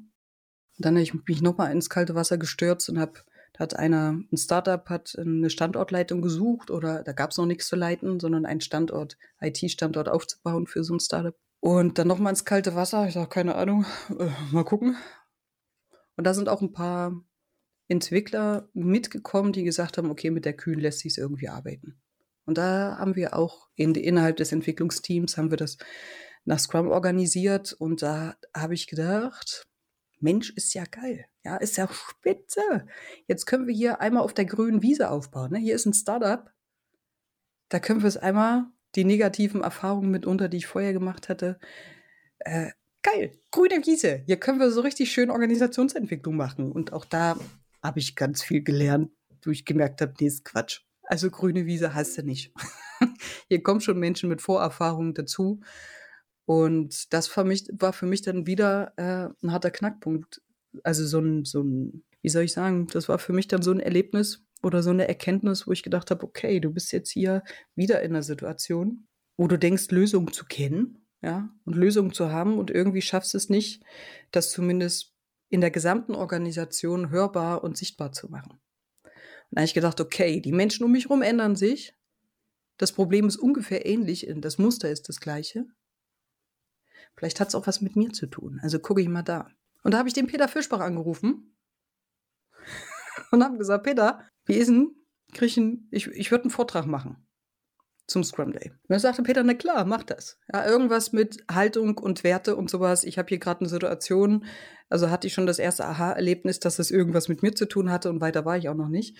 dann 0.78 0.94
habe 0.94 1.02
ich 1.02 1.14
mich 1.14 1.42
nochmal 1.42 1.72
ins 1.72 1.90
kalte 1.90 2.14
Wasser 2.14 2.38
gestürzt 2.38 2.88
und 2.88 2.98
habe, 2.98 3.20
da 3.54 3.60
hat 3.60 3.76
einer, 3.76 4.20
ein 4.32 4.36
Startup 4.36 4.84
hat 4.90 5.16
eine 5.16 5.48
Standortleitung 5.48 6.22
gesucht 6.22 6.72
oder 6.72 7.04
da 7.04 7.12
gab 7.12 7.30
es 7.30 7.38
noch 7.38 7.46
nichts 7.46 7.68
zu 7.68 7.76
leiten, 7.76 8.18
sondern 8.18 8.46
einen 8.46 8.60
Standort, 8.60 9.16
IT-Standort 9.40 10.08
aufzubauen 10.08 10.66
für 10.66 10.82
so 10.82 10.94
ein 10.94 11.00
Startup. 11.00 11.36
Und 11.60 11.98
dann 11.98 12.08
nochmal 12.08 12.32
ins 12.32 12.44
kalte 12.44 12.74
Wasser, 12.74 13.06
ich 13.06 13.14
sage, 13.14 13.28
keine 13.28 13.54
Ahnung, 13.54 13.86
äh, 14.18 14.28
mal 14.50 14.64
gucken. 14.64 14.96
Und 16.16 16.24
da 16.24 16.34
sind 16.34 16.48
auch 16.48 16.62
ein 16.62 16.72
paar 16.72 17.24
Entwickler 17.86 18.68
mitgekommen, 18.72 19.52
die 19.52 19.62
gesagt 19.62 19.98
haben, 19.98 20.10
okay, 20.10 20.30
mit 20.30 20.44
der 20.44 20.56
Kühn 20.56 20.80
lässt 20.80 20.98
sich 21.00 21.16
irgendwie 21.16 21.48
arbeiten. 21.48 22.02
Und 22.46 22.58
da 22.58 22.98
haben 22.98 23.14
wir 23.14 23.36
auch 23.36 23.68
in, 23.76 23.94
innerhalb 23.94 24.36
des 24.36 24.50
Entwicklungsteams 24.50 25.36
haben 25.36 25.50
wir 25.50 25.56
das 25.56 25.78
nach 26.44 26.58
Scrum 26.58 26.88
organisiert 26.88 27.72
und 27.72 28.02
da 28.02 28.36
habe 28.54 28.74
ich 28.74 28.88
gedacht, 28.88 29.66
Mensch, 30.18 30.50
ist 30.50 30.74
ja 30.74 30.84
geil. 30.84 31.26
Ja, 31.44 31.56
ist 31.56 31.76
ja 31.76 31.88
spitze. 31.92 32.86
Jetzt 33.26 33.46
können 33.46 33.66
wir 33.66 33.74
hier 33.74 34.00
einmal 34.00 34.22
auf 34.22 34.32
der 34.32 34.46
grünen 34.46 34.82
Wiese 34.82 35.10
aufbauen. 35.10 35.52
Ne? 35.52 35.58
Hier 35.58 35.74
ist 35.74 35.86
ein 35.86 35.92
Startup. 35.92 36.50
Da 37.68 37.80
können 37.80 38.02
wir 38.02 38.08
es 38.08 38.16
einmal, 38.16 38.66
die 38.94 39.04
negativen 39.04 39.62
Erfahrungen 39.62 40.10
mitunter, 40.10 40.48
die 40.48 40.58
ich 40.58 40.66
vorher 40.66 40.92
gemacht 40.92 41.28
hatte, 41.28 41.58
äh, 42.38 42.70
geil, 43.02 43.32
grüne 43.50 43.84
Wiese. 43.86 44.22
Hier 44.26 44.38
können 44.38 44.58
wir 44.58 44.70
so 44.70 44.80
richtig 44.80 45.12
schön 45.12 45.30
Organisationsentwicklung 45.30 46.36
machen. 46.36 46.72
Und 46.72 46.92
auch 46.92 47.04
da 47.04 47.36
habe 47.82 47.98
ich 47.98 48.16
ganz 48.16 48.42
viel 48.42 48.62
gelernt, 48.62 49.10
wo 49.44 49.50
ich 49.50 49.64
gemerkt 49.64 50.00
habe, 50.00 50.14
nee, 50.20 50.26
ist 50.26 50.44
Quatsch. 50.44 50.80
Also 51.02 51.30
grüne 51.30 51.66
Wiese 51.66 51.94
hast 51.94 52.16
du 52.16 52.22
nicht. 52.22 52.52
Hier 53.48 53.62
kommen 53.62 53.80
schon 53.80 53.98
Menschen 53.98 54.30
mit 54.30 54.40
Vorerfahrungen 54.40 55.12
dazu. 55.12 55.60
Und 56.46 57.12
das 57.12 57.28
für 57.28 57.44
mich, 57.44 57.68
war 57.72 57.92
für 57.92 58.06
mich 58.06 58.22
dann 58.22 58.46
wieder 58.46 58.92
äh, 58.96 59.28
ein 59.44 59.52
harter 59.52 59.70
Knackpunkt. 59.70 60.40
Also 60.82 61.06
so 61.06 61.20
ein, 61.20 61.44
so 61.44 61.62
ein, 61.62 62.04
wie 62.22 62.28
soll 62.28 62.44
ich 62.44 62.52
sagen, 62.52 62.86
das 62.88 63.08
war 63.08 63.18
für 63.18 63.32
mich 63.32 63.48
dann 63.48 63.62
so 63.62 63.70
ein 63.70 63.80
Erlebnis 63.80 64.44
oder 64.62 64.82
so 64.82 64.90
eine 64.90 65.06
Erkenntnis, 65.08 65.66
wo 65.66 65.72
ich 65.72 65.82
gedacht 65.82 66.10
habe, 66.10 66.24
okay, 66.24 66.60
du 66.60 66.70
bist 66.70 66.92
jetzt 66.92 67.10
hier 67.10 67.42
wieder 67.74 68.02
in 68.02 68.12
einer 68.12 68.22
Situation, 68.22 69.06
wo 69.36 69.46
du 69.46 69.58
denkst, 69.58 69.90
Lösungen 69.90 70.32
zu 70.32 70.46
kennen, 70.46 71.06
ja, 71.22 71.48
und 71.64 71.76
Lösungen 71.76 72.12
zu 72.12 72.30
haben 72.30 72.58
und 72.58 72.70
irgendwie 72.70 73.02
schaffst 73.02 73.34
es 73.34 73.48
nicht, 73.48 73.82
das 74.30 74.50
zumindest 74.50 75.14
in 75.48 75.60
der 75.60 75.70
gesamten 75.70 76.14
Organisation 76.14 77.10
hörbar 77.10 77.62
und 77.62 77.76
sichtbar 77.76 78.12
zu 78.12 78.28
machen. 78.28 78.52
Und 78.52 79.10
da 79.50 79.60
habe 79.60 79.66
ich 79.66 79.74
gedacht, 79.74 80.00
okay, 80.00 80.40
die 80.40 80.52
Menschen 80.52 80.84
um 80.84 80.92
mich 80.92 81.04
herum 81.04 81.22
ändern 81.22 81.56
sich. 81.56 81.94
Das 82.76 82.92
Problem 82.92 83.28
ist 83.28 83.36
ungefähr 83.36 83.86
ähnlich, 83.86 84.26
das 84.38 84.58
Muster 84.58 84.90
ist 84.90 85.08
das 85.08 85.20
gleiche. 85.20 85.66
Vielleicht 87.16 87.38
hat 87.38 87.48
es 87.48 87.54
auch 87.54 87.66
was 87.66 87.80
mit 87.80 87.94
mir 87.94 88.12
zu 88.12 88.26
tun. 88.26 88.58
Also 88.62 88.80
gucke 88.80 89.00
ich 89.00 89.08
mal 89.08 89.22
da. 89.22 89.48
Und 89.84 89.94
da 89.94 89.98
habe 89.98 90.08
ich 90.08 90.14
den 90.14 90.26
Peter 90.26 90.48
Fischbach 90.48 90.80
angerufen 90.80 91.56
und 93.30 93.44
habe 93.44 93.58
gesagt, 93.58 93.84
Peter, 93.84 94.26
wie 94.46 94.54
ist 94.54 94.68
denn? 94.68 94.96
Ich, 95.32 95.58
ich, 95.90 96.06
ich 96.08 96.30
würde 96.30 96.44
einen 96.44 96.50
Vortrag 96.50 96.86
machen 96.86 97.24
zum 98.06 98.24
Scrum 98.24 98.52
Day. 98.52 98.70
Und 98.70 98.78
dann 98.88 98.98
sagte 98.98 99.22
Peter, 99.22 99.42
na 99.42 99.54
klar, 99.54 99.84
mach 99.84 100.02
das. 100.02 100.38
Ja, 100.52 100.66
irgendwas 100.66 101.12
mit 101.12 101.44
Haltung 101.50 101.98
und 101.98 102.24
Werte 102.24 102.56
und 102.56 102.68
sowas. 102.68 103.04
Ich 103.04 103.18
habe 103.18 103.28
hier 103.28 103.38
gerade 103.38 103.60
eine 103.60 103.68
Situation, 103.68 104.44
also 104.88 105.10
hatte 105.10 105.26
ich 105.26 105.34
schon 105.34 105.46
das 105.46 105.58
erste 105.58 105.86
Aha-Erlebnis, 105.86 106.60
dass 106.60 106.76
das 106.76 106.90
irgendwas 106.90 107.28
mit 107.28 107.42
mir 107.42 107.54
zu 107.54 107.66
tun 107.66 107.90
hatte 107.90 108.10
und 108.10 108.20
weiter 108.20 108.44
war 108.44 108.58
ich 108.58 108.68
auch 108.68 108.74
noch 108.74 108.88
nicht. 108.88 109.18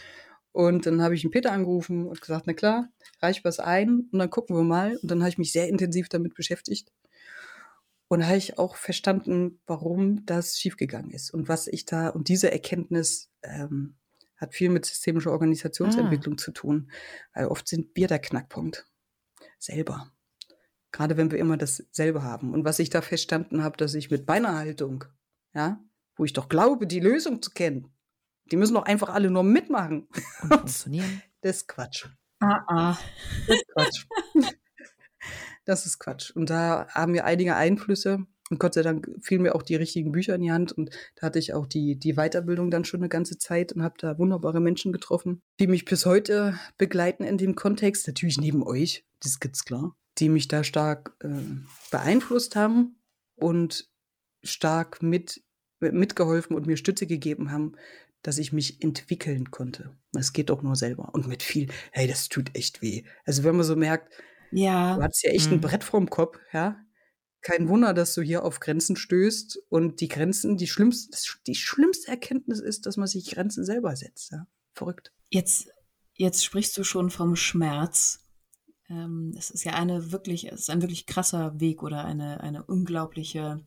Und 0.53 0.87
dann 0.87 1.03
habe 1.03 1.14
ich 1.14 1.22
den 1.22 1.31
Peter 1.31 1.50
angerufen 1.53 2.07
und 2.07 2.20
gesagt, 2.20 2.44
na 2.46 2.53
klar, 2.53 2.88
reich 3.20 3.44
was 3.44 3.59
ein 3.59 4.09
und 4.12 4.18
dann 4.18 4.31
gucken 4.31 4.55
wir 4.55 4.62
mal. 4.62 4.96
Und 5.03 5.11
dann 5.11 5.20
habe 5.20 5.31
ich 5.31 5.38
mich 5.38 5.53
sehr 5.53 5.68
intensiv 5.68 6.09
damit 6.09 6.35
beschäftigt. 6.35 6.92
Und 8.14 8.24
habe 8.29 8.37
ich 8.37 8.61
auch 8.61 8.77
verstanden, 8.77 9.61
warum 9.66 10.24
das 10.24 10.57
schiefgegangen 10.57 11.11
ist 11.11 11.35
und 11.35 11.48
was 11.48 11.66
ich 11.66 11.85
da, 11.85 12.11
und 12.11 12.29
diese 12.29 12.53
Erkenntnis 12.53 13.29
ähm, 13.42 13.96
hat 14.37 14.55
viel 14.55 14.70
mit 14.70 14.87
systemischer 14.87 15.33
Organisationsentwicklung 15.33 16.35
ah. 16.35 16.37
zu 16.37 16.53
tun, 16.53 16.92
weil 17.33 17.48
oft 17.48 17.66
sind 17.66 17.88
wir 17.96 18.07
der 18.07 18.20
Knackpunkt 18.20 18.87
selber. 19.59 20.12
Gerade 20.92 21.16
wenn 21.16 21.33
wir 21.33 21.40
immer 21.40 21.57
dasselbe 21.57 22.22
haben. 22.22 22.55
Und 22.55 22.64
was 22.64 22.79
ich 22.79 22.88
da 22.88 23.03
verstanden 23.03 23.64
habe, 23.64 23.77
dass 23.79 23.94
ich 23.94 24.12
mit 24.12 24.29
meiner 24.29 24.55
Haltung, 24.55 25.03
ja, 25.53 25.83
wo 26.14 26.24
ich 26.24 26.35
doch 26.35 26.48
glaube, 26.48 26.87
die 26.87 27.00
Lösung 27.00 27.42
zu 27.42 27.50
kennen, 27.50 27.92
die 28.53 28.57
müssen 28.57 28.74
doch 28.74 28.85
einfach 28.85 29.09
alle 29.09 29.29
nur 29.29 29.42
mitmachen. 29.42 30.07
Und 30.42 30.55
funktionieren. 30.55 31.20
Das 31.40 31.57
ist 31.57 31.66
Quatsch. 31.66 32.07
Ah, 32.38 32.62
ah. 32.68 32.98
Das 33.48 33.57
ist 33.57 33.66
Quatsch. 33.72 34.07
Das 35.64 35.87
ist 35.87 35.98
Quatsch. 35.98 36.31
Und 36.31 36.50
da 36.50 36.87
haben 36.88 37.14
wir 37.14 37.24
einige 37.24 37.57
Einflüsse. 37.57 38.27
Und 38.50 38.61
Gott 38.61 38.74
sei 38.74 38.83
Dank 38.83 39.09
fielen 39.22 39.42
mir 39.42 39.55
auch 39.55 39.62
die 39.62 39.74
richtigen 39.74 40.12
Bücher 40.12 40.35
in 40.35 40.42
die 40.42 40.53
Hand 40.53 40.72
und 40.72 40.90
da 41.16 41.27
hatte 41.27 41.38
ich 41.38 41.55
auch 41.55 41.66
die, 41.66 41.96
die 41.98 42.12
Weiterbildung 42.14 42.70
dann 42.70 42.85
schon 42.85 43.00
eine 43.00 43.09
ganze 43.09 43.38
Zeit 43.38 43.72
und 43.72 43.83
habe 43.83 43.94
da 43.98 44.18
wunderbare 44.18 44.61
Menschen 44.61 44.92
getroffen, 44.92 45.40
die 45.59 45.66
mich 45.66 45.87
bis 45.87 46.05
heute 46.05 46.59
begleiten 46.77 47.24
in 47.24 47.38
dem 47.38 47.55
Kontext. 47.55 48.07
Natürlich 48.07 48.38
neben 48.38 48.62
euch, 48.62 49.07
das 49.22 49.40
gibt's 49.40 49.64
klar. 49.64 49.96
Die 50.18 50.29
mich 50.29 50.46
da 50.46 50.62
stark 50.62 51.16
äh, 51.20 51.29
beeinflusst 51.90 52.55
haben 52.55 52.96
und 53.35 53.88
stark 54.42 55.03
mit, 55.03 55.42
mitgeholfen 55.81 56.55
und 56.55 56.66
mir 56.66 56.77
Stütze 56.77 57.07
gegeben 57.07 57.50
haben, 57.50 57.72
dass 58.20 58.38
ich 58.38 58.53
mich 58.53 58.83
entwickeln 58.83 59.50
konnte. 59.50 59.96
Es 60.16 60.33
geht 60.33 60.50
doch 60.50 60.62
nur 60.62 60.77
selber. 60.77 61.14
Und 61.14 61.27
mit 61.27 61.42
viel, 61.42 61.68
hey, 61.92 62.07
das 62.07 62.29
tut 62.29 62.55
echt 62.55 62.83
weh. 62.83 63.05
Also 63.24 63.42
wenn 63.42 63.57
man 63.57 63.64
so 63.64 63.74
merkt, 63.74 64.12
ja. 64.55 64.97
du 64.97 65.03
hast 65.03 65.23
ja 65.23 65.31
echt 65.31 65.49
mhm. 65.49 65.55
ein 65.55 65.61
Brett 65.61 65.85
vorm 65.85 66.11
Kopf, 66.11 66.38
ja. 66.53 66.77
Kein 67.40 67.69
Wunder, 67.69 67.93
dass 67.93 68.14
du 68.14 68.23
hier 68.23 68.43
auf 68.43 68.59
Grenzen 68.59 68.97
stößt. 68.97 69.59
Und 69.69 70.01
die 70.01 70.09
Grenzen, 70.09 70.57
die 70.57 70.67
schlimmste, 70.67 71.17
die 71.47 71.55
schlimmste 71.55 72.09
Erkenntnis 72.09 72.59
ist, 72.59 72.87
dass 72.87 72.97
man 72.97 73.07
sich 73.07 73.31
Grenzen 73.31 73.67
selber 73.67 73.95
setzt. 73.97 74.33
Ja? 74.33 74.47
Verrückt. 74.73 75.12
Jetzt, 75.29 75.69
jetzt 76.14 76.43
sprichst 76.43 76.77
du 76.79 76.85
schon 76.85 77.11
vom 77.11 77.37
Schmerz. 77.37 78.21
Ähm, 78.88 79.35
es 79.37 79.51
ist 79.51 79.64
ja 79.64 79.75
eine 79.75 80.11
wirklich, 80.11 80.51
es 80.51 80.61
ist 80.61 80.71
ein 80.71 80.81
wirklich 80.81 81.05
krasser 81.05 81.61
Weg 81.61 81.83
oder 81.83 82.05
eine, 82.05 82.40
eine 82.40 82.64
unglaubliche 82.64 83.61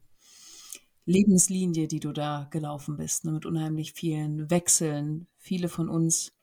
Lebenslinie, 1.05 1.87
die 1.87 1.99
du 1.99 2.11
da 2.11 2.47
gelaufen 2.51 2.97
bist, 2.97 3.25
ne, 3.25 3.31
mit 3.31 3.45
unheimlich 3.45 3.93
vielen 3.93 4.49
Wechseln. 4.49 5.27
Viele 5.37 5.69
von 5.69 5.87
uns 5.87 6.36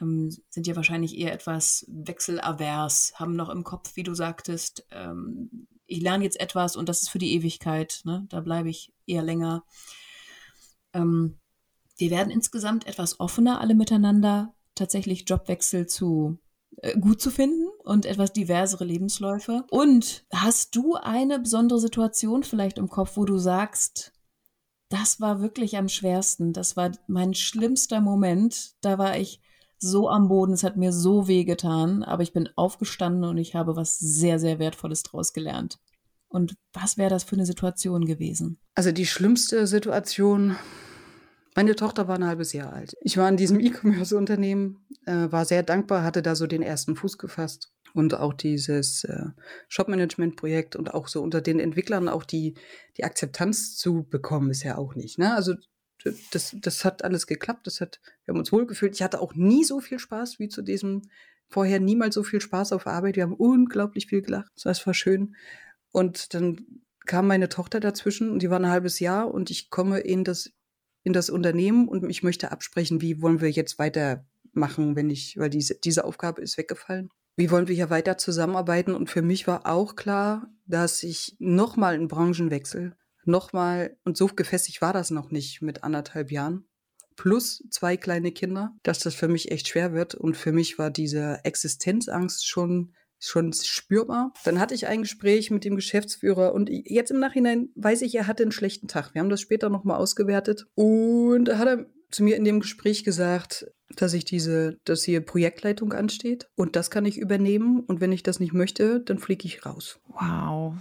ähm, 0.00 0.30
sind 0.48 0.66
ja 0.66 0.76
wahrscheinlich 0.76 1.16
eher 1.18 1.32
etwas 1.32 1.84
wechselavers, 1.88 3.14
haben 3.16 3.36
noch 3.36 3.48
im 3.48 3.64
Kopf, 3.64 3.96
wie 3.96 4.02
du 4.02 4.14
sagtest, 4.14 4.86
ähm, 4.90 5.66
ich 5.86 6.00
lerne 6.00 6.24
jetzt 6.24 6.40
etwas 6.40 6.76
und 6.76 6.88
das 6.88 7.02
ist 7.02 7.10
für 7.10 7.18
die 7.18 7.34
Ewigkeit, 7.34 8.02
ne? 8.04 8.26
da 8.28 8.40
bleibe 8.40 8.70
ich 8.70 8.92
eher 9.06 9.22
länger. 9.22 9.64
Ähm, 10.92 11.38
wir 11.96 12.10
werden 12.10 12.30
insgesamt 12.30 12.86
etwas 12.86 13.20
offener 13.20 13.60
alle 13.60 13.74
miteinander, 13.74 14.54
tatsächlich 14.74 15.28
Jobwechsel 15.28 15.86
zu 15.86 16.38
äh, 16.76 16.98
gut 16.98 17.20
zu 17.20 17.30
finden 17.30 17.68
und 17.84 18.06
etwas 18.06 18.32
diversere 18.32 18.84
Lebensläufe. 18.84 19.64
Und 19.70 20.24
hast 20.32 20.76
du 20.76 20.94
eine 20.94 21.38
besondere 21.40 21.80
Situation 21.80 22.42
vielleicht 22.42 22.78
im 22.78 22.88
Kopf, 22.88 23.16
wo 23.16 23.24
du 23.24 23.38
sagst, 23.38 24.12
das 24.88 25.20
war 25.20 25.40
wirklich 25.40 25.76
am 25.76 25.88
schwersten, 25.88 26.52
das 26.52 26.76
war 26.76 26.90
mein 27.06 27.34
schlimmster 27.34 28.00
Moment, 28.00 28.74
da 28.80 28.98
war 28.98 29.18
ich 29.18 29.40
so 29.80 30.08
am 30.08 30.28
Boden, 30.28 30.52
es 30.52 30.62
hat 30.62 30.76
mir 30.76 30.92
so 30.92 31.26
weh 31.26 31.44
getan, 31.44 32.02
aber 32.02 32.22
ich 32.22 32.32
bin 32.32 32.48
aufgestanden 32.56 33.24
und 33.24 33.38
ich 33.38 33.54
habe 33.54 33.76
was 33.76 33.98
sehr, 33.98 34.38
sehr 34.38 34.58
Wertvolles 34.58 35.02
daraus 35.02 35.32
gelernt. 35.32 35.78
Und 36.28 36.54
was 36.72 36.96
wäre 36.96 37.10
das 37.10 37.24
für 37.24 37.34
eine 37.34 37.46
Situation 37.46 38.04
gewesen? 38.04 38.58
Also 38.74 38.92
die 38.92 39.06
schlimmste 39.06 39.66
Situation 39.66 40.56
meine 41.56 41.74
Tochter 41.74 42.08
war 42.08 42.16
ein 42.16 42.26
halbes 42.26 42.52
Jahr 42.52 42.72
alt. 42.72 42.96
Ich 43.00 43.16
war 43.16 43.28
in 43.28 43.36
diesem 43.36 43.60
E-Commerce-Unternehmen, 43.60 44.86
äh, 45.06 45.30
war 45.30 45.44
sehr 45.44 45.62
dankbar, 45.62 46.04
hatte 46.04 46.22
da 46.22 46.34
so 46.34 46.46
den 46.46 46.62
ersten 46.62 46.96
Fuß 46.96 47.18
gefasst 47.18 47.72
und 47.92 48.14
auch 48.14 48.32
dieses 48.32 49.04
äh, 49.04 49.26
Shop-Management-Projekt 49.68 50.76
und 50.76 50.94
auch 50.94 51.08
so 51.08 51.22
unter 51.22 51.40
den 51.40 51.58
Entwicklern 51.58 52.08
auch 52.08 52.24
die, 52.24 52.54
die 52.96 53.04
Akzeptanz 53.04 53.76
zu 53.76 54.06
bekommen, 54.08 54.50
ist 54.50 54.62
ja 54.62 54.78
auch 54.78 54.94
nicht. 54.94 55.18
Ne? 55.18 55.34
Also 55.34 55.54
das, 56.32 56.56
das 56.58 56.84
hat 56.84 57.04
alles 57.04 57.26
geklappt, 57.26 57.66
das 57.66 57.80
hat, 57.80 58.00
wir 58.24 58.32
haben 58.32 58.38
uns 58.38 58.52
wohlgefühlt. 58.52 58.94
Ich 58.94 59.02
hatte 59.02 59.20
auch 59.20 59.34
nie 59.34 59.64
so 59.64 59.80
viel 59.80 59.98
Spaß 59.98 60.38
wie 60.38 60.48
zu 60.48 60.62
diesem, 60.62 61.02
vorher 61.48 61.80
niemals 61.80 62.14
so 62.14 62.22
viel 62.22 62.40
Spaß 62.40 62.72
auf 62.72 62.86
Arbeit. 62.86 63.16
Wir 63.16 63.24
haben 63.24 63.34
unglaublich 63.34 64.06
viel 64.06 64.22
gelacht. 64.22 64.50
Das 64.62 64.86
war 64.86 64.94
schön. 64.94 65.34
Und 65.92 66.34
dann 66.34 66.82
kam 67.06 67.26
meine 67.26 67.48
Tochter 67.48 67.80
dazwischen 67.80 68.30
und 68.30 68.42
die 68.42 68.50
war 68.50 68.60
ein 68.60 68.68
halbes 68.68 69.00
Jahr 69.00 69.32
und 69.32 69.50
ich 69.50 69.70
komme 69.70 69.98
in 69.98 70.22
das 70.24 70.50
in 71.02 71.12
das 71.12 71.30
Unternehmen 71.30 71.88
und 71.88 72.08
ich 72.10 72.22
möchte 72.22 72.52
absprechen, 72.52 73.00
wie 73.00 73.22
wollen 73.22 73.40
wir 73.40 73.50
jetzt 73.50 73.78
weitermachen, 73.78 74.96
wenn 74.96 75.10
ich, 75.10 75.36
weil 75.38 75.50
diese, 75.50 75.74
diese 75.74 76.04
Aufgabe 76.04 76.42
ist 76.42 76.58
weggefallen. 76.58 77.08
Wie 77.36 77.50
wollen 77.50 77.68
wir 77.68 77.74
hier 77.74 77.90
weiter 77.90 78.18
zusammenarbeiten? 78.18 78.94
Und 78.94 79.08
für 79.08 79.22
mich 79.22 79.46
war 79.46 79.66
auch 79.66 79.96
klar, 79.96 80.52
dass 80.66 81.02
ich 81.02 81.36
nochmal 81.38 81.94
einen 81.94 82.08
Branchenwechsel, 82.08 82.96
nochmal, 83.24 83.96
und 84.04 84.16
so 84.16 84.26
gefestigt 84.26 84.80
war 84.82 84.92
das 84.92 85.10
noch 85.10 85.30
nicht 85.30 85.62
mit 85.62 85.84
anderthalb 85.84 86.30
Jahren, 86.30 86.64
plus 87.16 87.62
zwei 87.70 87.96
kleine 87.96 88.32
Kinder, 88.32 88.72
dass 88.82 88.98
das 89.00 89.14
für 89.14 89.28
mich 89.28 89.50
echt 89.50 89.68
schwer 89.68 89.92
wird. 89.92 90.14
Und 90.14 90.36
für 90.36 90.52
mich 90.52 90.78
war 90.78 90.90
diese 90.90 91.40
Existenzangst 91.44 92.46
schon 92.46 92.94
schon 93.20 93.52
spürbar. 93.52 94.32
Dann 94.44 94.58
hatte 94.58 94.74
ich 94.74 94.86
ein 94.86 95.02
Gespräch 95.02 95.50
mit 95.50 95.64
dem 95.64 95.76
Geschäftsführer 95.76 96.54
und 96.54 96.70
jetzt 96.70 97.10
im 97.10 97.20
Nachhinein 97.20 97.68
weiß 97.74 98.02
ich, 98.02 98.14
er 98.14 98.26
hatte 98.26 98.42
einen 98.42 98.52
schlechten 98.52 98.88
Tag. 98.88 99.14
Wir 99.14 99.20
haben 99.20 99.28
das 99.28 99.42
später 99.42 99.68
nochmal 99.68 99.98
ausgewertet 99.98 100.66
und 100.74 101.44
da 101.44 101.58
hat 101.58 101.68
er 101.68 101.86
zu 102.10 102.24
mir 102.24 102.36
in 102.36 102.44
dem 102.44 102.60
Gespräch 102.60 103.04
gesagt, 103.04 103.66
dass 103.94 104.14
ich 104.14 104.24
diese, 104.24 104.78
dass 104.84 105.04
hier 105.04 105.20
Projektleitung 105.20 105.92
ansteht 105.92 106.48
und 106.56 106.76
das 106.76 106.90
kann 106.90 107.04
ich 107.04 107.18
übernehmen 107.18 107.80
und 107.80 108.00
wenn 108.00 108.12
ich 108.12 108.22
das 108.22 108.40
nicht 108.40 108.52
möchte, 108.52 109.00
dann 109.00 109.18
fliege 109.18 109.46
ich 109.46 109.66
raus. 109.66 110.00
Wow. 110.08 110.74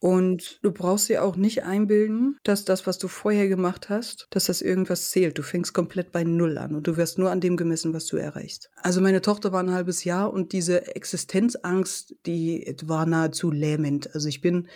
Und 0.00 0.60
du 0.62 0.72
brauchst 0.72 1.10
dir 1.10 1.22
auch 1.22 1.36
nicht 1.36 1.62
einbilden, 1.62 2.38
dass 2.42 2.64
das, 2.64 2.86
was 2.86 2.96
du 2.96 3.06
vorher 3.06 3.48
gemacht 3.48 3.90
hast, 3.90 4.26
dass 4.30 4.46
das 4.46 4.62
irgendwas 4.62 5.10
zählt. 5.10 5.36
Du 5.36 5.42
fängst 5.42 5.74
komplett 5.74 6.10
bei 6.10 6.24
Null 6.24 6.56
an 6.56 6.74
und 6.74 6.86
du 6.86 6.96
wirst 6.96 7.18
nur 7.18 7.30
an 7.30 7.42
dem 7.42 7.58
gemessen, 7.58 7.92
was 7.92 8.06
du 8.06 8.16
erreichst. 8.16 8.70
Also 8.76 9.02
meine 9.02 9.20
Tochter 9.20 9.52
war 9.52 9.62
ein 9.62 9.72
halbes 9.72 10.04
Jahr 10.04 10.32
und 10.32 10.52
diese 10.52 10.96
Existenzangst, 10.96 12.16
die 12.24 12.74
war 12.84 13.04
nahezu 13.04 13.50
lähmend. 13.50 14.14
Also 14.14 14.28
ich 14.28 14.40
bin 14.40 14.68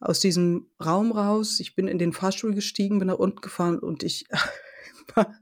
aus 0.00 0.18
diesem 0.18 0.66
Raum 0.84 1.12
raus, 1.12 1.60
ich 1.60 1.76
bin 1.76 1.86
in 1.86 1.98
den 1.98 2.12
Fahrstuhl 2.12 2.52
gestiegen, 2.52 2.98
bin 2.98 3.06
nach 3.08 3.18
unten 3.18 3.40
gefahren 3.40 3.78
und 3.78 4.02
ich 4.02 4.26
war 5.14 5.32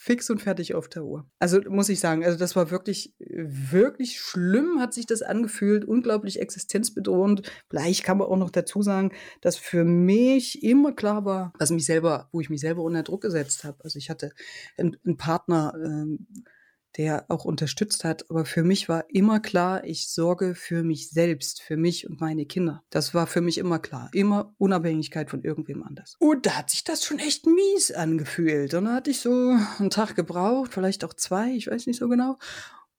fix 0.00 0.30
und 0.30 0.40
fertig 0.40 0.76
auf 0.76 0.88
der 0.88 1.04
Uhr. 1.04 1.26
Also 1.40 1.60
muss 1.68 1.88
ich 1.88 1.98
sagen, 1.98 2.24
also 2.24 2.38
das 2.38 2.54
war 2.54 2.70
wirklich, 2.70 3.16
wirklich 3.18 4.20
schlimm, 4.20 4.78
hat 4.78 4.94
sich 4.94 5.06
das 5.06 5.22
angefühlt, 5.22 5.84
unglaublich 5.84 6.40
existenzbedrohend. 6.40 7.42
Vielleicht 7.68 8.04
kann 8.04 8.18
man 8.18 8.28
auch 8.28 8.36
noch 8.36 8.50
dazu 8.50 8.80
sagen, 8.80 9.10
dass 9.40 9.56
für 9.56 9.84
mich 9.84 10.62
immer 10.62 10.92
klar 10.92 11.24
war, 11.24 11.52
was 11.58 11.70
mich 11.70 11.84
selber, 11.84 12.28
wo 12.30 12.40
ich 12.40 12.48
mich 12.48 12.60
selber 12.60 12.82
unter 12.82 13.02
Druck 13.02 13.22
gesetzt 13.22 13.64
habe. 13.64 13.82
Also 13.82 13.98
ich 13.98 14.08
hatte 14.08 14.30
einen, 14.76 14.96
einen 15.04 15.16
Partner, 15.16 15.74
ähm, 15.84 16.28
der 16.96 17.26
auch 17.28 17.44
unterstützt 17.44 18.04
hat. 18.04 18.28
Aber 18.30 18.44
für 18.44 18.64
mich 18.64 18.88
war 18.88 19.04
immer 19.08 19.40
klar, 19.40 19.84
ich 19.84 20.08
sorge 20.08 20.54
für 20.54 20.82
mich 20.82 21.10
selbst, 21.10 21.62
für 21.62 21.76
mich 21.76 22.08
und 22.08 22.20
meine 22.20 22.46
Kinder. 22.46 22.82
Das 22.90 23.14
war 23.14 23.26
für 23.26 23.40
mich 23.40 23.58
immer 23.58 23.78
klar. 23.78 24.10
Immer 24.12 24.54
Unabhängigkeit 24.58 25.30
von 25.30 25.42
irgendwem 25.42 25.82
anders. 25.82 26.16
Und 26.18 26.46
da 26.46 26.58
hat 26.58 26.70
sich 26.70 26.84
das 26.84 27.04
schon 27.04 27.18
echt 27.18 27.46
mies 27.46 27.92
angefühlt. 27.92 28.74
Und 28.74 28.86
da 28.86 28.94
hatte 28.94 29.10
ich 29.10 29.20
so 29.20 29.56
einen 29.78 29.90
Tag 29.90 30.16
gebraucht, 30.16 30.72
vielleicht 30.72 31.04
auch 31.04 31.14
zwei, 31.14 31.52
ich 31.52 31.66
weiß 31.66 31.86
nicht 31.86 31.98
so 31.98 32.08
genau. 32.08 32.38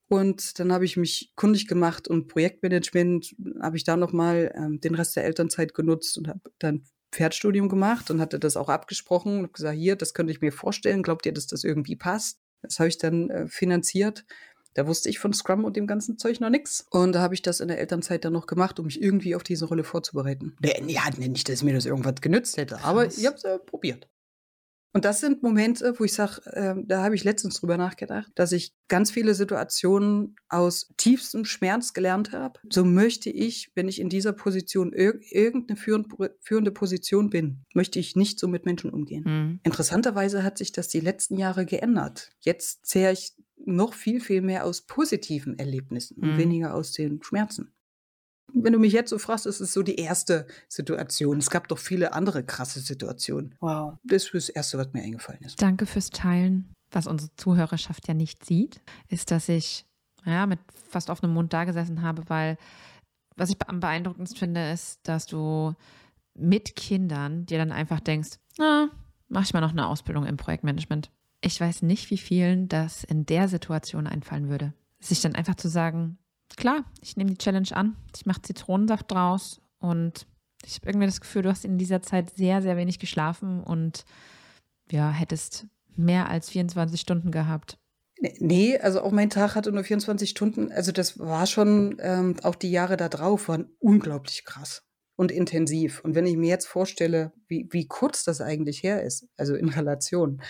Und 0.07 0.59
dann 0.59 0.73
habe 0.73 0.85
ich 0.85 0.97
mich 0.97 1.33
kundig 1.35 1.67
gemacht 1.67 2.07
und 2.07 2.27
Projektmanagement 2.27 3.35
habe 3.61 3.77
ich 3.77 3.83
da 3.83 3.95
nochmal 3.95 4.51
ähm, 4.55 4.79
den 4.81 4.95
Rest 4.95 5.15
der 5.15 5.23
Elternzeit 5.23 5.75
genutzt 5.75 6.17
und 6.17 6.27
habe 6.27 6.41
dann 6.57 6.83
Pferdstudium 7.11 7.69
gemacht 7.69 8.09
und 8.11 8.19
hatte 8.19 8.39
das 8.39 8.57
auch 8.57 8.69
abgesprochen 8.69 9.39
und 9.39 9.53
gesagt, 9.53 9.77
hier, 9.77 9.95
das 9.95 10.13
könnte 10.13 10.31
ich 10.31 10.41
mir 10.41 10.51
vorstellen. 10.51 11.03
Glaubt 11.03 11.25
ihr, 11.25 11.31
dass 11.31 11.47
das 11.47 11.63
irgendwie 11.63 11.95
passt? 11.95 12.38
Das 12.61 12.79
habe 12.79 12.89
ich 12.89 12.97
dann 12.97 13.29
äh, 13.29 13.47
finanziert. 13.47 14.25
Da 14.75 14.87
wusste 14.87 15.09
ich 15.09 15.19
von 15.19 15.33
Scrum 15.33 15.65
und 15.65 15.75
dem 15.75 15.87
ganzen 15.87 16.17
Zeug 16.17 16.39
noch 16.39 16.49
nichts. 16.49 16.85
Und 16.91 17.13
da 17.13 17.21
habe 17.21 17.33
ich 17.33 17.41
das 17.41 17.59
in 17.59 17.67
der 17.67 17.79
Elternzeit 17.79 18.23
dann 18.23 18.33
noch 18.33 18.45
gemacht, 18.45 18.79
um 18.79 18.85
mich 18.85 19.01
irgendwie 19.01 19.35
auf 19.35 19.43
diese 19.43 19.65
Rolle 19.65 19.83
vorzubereiten. 19.83 20.55
Ja, 20.87 21.09
nicht, 21.17 21.49
dass 21.49 21.63
mir 21.63 21.73
das 21.73 21.85
irgendwas 21.85 22.21
genützt 22.21 22.57
hätte, 22.57 22.83
aber 22.83 23.07
ich 23.07 23.25
habe 23.25 23.35
es 23.35 23.43
äh, 23.43 23.59
probiert. 23.59 24.07
Und 24.91 25.05
das 25.05 25.19
sind 25.19 25.43
Momente, 25.43 25.93
wo 25.97 26.03
ich 26.03 26.13
sage, 26.13 26.41
äh, 26.45 26.75
da 26.83 27.03
habe 27.03 27.13
ich 27.13 27.23
letztens 27.23 27.59
drüber 27.59 27.77
nachgedacht, 27.77 28.31
dass 28.35 28.51
ich 28.51 28.73
ganz 28.87 29.11
viele 29.11 29.35
Situationen 29.35 30.35
aus 30.47 30.91
tiefstem 30.97 31.45
Schmerz 31.45 31.93
gelernt 31.93 32.31
habe. 32.31 32.59
So 32.71 32.83
möchte 32.83 33.29
ich, 33.29 33.71
wenn 33.75 33.87
ich 33.87 33.99
in 34.01 34.09
dieser 34.09 34.33
Position 34.33 34.91
ir 34.91 35.19
irgendeine 35.29 35.79
führende 36.39 36.71
Position 36.71 37.29
bin, 37.29 37.65
möchte 37.75 37.99
ich 37.99 38.15
nicht 38.15 38.39
so 38.39 38.47
mit 38.47 38.65
Menschen 38.65 38.89
umgehen. 38.89 39.23
Mhm. 39.25 39.59
Interessanterweise 39.63 40.43
hat 40.43 40.57
sich 40.57 40.71
das 40.71 40.87
die 40.87 41.01
letzten 41.01 41.37
Jahre 41.37 41.65
geändert. 41.65 42.31
Jetzt 42.39 42.85
zehre 42.87 43.13
ich 43.13 43.33
noch 43.63 43.93
viel, 43.93 44.19
viel 44.21 44.41
mehr 44.41 44.65
aus 44.65 44.81
positiven 44.81 45.59
Erlebnissen 45.59 46.17
mhm. 46.19 46.29
und 46.29 46.37
weniger 46.39 46.73
aus 46.73 46.93
den 46.93 47.21
Schmerzen 47.21 47.71
wenn 48.53 48.73
du 48.73 48.79
mich 48.79 48.93
jetzt 48.93 49.09
so 49.09 49.17
fragst, 49.17 49.45
ist 49.45 49.59
es 49.59 49.73
so 49.73 49.83
die 49.83 49.95
erste 49.95 50.47
Situation. 50.67 51.37
Es 51.37 51.49
gab 51.49 51.67
doch 51.67 51.77
viele 51.77 52.13
andere 52.13 52.43
krasse 52.43 52.79
Situationen. 52.79 53.55
Wow. 53.59 53.97
Das 54.03 54.25
ist 54.25 54.33
das 54.33 54.49
Erste, 54.49 54.77
was 54.77 54.93
mir 54.93 55.01
eingefallen 55.01 55.41
ist. 55.41 55.61
Danke 55.61 55.85
fürs 55.85 56.09
Teilen. 56.09 56.73
Was 56.91 57.07
unsere 57.07 57.33
Zuhörerschaft 57.35 58.07
ja 58.07 58.13
nicht 58.13 58.45
sieht, 58.45 58.81
ist, 59.07 59.31
dass 59.31 59.47
ich 59.47 59.85
ja, 60.25 60.45
mit 60.45 60.59
fast 60.89 61.09
offenem 61.09 61.33
Mund 61.33 61.53
da 61.53 61.63
gesessen 61.63 62.01
habe, 62.01 62.23
weil 62.27 62.57
was 63.35 63.49
ich 63.49 63.57
am 63.67 63.79
beeindruckendsten 63.79 64.37
finde, 64.37 64.71
ist, 64.71 64.99
dass 65.03 65.25
du 65.25 65.73
mit 66.33 66.75
Kindern 66.75 67.45
dir 67.45 67.57
dann 67.57 67.71
einfach 67.71 67.99
denkst, 67.99 68.37
na, 68.57 68.89
mach 69.27 69.43
ich 69.43 69.53
mal 69.53 69.61
noch 69.61 69.71
eine 69.71 69.87
Ausbildung 69.87 70.25
im 70.25 70.37
Projektmanagement. 70.37 71.11
Ich 71.41 71.59
weiß 71.59 71.83
nicht, 71.83 72.09
wie 72.09 72.17
vielen 72.17 72.67
das 72.67 73.03
in 73.03 73.25
der 73.25 73.47
Situation 73.47 74.07
einfallen 74.07 74.49
würde. 74.49 74.73
Sich 74.99 75.21
dann 75.21 75.35
einfach 75.35 75.55
zu 75.55 75.69
sagen, 75.69 76.17
klar, 76.57 76.83
ich 77.01 77.17
nehme 77.17 77.31
die 77.31 77.37
Challenge 77.37 77.69
an, 77.71 77.95
ich 78.15 78.25
mache 78.25 78.41
Zitronensaft 78.41 79.11
draus 79.11 79.61
und 79.79 80.27
Ich 80.65 80.75
habe 80.75 80.89
irgendwie 80.89 81.05
das 81.05 81.21
Gefühl, 81.21 81.43
du 81.43 81.49
hast 81.49 81.63
in 81.63 81.77
dieser 81.77 82.01
Zeit 82.01 82.35
sehr, 82.35 82.61
sehr 82.61 82.75
wenig 82.75 82.99
geschlafen 82.99 83.63
und 83.63 84.03
ja, 84.91 85.09
hättest 85.09 85.67
mehr 85.95 86.29
als 86.29 86.49
24 86.49 86.99
Stunden 86.99 87.31
gehabt. 87.31 87.77
Nee, 88.39 88.77
also 88.77 89.01
auch 89.01 89.11
mein 89.11 89.29
Tag 89.29 89.55
hatte 89.55 89.71
nur 89.71 89.83
24 89.83 90.29
Stunden. 90.29 90.71
Also 90.71 90.91
das 90.91 91.19
war 91.19 91.47
schon, 91.47 91.97
ähm, 92.01 92.35
auch 92.43 92.55
die 92.55 92.71
Jahre 92.71 92.97
da 92.97 93.07
drauf 93.07 93.47
waren 93.47 93.69
unglaublich 93.79 94.43
krass 94.43 94.83
und 95.15 95.31
intensiv. 95.31 96.01
Und 96.03 96.15
wenn 96.15 96.25
ich 96.25 96.35
mir 96.35 96.49
jetzt 96.49 96.67
vorstelle, 96.67 97.31
wie, 97.47 97.67
wie 97.71 97.87
kurz 97.87 98.25
das 98.25 98.41
eigentlich 98.41 98.83
her 98.83 99.03
ist, 99.03 99.27
also 99.37 99.55
in 99.55 99.69
Relation, 99.69 100.41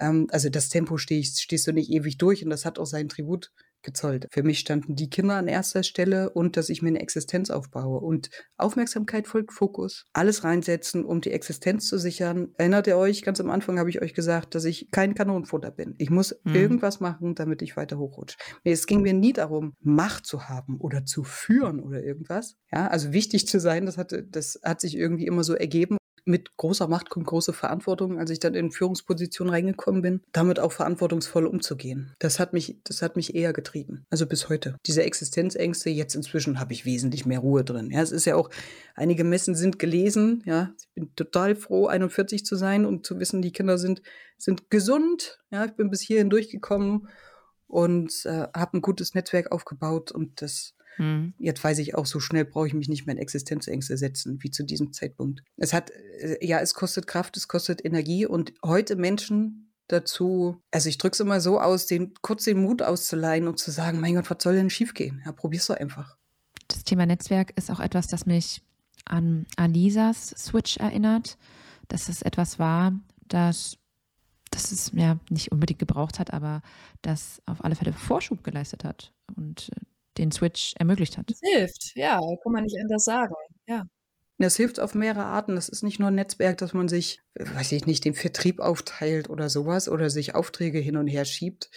ähm, 0.00 0.26
also 0.30 0.48
das 0.48 0.68
Tempo 0.68 0.98
stehst, 0.98 1.40
stehst 1.40 1.66
du 1.66 1.72
nicht 1.72 1.90
ewig 1.90 2.18
durch 2.18 2.42
und 2.42 2.50
das 2.50 2.64
hat 2.64 2.78
auch 2.78 2.86
seinen 2.86 3.08
Tribut 3.08 3.52
gezollt. 3.86 4.26
Für 4.30 4.42
mich 4.42 4.58
standen 4.58 4.94
die 4.94 5.08
Kinder 5.08 5.36
an 5.36 5.48
erster 5.48 5.82
Stelle 5.82 6.28
und 6.28 6.58
dass 6.58 6.68
ich 6.68 6.82
mir 6.82 6.88
eine 6.88 7.00
Existenz 7.00 7.48
aufbaue. 7.48 8.00
Und 8.00 8.28
Aufmerksamkeit 8.58 9.26
folgt 9.26 9.52
Fokus. 9.52 10.04
Alles 10.12 10.44
reinsetzen, 10.44 11.06
um 11.06 11.22
die 11.22 11.30
Existenz 11.32 11.86
zu 11.86 11.98
sichern. 11.98 12.48
Erinnert 12.58 12.86
ihr 12.86 12.98
euch, 12.98 13.22
ganz 13.22 13.40
am 13.40 13.48
Anfang 13.48 13.78
habe 13.78 13.88
ich 13.88 14.02
euch 14.02 14.12
gesagt, 14.12 14.54
dass 14.54 14.66
ich 14.66 14.90
kein 14.90 15.14
Kanonenfutter 15.14 15.70
bin. 15.70 15.94
Ich 15.96 16.10
muss 16.10 16.38
mhm. 16.44 16.54
irgendwas 16.54 17.00
machen, 17.00 17.34
damit 17.34 17.62
ich 17.62 17.76
weiter 17.78 17.96
hochrutsche. 17.96 18.36
Es 18.64 18.86
ging 18.86 19.00
mir 19.00 19.14
nie 19.14 19.32
darum, 19.32 19.74
Macht 19.80 20.26
zu 20.26 20.48
haben 20.48 20.78
oder 20.78 21.06
zu 21.06 21.24
führen 21.24 21.80
oder 21.80 22.02
irgendwas. 22.02 22.56
Ja, 22.70 22.88
also 22.88 23.12
wichtig 23.12 23.46
zu 23.46 23.60
sein, 23.60 23.86
das 23.86 23.96
hat, 23.96 24.12
das 24.30 24.60
hat 24.62 24.80
sich 24.80 24.96
irgendwie 24.96 25.26
immer 25.26 25.44
so 25.44 25.54
ergeben 25.54 25.96
mit 26.26 26.56
großer 26.56 26.88
Macht 26.88 27.08
kommt 27.08 27.26
große 27.26 27.52
Verantwortung, 27.52 28.18
als 28.18 28.30
ich 28.30 28.40
dann 28.40 28.54
in 28.54 28.72
Führungsposition 28.72 29.48
reingekommen 29.48 30.02
bin, 30.02 30.20
damit 30.32 30.58
auch 30.58 30.72
verantwortungsvoll 30.72 31.46
umzugehen. 31.46 32.14
Das 32.18 32.38
hat 32.38 32.52
mich, 32.52 32.80
das 32.84 33.00
hat 33.00 33.16
mich 33.16 33.34
eher 33.34 33.52
getrieben. 33.52 34.04
Also 34.10 34.26
bis 34.26 34.48
heute. 34.48 34.76
Diese 34.86 35.04
Existenzängste, 35.04 35.90
jetzt 35.90 36.14
inzwischen 36.14 36.58
habe 36.58 36.72
ich 36.72 36.84
wesentlich 36.84 37.26
mehr 37.26 37.38
Ruhe 37.38 37.64
drin. 37.64 37.90
Ja, 37.90 38.02
es 38.02 38.10
ist 38.10 38.24
ja 38.24 38.34
auch, 38.34 38.50
einige 38.94 39.24
Messen 39.24 39.54
sind 39.54 39.78
gelesen. 39.78 40.42
Ja, 40.46 40.72
ich 40.78 40.88
bin 40.94 41.14
total 41.14 41.54
froh, 41.54 41.86
41 41.86 42.44
zu 42.44 42.56
sein 42.56 42.84
und 42.84 43.06
zu 43.06 43.18
wissen, 43.20 43.40
die 43.40 43.52
Kinder 43.52 43.78
sind, 43.78 44.02
sind 44.36 44.70
gesund. 44.70 45.38
Ja, 45.50 45.64
ich 45.64 45.72
bin 45.72 45.90
bis 45.90 46.00
hierhin 46.00 46.30
durchgekommen 46.30 47.08
und 47.68 48.24
äh, 48.24 48.46
habe 48.54 48.78
ein 48.78 48.82
gutes 48.82 49.14
Netzwerk 49.14 49.52
aufgebaut 49.52 50.12
und 50.12 50.42
das 50.42 50.75
Mhm. 50.98 51.34
Jetzt 51.38 51.62
weiß 51.62 51.78
ich 51.78 51.94
auch, 51.94 52.06
so 52.06 52.20
schnell 52.20 52.44
brauche 52.44 52.66
ich 52.66 52.74
mich 52.74 52.88
nicht 52.88 53.06
mehr 53.06 53.14
in 53.14 53.20
Existenzängste 53.20 53.96
setzen, 53.96 54.42
wie 54.42 54.50
zu 54.50 54.64
diesem 54.64 54.92
Zeitpunkt. 54.92 55.42
Es 55.56 55.72
hat, 55.72 55.90
äh, 55.90 56.44
ja, 56.44 56.60
es 56.60 56.74
kostet 56.74 57.06
Kraft, 57.06 57.36
es 57.36 57.48
kostet 57.48 57.84
Energie 57.84 58.26
und 58.26 58.52
heute 58.64 58.96
Menschen 58.96 59.72
dazu, 59.88 60.60
also 60.70 60.88
ich 60.88 60.98
drücke 60.98 61.14
es 61.14 61.20
immer 61.20 61.40
so 61.40 61.60
aus, 61.60 61.86
den, 61.86 62.14
kurz 62.22 62.44
den 62.44 62.62
Mut 62.62 62.82
auszuleihen 62.82 63.46
und 63.46 63.58
zu 63.58 63.70
sagen, 63.70 64.00
mein 64.00 64.14
Gott, 64.14 64.30
was 64.30 64.42
soll 64.42 64.56
denn 64.56 64.70
schiefgehen? 64.70 65.22
Ja, 65.24 65.32
probier's 65.32 65.66
doch 65.66 65.76
einfach. 65.76 66.16
Das 66.68 66.82
Thema 66.84 67.06
Netzwerk 67.06 67.52
ist 67.56 67.70
auch 67.70 67.80
etwas, 67.80 68.08
das 68.08 68.26
mich 68.26 68.62
an 69.04 69.46
Alisas 69.56 70.34
Switch 70.36 70.78
erinnert, 70.78 71.38
dass 71.88 72.08
es 72.08 72.22
etwas 72.22 72.58
war, 72.58 72.98
das 73.28 73.78
dass 74.50 74.72
es 74.72 74.92
ja 74.94 75.18
nicht 75.28 75.52
unbedingt 75.52 75.80
gebraucht 75.80 76.18
hat, 76.18 76.32
aber 76.32 76.62
das 77.02 77.42
auf 77.46 77.64
alle 77.64 77.74
Fälle 77.74 77.92
Vorschub 77.92 78.44
geleistet 78.44 78.84
hat. 78.84 79.12
Und 79.36 79.70
äh, 79.74 79.80
den 80.18 80.32
Switch 80.32 80.74
ermöglicht 80.78 81.18
hat. 81.18 81.30
Es 81.30 81.40
hilft, 81.40 81.92
ja, 81.94 82.20
kann 82.42 82.52
man 82.52 82.64
nicht 82.64 82.76
anders 82.80 83.04
sagen, 83.04 83.34
ja. 83.66 83.86
Das 84.38 84.56
hilft 84.56 84.80
auf 84.80 84.94
mehrere 84.94 85.24
Arten. 85.24 85.54
Das 85.54 85.68
ist 85.68 85.82
nicht 85.82 85.98
nur 85.98 86.08
ein 86.08 86.14
Netzwerk, 86.14 86.58
dass 86.58 86.74
man 86.74 86.88
sich, 86.88 87.20
weiß 87.34 87.72
ich 87.72 87.86
nicht, 87.86 88.04
den 88.04 88.14
Vertrieb 88.14 88.60
aufteilt 88.60 89.30
oder 89.30 89.48
sowas 89.48 89.88
oder 89.88 90.10
sich 90.10 90.34
Aufträge 90.34 90.78
hin 90.78 90.98
und 90.98 91.06
her 91.06 91.24
schiebt, 91.24 91.70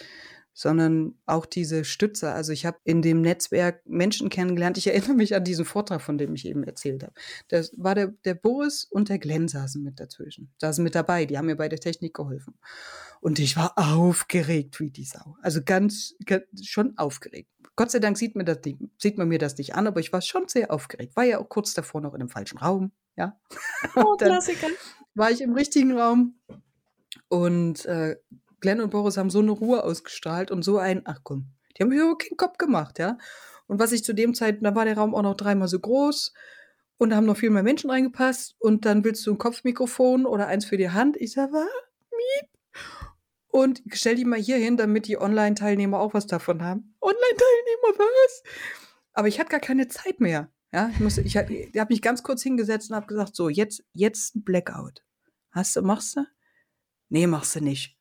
sondern 0.52 1.14
auch 1.24 1.46
diese 1.46 1.84
Stütze. 1.84 2.32
Also 2.32 2.52
ich 2.52 2.66
habe 2.66 2.76
in 2.84 3.00
dem 3.00 3.22
Netzwerk 3.22 3.80
Menschen 3.86 4.28
kennengelernt. 4.28 4.76
Ich 4.76 4.88
erinnere 4.88 5.14
mich 5.14 5.34
an 5.34 5.44
diesen 5.44 5.64
Vortrag, 5.64 6.02
von 6.02 6.18
dem 6.18 6.34
ich 6.34 6.46
eben 6.46 6.64
erzählt 6.64 7.02
habe. 7.02 7.14
Das 7.48 7.72
war 7.78 7.94
der, 7.94 8.08
der 8.26 8.34
Boris 8.34 8.84
und 8.84 9.08
der 9.08 9.18
Glenn 9.18 9.48
saßen 9.48 9.82
mit 9.82 9.98
dazwischen, 9.98 10.52
saßen 10.60 10.84
mit 10.84 10.94
dabei. 10.94 11.24
Die 11.24 11.38
haben 11.38 11.46
mir 11.46 11.56
bei 11.56 11.70
der 11.70 11.80
Technik 11.80 12.12
geholfen. 12.12 12.58
Und 13.22 13.38
ich 13.38 13.56
war 13.56 13.72
aufgeregt 13.76 14.80
wie 14.80 14.90
die 14.90 15.04
Sau. 15.04 15.36
Also 15.40 15.60
ganz, 15.64 16.14
ganz 16.26 16.44
schon 16.66 16.98
aufgeregt. 16.98 17.50
Gott 17.80 17.92
sei 17.92 17.98
Dank 17.98 18.18
sieht, 18.18 18.36
mir 18.36 18.44
das 18.44 18.58
sieht 18.98 19.16
man 19.16 19.26
mir 19.26 19.38
das 19.38 19.56
nicht 19.56 19.74
an, 19.74 19.86
aber 19.86 20.00
ich 20.00 20.12
war 20.12 20.20
schon 20.20 20.48
sehr 20.48 20.70
aufgeregt. 20.70 21.16
War 21.16 21.24
ja 21.24 21.38
auch 21.38 21.48
kurz 21.48 21.72
davor 21.72 22.02
noch 22.02 22.12
in 22.12 22.20
dem 22.20 22.28
falschen 22.28 22.58
Raum. 22.58 22.92
Ja. 23.16 23.40
Oh, 23.96 24.16
Klassiker. 24.18 24.66
War 25.14 25.30
ich 25.30 25.40
im 25.40 25.54
richtigen 25.54 25.98
Raum. 25.98 26.38
Und 27.30 27.86
äh, 27.86 28.16
Glenn 28.60 28.82
und 28.82 28.90
Boris 28.90 29.16
haben 29.16 29.30
so 29.30 29.38
eine 29.38 29.52
Ruhe 29.52 29.82
ausgestrahlt 29.82 30.50
und 30.50 30.62
so 30.62 30.76
ein, 30.76 31.00
ach 31.06 31.20
komm, 31.22 31.46
die 31.74 31.82
haben 31.82 31.88
mir 31.88 32.02
überhaupt 32.02 32.28
keinen 32.28 32.36
Kopf 32.36 32.58
gemacht, 32.58 32.98
ja. 32.98 33.16
Und 33.66 33.80
was 33.80 33.92
ich 33.92 34.04
zu 34.04 34.12
dem 34.12 34.34
Zeit, 34.34 34.58
da 34.60 34.74
war 34.74 34.84
der 34.84 34.98
Raum 34.98 35.14
auch 35.14 35.22
noch 35.22 35.34
dreimal 35.34 35.68
so 35.68 35.80
groß 35.80 36.34
und 36.98 37.08
da 37.08 37.16
haben 37.16 37.24
noch 37.24 37.38
viel 37.38 37.48
mehr 37.48 37.62
Menschen 37.62 37.88
reingepasst 37.88 38.56
und 38.58 38.84
dann 38.84 39.04
willst 39.04 39.26
du 39.26 39.30
ein 39.30 39.38
Kopfmikrofon 39.38 40.26
oder 40.26 40.48
eins 40.48 40.66
für 40.66 40.76
die 40.76 40.90
Hand. 40.90 41.16
Ich 41.16 41.32
sag, 41.32 41.50
was? 41.50 41.64
Miep 42.10 42.50
und 43.50 43.82
stell 43.92 44.16
die 44.16 44.24
mal 44.24 44.38
hier 44.38 44.56
hin, 44.56 44.76
damit 44.76 45.06
die 45.06 45.18
Online-Teilnehmer 45.18 45.98
auch 45.98 46.14
was 46.14 46.26
davon 46.26 46.62
haben. 46.62 46.94
Online-Teilnehmer, 47.00 47.98
was? 47.98 48.42
Aber 49.12 49.28
ich 49.28 49.38
hatte 49.38 49.50
gar 49.50 49.60
keine 49.60 49.88
Zeit 49.88 50.20
mehr. 50.20 50.52
Ja, 50.72 50.88
ich 50.90 51.00
musste, 51.00 51.22
ich, 51.22 51.34
ich 51.34 51.78
habe 51.78 51.92
mich 51.92 52.02
ganz 52.02 52.22
kurz 52.22 52.42
hingesetzt 52.42 52.90
und 52.90 52.96
habe 52.96 53.06
gesagt, 53.06 53.34
so, 53.34 53.48
jetzt, 53.48 53.82
jetzt 53.92 54.36
ein 54.36 54.44
Blackout. 54.44 55.04
Hast 55.50 55.74
du, 55.74 55.82
machst 55.82 56.16
du? 56.16 56.24
Nee, 57.08 57.26
machst 57.26 57.56
du 57.56 57.60
nicht. 57.60 57.98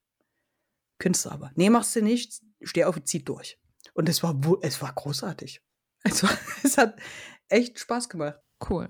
Könntest 1.00 1.26
du 1.26 1.32
aber. 1.32 1.52
Nee, 1.56 1.70
machst 1.70 1.96
du 1.96 2.02
nicht. 2.02 2.42
Steh 2.62 2.84
auf 2.84 2.98
und 2.98 3.08
zieh 3.08 3.24
durch. 3.24 3.60
Und 3.94 4.08
es 4.08 4.22
war, 4.22 4.40
es 4.62 4.82
war 4.82 4.94
großartig. 4.94 5.62
Es, 6.04 6.22
war, 6.22 6.38
es 6.64 6.78
hat 6.78 7.00
echt 7.48 7.80
Spaß 7.80 8.10
gemacht. 8.10 8.40
Cool 8.70 8.88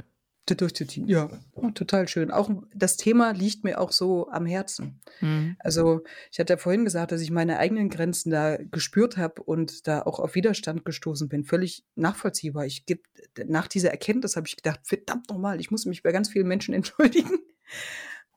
durchzuziehen. 0.56 1.08
Ja, 1.08 1.30
oh, 1.54 1.70
total 1.72 2.08
schön. 2.08 2.32
Auch 2.32 2.50
das 2.74 2.98
Thema 2.98 3.32
liegt 3.32 3.64
mir 3.64 3.80
auch 3.80 3.92
so 3.92 4.30
am 4.30 4.46
Herzen. 4.46 5.02
Mhm. 5.22 5.56
Also 5.60 6.02
ich 6.32 6.40
hatte 6.40 6.54
ja 6.54 6.58
vorhin 6.58 6.86
gesagt, 6.86 7.12
dass 7.12 7.22
ich 7.22 7.32
meine 7.32 7.60
eigenen 7.60 7.90
Grenzen 7.90 8.30
da 8.30 8.58
gespürt 8.58 9.18
habe 9.18 9.42
und 9.44 9.88
da 9.88 10.02
auch 10.02 10.20
auf 10.20 10.36
Widerstand 10.36 10.86
gestoßen 10.86 11.30
bin. 11.30 11.44
Völlig 11.44 11.86
nachvollziehbar. 11.96 12.66
Ich 12.66 12.86
gebe 12.86 13.02
nach 13.46 13.68
dieser 13.68 13.92
Erkenntnis 13.92 14.36
habe 14.36 14.48
ich 14.48 14.56
gedacht, 14.56 14.82
verdammt 14.84 15.30
nochmal, 15.30 15.60
ich 15.60 15.72
muss 15.72 15.86
mich 15.86 16.04
bei 16.04 16.12
ganz 16.12 16.30
vielen 16.30 16.48
Menschen 16.48 16.74
entschuldigen. 16.74 17.40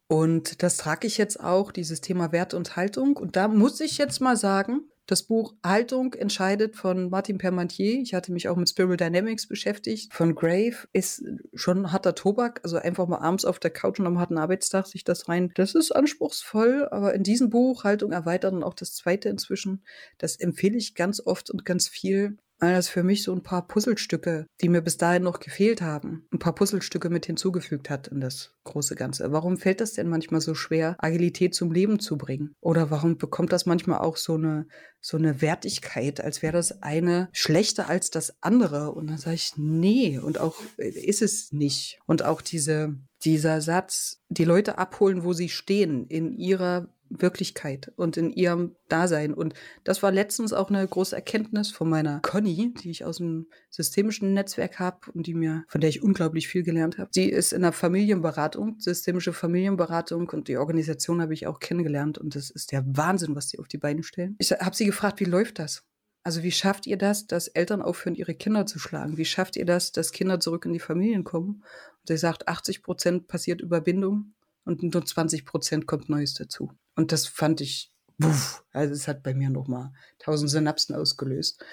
Und 0.06 0.62
das 0.62 0.76
trage 0.76 1.06
ich 1.06 1.16
jetzt 1.16 1.40
auch, 1.40 1.72
dieses 1.72 2.02
Thema 2.02 2.32
Wert 2.32 2.52
und 2.52 2.76
Haltung. 2.76 3.16
Und 3.16 3.36
da 3.36 3.48
muss 3.48 3.80
ich 3.80 3.96
jetzt 3.96 4.20
mal 4.20 4.36
sagen, 4.36 4.82
das 5.06 5.24
Buch 5.24 5.54
Haltung 5.64 6.14
entscheidet 6.14 6.76
von 6.76 7.10
Martin 7.10 7.38
Permantier. 7.38 8.00
Ich 8.00 8.14
hatte 8.14 8.32
mich 8.32 8.48
auch 8.48 8.56
mit 8.56 8.68
Spiral 8.68 8.96
Dynamics 8.96 9.46
beschäftigt. 9.48 10.12
Von 10.14 10.34
Grave 10.34 10.76
ist 10.92 11.24
schon 11.54 11.92
harter 11.92 12.14
Tobak. 12.14 12.60
Also 12.62 12.76
einfach 12.76 13.08
mal 13.08 13.18
abends 13.18 13.44
auf 13.44 13.58
der 13.58 13.70
Couch 13.70 13.98
und 13.98 14.06
am 14.06 14.18
harten 14.18 14.38
Arbeitstag 14.38 14.86
sich 14.86 15.04
das 15.04 15.28
rein. 15.28 15.50
Das 15.54 15.74
ist 15.74 15.92
anspruchsvoll, 15.92 16.88
aber 16.90 17.14
in 17.14 17.24
diesem 17.24 17.50
Buch 17.50 17.84
Haltung 17.84 18.12
erweitern 18.12 18.56
und 18.56 18.62
auch 18.62 18.74
das 18.74 18.94
zweite 18.94 19.28
inzwischen, 19.28 19.84
das 20.18 20.36
empfehle 20.36 20.76
ich 20.76 20.94
ganz 20.94 21.20
oft 21.24 21.50
und 21.50 21.64
ganz 21.64 21.88
viel 21.88 22.38
weil 22.62 22.74
das 22.74 22.88
für 22.88 23.02
mich 23.02 23.24
so 23.24 23.32
ein 23.32 23.42
paar 23.42 23.66
Puzzlestücke, 23.66 24.46
die 24.60 24.68
mir 24.68 24.82
bis 24.82 24.96
dahin 24.96 25.24
noch 25.24 25.40
gefehlt 25.40 25.82
haben, 25.82 26.28
ein 26.32 26.38
paar 26.38 26.54
Puzzlestücke 26.54 27.10
mit 27.10 27.26
hinzugefügt 27.26 27.90
hat 27.90 28.06
in 28.06 28.20
das 28.20 28.54
große 28.62 28.94
Ganze. 28.94 29.32
Warum 29.32 29.58
fällt 29.58 29.80
das 29.80 29.94
denn 29.94 30.08
manchmal 30.08 30.40
so 30.40 30.54
schwer, 30.54 30.94
Agilität 30.98 31.56
zum 31.56 31.72
Leben 31.72 31.98
zu 31.98 32.16
bringen? 32.16 32.54
Oder 32.60 32.88
warum 32.92 33.18
bekommt 33.18 33.52
das 33.52 33.66
manchmal 33.66 33.98
auch 33.98 34.16
so 34.16 34.34
eine, 34.34 34.68
so 35.00 35.16
eine 35.16 35.42
Wertigkeit, 35.42 36.20
als 36.20 36.40
wäre 36.40 36.52
das 36.52 36.84
eine 36.84 37.28
schlechter 37.32 37.88
als 37.88 38.10
das 38.10 38.40
andere? 38.44 38.92
Und 38.92 39.08
dann 39.08 39.18
sage 39.18 39.34
ich, 39.34 39.54
nee, 39.56 40.20
und 40.20 40.38
auch 40.38 40.54
äh, 40.76 40.88
ist 40.88 41.20
es 41.20 41.50
nicht. 41.50 41.98
Und 42.06 42.24
auch 42.24 42.40
diese, 42.40 42.94
dieser 43.24 43.60
Satz, 43.60 44.22
die 44.28 44.44
Leute 44.44 44.78
abholen, 44.78 45.24
wo 45.24 45.32
sie 45.32 45.48
stehen, 45.48 46.06
in 46.06 46.32
ihrer 46.38 46.86
Wirklichkeit 47.20 47.92
und 47.96 48.16
in 48.16 48.30
ihrem 48.30 48.76
Dasein. 48.88 49.34
Und 49.34 49.54
das 49.84 50.02
war 50.02 50.12
letztens 50.12 50.52
auch 50.52 50.70
eine 50.70 50.86
große 50.86 51.14
Erkenntnis 51.14 51.70
von 51.70 51.88
meiner 51.88 52.20
Conny, 52.20 52.74
die 52.74 52.90
ich 52.90 53.04
aus 53.04 53.18
dem 53.18 53.46
systemischen 53.70 54.32
Netzwerk 54.32 54.78
habe 54.78 55.10
und 55.12 55.26
die 55.26 55.34
mir, 55.34 55.64
von 55.68 55.80
der 55.80 55.90
ich 55.90 56.02
unglaublich 56.02 56.48
viel 56.48 56.62
gelernt 56.62 56.98
habe. 56.98 57.10
Sie 57.12 57.28
ist 57.28 57.52
in 57.52 57.62
der 57.62 57.72
Familienberatung, 57.72 58.76
systemische 58.78 59.32
Familienberatung 59.32 60.28
und 60.30 60.48
die 60.48 60.56
Organisation 60.56 61.20
habe 61.20 61.34
ich 61.34 61.46
auch 61.46 61.60
kennengelernt 61.60 62.18
und 62.18 62.34
das 62.34 62.50
ist 62.50 62.72
der 62.72 62.84
Wahnsinn, 62.86 63.36
was 63.36 63.48
sie 63.48 63.58
auf 63.58 63.68
die 63.68 63.78
Beine 63.78 64.02
stellen. 64.02 64.36
Ich 64.38 64.52
habe 64.52 64.76
sie 64.76 64.86
gefragt, 64.86 65.20
wie 65.20 65.24
läuft 65.24 65.58
das? 65.58 65.84
Also 66.24 66.42
wie 66.44 66.52
schafft 66.52 66.86
ihr 66.86 66.96
das, 66.96 67.26
dass 67.26 67.48
Eltern 67.48 67.82
aufhören, 67.82 68.14
ihre 68.14 68.34
Kinder 68.34 68.64
zu 68.66 68.78
schlagen? 68.78 69.16
Wie 69.16 69.24
schafft 69.24 69.56
ihr 69.56 69.64
das, 69.64 69.90
dass 69.90 70.12
Kinder 70.12 70.38
zurück 70.38 70.64
in 70.64 70.72
die 70.72 70.78
Familien 70.78 71.24
kommen? 71.24 71.64
Und 72.00 72.06
sie 72.06 72.16
sagt, 72.16 72.46
80 72.46 72.82
Prozent 72.82 73.26
passiert 73.26 73.60
über 73.60 73.80
Bindung 73.80 74.34
und 74.64 74.82
nur 74.82 75.04
20 75.04 75.44
Prozent 75.44 75.86
kommt 75.86 76.08
Neues 76.08 76.34
dazu. 76.34 76.70
Und 76.94 77.12
das 77.12 77.26
fand 77.26 77.60
ich, 77.60 77.92
wuff, 78.18 78.64
also 78.72 78.92
es 78.92 79.08
hat 79.08 79.22
bei 79.22 79.34
mir 79.34 79.50
nochmal 79.50 79.92
tausend 80.18 80.50
Synapsen 80.50 80.94
ausgelöst. 80.94 81.64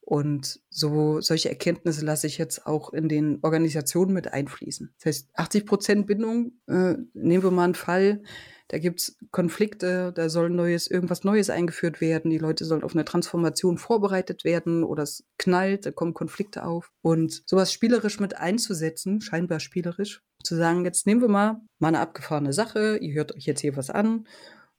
Und 0.00 0.60
so 0.68 1.20
solche 1.20 1.48
Erkenntnisse 1.48 2.04
lasse 2.04 2.26
ich 2.26 2.36
jetzt 2.36 2.66
auch 2.66 2.92
in 2.92 3.08
den 3.08 3.38
Organisationen 3.42 4.12
mit 4.12 4.32
einfließen. 4.32 4.92
Das 4.98 5.06
heißt, 5.06 5.28
80 5.34 5.66
Prozent 5.66 6.06
Bindung, 6.06 6.52
äh, 6.66 6.94
nehmen 7.14 7.42
wir 7.42 7.50
mal 7.52 7.64
einen 7.64 7.74
Fall, 7.74 8.22
da 8.72 8.78
gibt's 8.78 9.18
Konflikte, 9.32 10.14
da 10.14 10.30
soll 10.30 10.48
neues, 10.48 10.86
irgendwas 10.86 11.24
Neues 11.24 11.50
eingeführt 11.50 12.00
werden, 12.00 12.30
die 12.30 12.38
Leute 12.38 12.64
sollen 12.64 12.82
auf 12.82 12.94
eine 12.94 13.04
Transformation 13.04 13.76
vorbereitet 13.76 14.44
werden 14.44 14.82
oder 14.82 15.02
es 15.02 15.24
knallt, 15.36 15.84
da 15.84 15.90
kommen 15.90 16.14
Konflikte 16.14 16.64
auf. 16.64 16.90
Und 17.02 17.42
sowas 17.44 17.70
spielerisch 17.70 18.18
mit 18.18 18.38
einzusetzen, 18.38 19.20
scheinbar 19.20 19.60
spielerisch, 19.60 20.22
zu 20.42 20.56
sagen, 20.56 20.86
jetzt 20.86 21.06
nehmen 21.06 21.20
wir 21.20 21.28
mal 21.28 21.60
mal 21.78 21.88
eine 21.88 22.00
abgefahrene 22.00 22.54
Sache, 22.54 22.96
ihr 22.96 23.12
hört 23.12 23.36
euch 23.36 23.44
jetzt 23.44 23.60
hier 23.60 23.76
was 23.76 23.90
an 23.90 24.26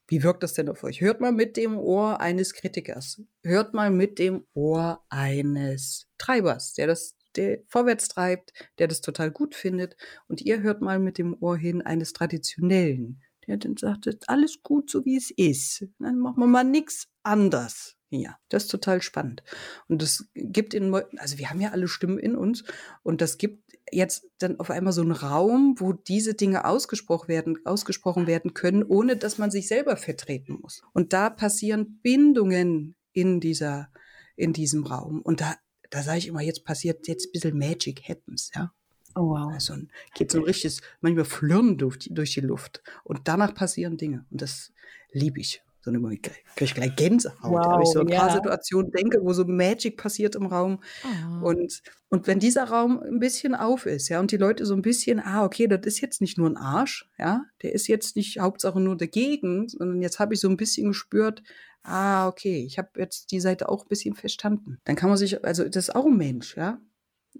wie 0.06 0.22
wirkt 0.22 0.42
das 0.42 0.52
denn 0.52 0.68
auf 0.68 0.84
euch? 0.84 1.00
Hört 1.00 1.22
mal 1.22 1.32
mit 1.32 1.56
dem 1.56 1.78
Ohr 1.78 2.20
eines 2.20 2.52
Kritikers. 2.52 3.22
Hört 3.42 3.72
mal 3.72 3.90
mit 3.90 4.18
dem 4.18 4.44
Ohr 4.52 5.02
eines 5.08 6.08
Treibers, 6.18 6.74
der 6.74 6.88
das 6.88 7.16
der 7.36 7.60
vorwärts 7.66 8.08
treibt, 8.08 8.52
der 8.78 8.86
das 8.86 9.00
total 9.00 9.30
gut 9.30 9.54
findet. 9.54 9.96
Und 10.28 10.40
ihr 10.42 10.62
hört 10.62 10.82
mal 10.82 10.98
mit 10.98 11.18
dem 11.18 11.36
Ohr 11.40 11.56
hin 11.56 11.82
eines 11.82 12.12
Traditionellen, 12.12 13.23
der 13.46 13.56
dann 13.56 13.76
sagt, 13.76 14.08
alles 14.28 14.62
gut, 14.62 14.90
so 14.90 15.04
wie 15.04 15.16
es 15.16 15.30
ist. 15.30 15.86
Dann 15.98 16.18
machen 16.18 16.40
wir 16.40 16.46
mal 16.46 16.64
nichts 16.64 17.08
anders. 17.22 17.96
Ja, 18.10 18.38
das 18.48 18.64
ist 18.64 18.70
total 18.70 19.02
spannend. 19.02 19.42
Und 19.88 20.00
das 20.00 20.28
gibt 20.34 20.72
in, 20.72 20.94
also 21.16 21.38
wir 21.38 21.50
haben 21.50 21.60
ja 21.60 21.70
alle 21.70 21.88
Stimmen 21.88 22.18
in 22.18 22.36
uns 22.36 22.62
und 23.02 23.20
das 23.20 23.38
gibt 23.38 23.64
jetzt 23.90 24.26
dann 24.38 24.60
auf 24.60 24.70
einmal 24.70 24.92
so 24.92 25.02
einen 25.02 25.12
Raum, 25.12 25.74
wo 25.78 25.92
diese 25.92 26.34
Dinge 26.34 26.64
ausgesprochen 26.64 27.28
werden, 27.28 27.58
ausgesprochen 27.64 28.26
werden 28.26 28.54
können, 28.54 28.82
ohne 28.82 29.16
dass 29.16 29.38
man 29.38 29.50
sich 29.50 29.68
selber 29.68 29.96
vertreten 29.96 30.58
muss. 30.60 30.82
Und 30.92 31.12
da 31.12 31.28
passieren 31.30 32.00
Bindungen 32.02 32.94
in 33.12 33.40
dieser, 33.40 33.90
in 34.36 34.52
diesem 34.52 34.84
Raum. 34.84 35.20
Und 35.20 35.40
da, 35.40 35.56
da 35.90 36.02
sage 36.02 36.18
ich 36.18 36.28
immer, 36.28 36.42
jetzt 36.42 36.64
passiert 36.64 37.08
jetzt 37.08 37.26
ein 37.26 37.32
bisschen 37.32 37.58
Magic 37.58 38.08
Happens, 38.08 38.50
ja. 38.54 38.72
Oh, 39.14 39.30
wow. 39.30 39.52
Also 39.52 39.74
geht 40.14 40.30
so 40.30 40.38
ein 40.38 40.44
richtiges, 40.44 40.80
manchmal 41.00 41.24
Flirren 41.24 41.78
durch 41.78 41.98
die, 41.98 42.14
durch 42.14 42.34
die 42.34 42.40
Luft. 42.40 42.82
Und 43.04 43.20
danach 43.24 43.54
passieren 43.54 43.96
Dinge. 43.96 44.24
Und 44.30 44.42
das 44.42 44.72
liebe 45.12 45.40
ich 45.40 45.62
so 45.84 45.90
eine 45.90 46.00
kriege 46.00 46.40
ich 46.56 46.74
gleich 46.74 46.96
Gänsehaut, 46.96 47.52
wow, 47.52 47.74
wenn 47.74 47.82
ich 47.82 47.90
so 47.90 48.00
ein 48.00 48.06
paar 48.06 48.32
Situationen 48.32 48.90
denke, 48.90 49.18
wo 49.22 49.34
so 49.34 49.44
Magic 49.44 49.98
passiert 49.98 50.34
im 50.34 50.46
Raum. 50.46 50.82
Oh. 51.04 51.48
Und, 51.48 51.82
und 52.08 52.26
wenn 52.26 52.38
dieser 52.38 52.64
Raum 52.64 53.00
ein 53.00 53.18
bisschen 53.18 53.54
auf 53.54 53.84
ist, 53.84 54.08
ja, 54.08 54.18
und 54.18 54.30
die 54.30 54.38
Leute 54.38 54.64
so 54.64 54.74
ein 54.74 54.80
bisschen, 54.80 55.20
ah, 55.20 55.44
okay, 55.44 55.66
das 55.66 55.80
ist 55.84 56.00
jetzt 56.00 56.22
nicht 56.22 56.38
nur 56.38 56.48
ein 56.48 56.56
Arsch, 56.56 57.10
ja, 57.18 57.44
der 57.62 57.74
ist 57.74 57.86
jetzt 57.86 58.16
nicht 58.16 58.38
Hauptsache 58.40 58.80
nur 58.80 58.96
dagegen, 58.96 59.68
sondern 59.68 60.00
jetzt 60.00 60.18
habe 60.18 60.32
ich 60.32 60.40
so 60.40 60.48
ein 60.48 60.56
bisschen 60.56 60.88
gespürt, 60.88 61.42
ah, 61.82 62.28
okay, 62.28 62.64
ich 62.64 62.78
habe 62.78 62.88
jetzt 62.96 63.30
die 63.30 63.40
Seite 63.40 63.68
auch 63.68 63.84
ein 63.84 63.88
bisschen 63.88 64.14
verstanden. 64.14 64.78
Dann 64.84 64.96
kann 64.96 65.10
man 65.10 65.18
sich, 65.18 65.44
also 65.44 65.64
das 65.64 65.88
ist 65.88 65.94
auch 65.94 66.06
ein 66.06 66.16
Mensch, 66.16 66.56
ja. 66.56 66.80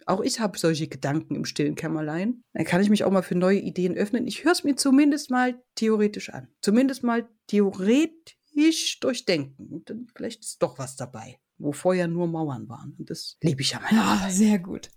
Auch 0.06 0.20
ich 0.20 0.40
habe 0.40 0.58
solche 0.58 0.88
Gedanken 0.88 1.34
im 1.34 1.44
stillen 1.44 1.74
Kämmerlein. 1.74 2.42
Dann 2.52 2.64
kann 2.64 2.80
ich 2.80 2.90
mich 2.90 3.04
auch 3.04 3.10
mal 3.10 3.22
für 3.22 3.36
neue 3.36 3.58
Ideen 3.58 3.94
öffnen. 3.94 4.26
Ich 4.26 4.44
höre 4.44 4.52
es 4.52 4.64
mir 4.64 4.76
zumindest 4.76 5.30
mal 5.30 5.62
theoretisch 5.76 6.30
an. 6.30 6.48
Zumindest 6.60 7.04
mal 7.04 7.28
theoretisch 7.46 9.00
durchdenken. 9.00 9.68
Und 9.68 9.90
dann 9.90 10.06
vielleicht 10.14 10.44
ist 10.44 10.62
doch 10.62 10.78
was 10.78 10.96
dabei, 10.96 11.38
wo 11.58 11.72
vorher 11.72 12.08
nur 12.08 12.26
Mauern 12.26 12.68
waren. 12.68 12.94
Und 12.98 13.10
das 13.10 13.36
liebe 13.42 13.62
ich 13.62 13.72
ja 13.72 13.80
ja, 13.90 14.02
Arbeit. 14.02 14.32
Sehr 14.32 14.58
gut. 14.58 14.90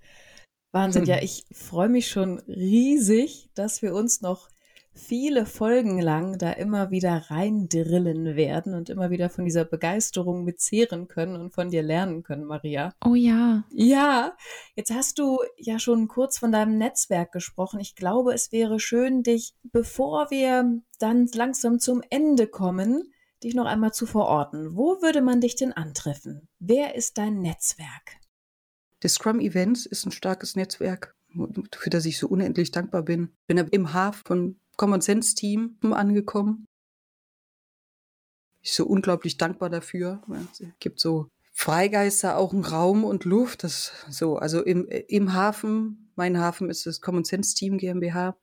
Wahnsinn. 0.72 1.04
Hm. 1.04 1.10
Ja, 1.10 1.18
ich 1.22 1.46
freue 1.52 1.90
mich 1.90 2.10
schon 2.10 2.40
riesig, 2.40 3.50
dass 3.54 3.82
wir 3.82 3.94
uns 3.94 4.22
noch 4.22 4.50
viele 4.98 5.46
Folgen 5.46 6.02
lang 6.02 6.38
da 6.38 6.52
immer 6.52 6.92
wieder 6.92 7.30
reindrillen 7.30 8.36
werden 8.36 8.74
und 8.74 8.90
immer 8.90 9.10
wieder 9.10 9.30
von 9.30 9.46
dieser 9.46 9.66
Begeisterung 9.66 10.44
mitzehren 10.44 11.08
können 11.08 11.36
und 11.36 11.54
von 11.54 11.70
dir 11.70 11.84
lernen 11.84 12.24
können, 12.24 12.46
Maria. 12.46 12.94
Oh 13.06 13.16
ja. 13.16 13.64
Ja, 13.72 14.36
jetzt 14.76 14.92
hast 14.92 15.20
du 15.20 15.40
ja 15.58 15.80
schon 15.80 16.08
kurz 16.08 16.38
von 16.38 16.52
deinem 16.52 16.78
Netzwerk 16.78 17.32
gesprochen. 17.32 17.80
Ich 17.80 17.96
glaube, 17.96 18.34
es 18.34 18.52
wäre 18.52 18.80
schön, 18.80 19.24
dich, 19.24 19.54
bevor 19.64 20.32
wir 20.32 20.82
dann 21.00 21.28
langsam 21.34 21.80
zum 21.80 22.02
Ende 22.10 22.48
kommen, 22.48 23.04
dich 23.44 23.54
noch 23.54 23.66
einmal 23.66 23.94
zu 23.94 24.06
verorten. 24.06 24.76
Wo 24.76 25.02
würde 25.02 25.22
man 25.22 25.42
dich 25.42 25.56
denn 25.56 25.74
antreffen? 25.74 26.48
Wer 26.60 26.96
ist 26.96 27.18
dein 27.18 27.40
Netzwerk? 27.40 28.18
Das 29.02 29.14
Scrum 29.14 29.40
Events 29.40 29.86
ist 29.86 30.06
ein 30.06 30.12
starkes 30.12 30.56
Netzwerk, 30.56 31.16
für 31.76 31.90
das 31.90 32.06
ich 32.06 32.18
so 32.18 32.28
unendlich 32.28 32.72
dankbar 32.72 33.04
bin. 33.04 33.36
Bin 33.46 33.58
im 33.58 33.94
Hafen 33.94 34.24
von 34.26 34.60
Common 34.78 35.02
Sense 35.02 35.36
Team 35.36 35.78
angekommen. 35.82 36.66
Ich 38.62 38.76
bin 38.76 38.86
so 38.86 38.86
unglaublich 38.86 39.38
dankbar 39.38 39.70
dafür. 39.70 40.22
Es 40.52 40.62
gibt 40.80 41.00
so 41.00 41.30
Freigeister 41.52 42.38
auch 42.38 42.54
einen 42.54 42.66
Raum 42.66 43.04
und 43.04 43.26
Luft. 43.26 43.64
Das 43.64 43.92
so, 44.10 44.38
also 44.38 44.64
im, 44.64 44.88
im 44.88 45.34
Hafen, 45.34 46.12
mein 46.16 46.38
Hafen 46.38 46.70
ist 46.70 46.86
das 46.86 47.02
Common 47.02 47.24
Sense 47.24 47.56
Team 47.56 47.78
GmbH, 47.78 48.38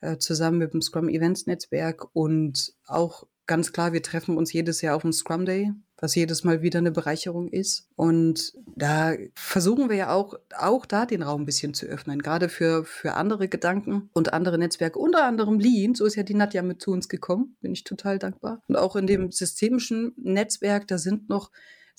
äh, 0.00 0.18
zusammen 0.18 0.58
mit 0.58 0.74
dem 0.74 0.82
Scrum 0.82 1.08
Events 1.08 1.46
Netzwerk 1.46 2.14
und 2.14 2.74
auch 2.86 3.26
ganz 3.46 3.72
klar, 3.72 3.92
wir 3.92 4.02
treffen 4.02 4.36
uns 4.36 4.52
jedes 4.52 4.82
Jahr 4.82 4.94
auf 4.94 5.02
dem 5.02 5.12
Scrum 5.12 5.46
Day, 5.46 5.72
was 6.00 6.14
jedes 6.14 6.44
Mal 6.44 6.62
wieder 6.62 6.78
eine 6.78 6.92
Bereicherung 6.92 7.48
ist. 7.48 7.88
Und 7.96 8.52
da 8.76 9.14
versuchen 9.34 9.88
wir 9.88 9.96
ja 9.96 10.12
auch, 10.12 10.34
auch 10.56 10.86
da 10.86 11.06
den 11.06 11.22
Raum 11.22 11.42
ein 11.42 11.46
bisschen 11.46 11.74
zu 11.74 11.86
öffnen, 11.86 12.22
gerade 12.22 12.48
für, 12.48 12.84
für 12.84 13.14
andere 13.14 13.48
Gedanken 13.48 14.10
und 14.12 14.32
andere 14.32 14.58
Netzwerke, 14.58 14.98
unter 14.98 15.24
anderem 15.24 15.58
Lean. 15.58 15.94
So 15.94 16.04
ist 16.06 16.14
ja 16.14 16.22
die 16.22 16.34
Nadja 16.34 16.62
mit 16.62 16.80
zu 16.80 16.92
uns 16.92 17.08
gekommen, 17.08 17.56
bin 17.60 17.72
ich 17.72 17.84
total 17.84 18.18
dankbar. 18.18 18.62
Und 18.68 18.76
auch 18.76 18.96
in 18.96 19.06
dem 19.06 19.32
systemischen 19.32 20.12
Netzwerk, 20.16 20.86
da 20.86 20.98
sind 20.98 21.28
noch 21.28 21.50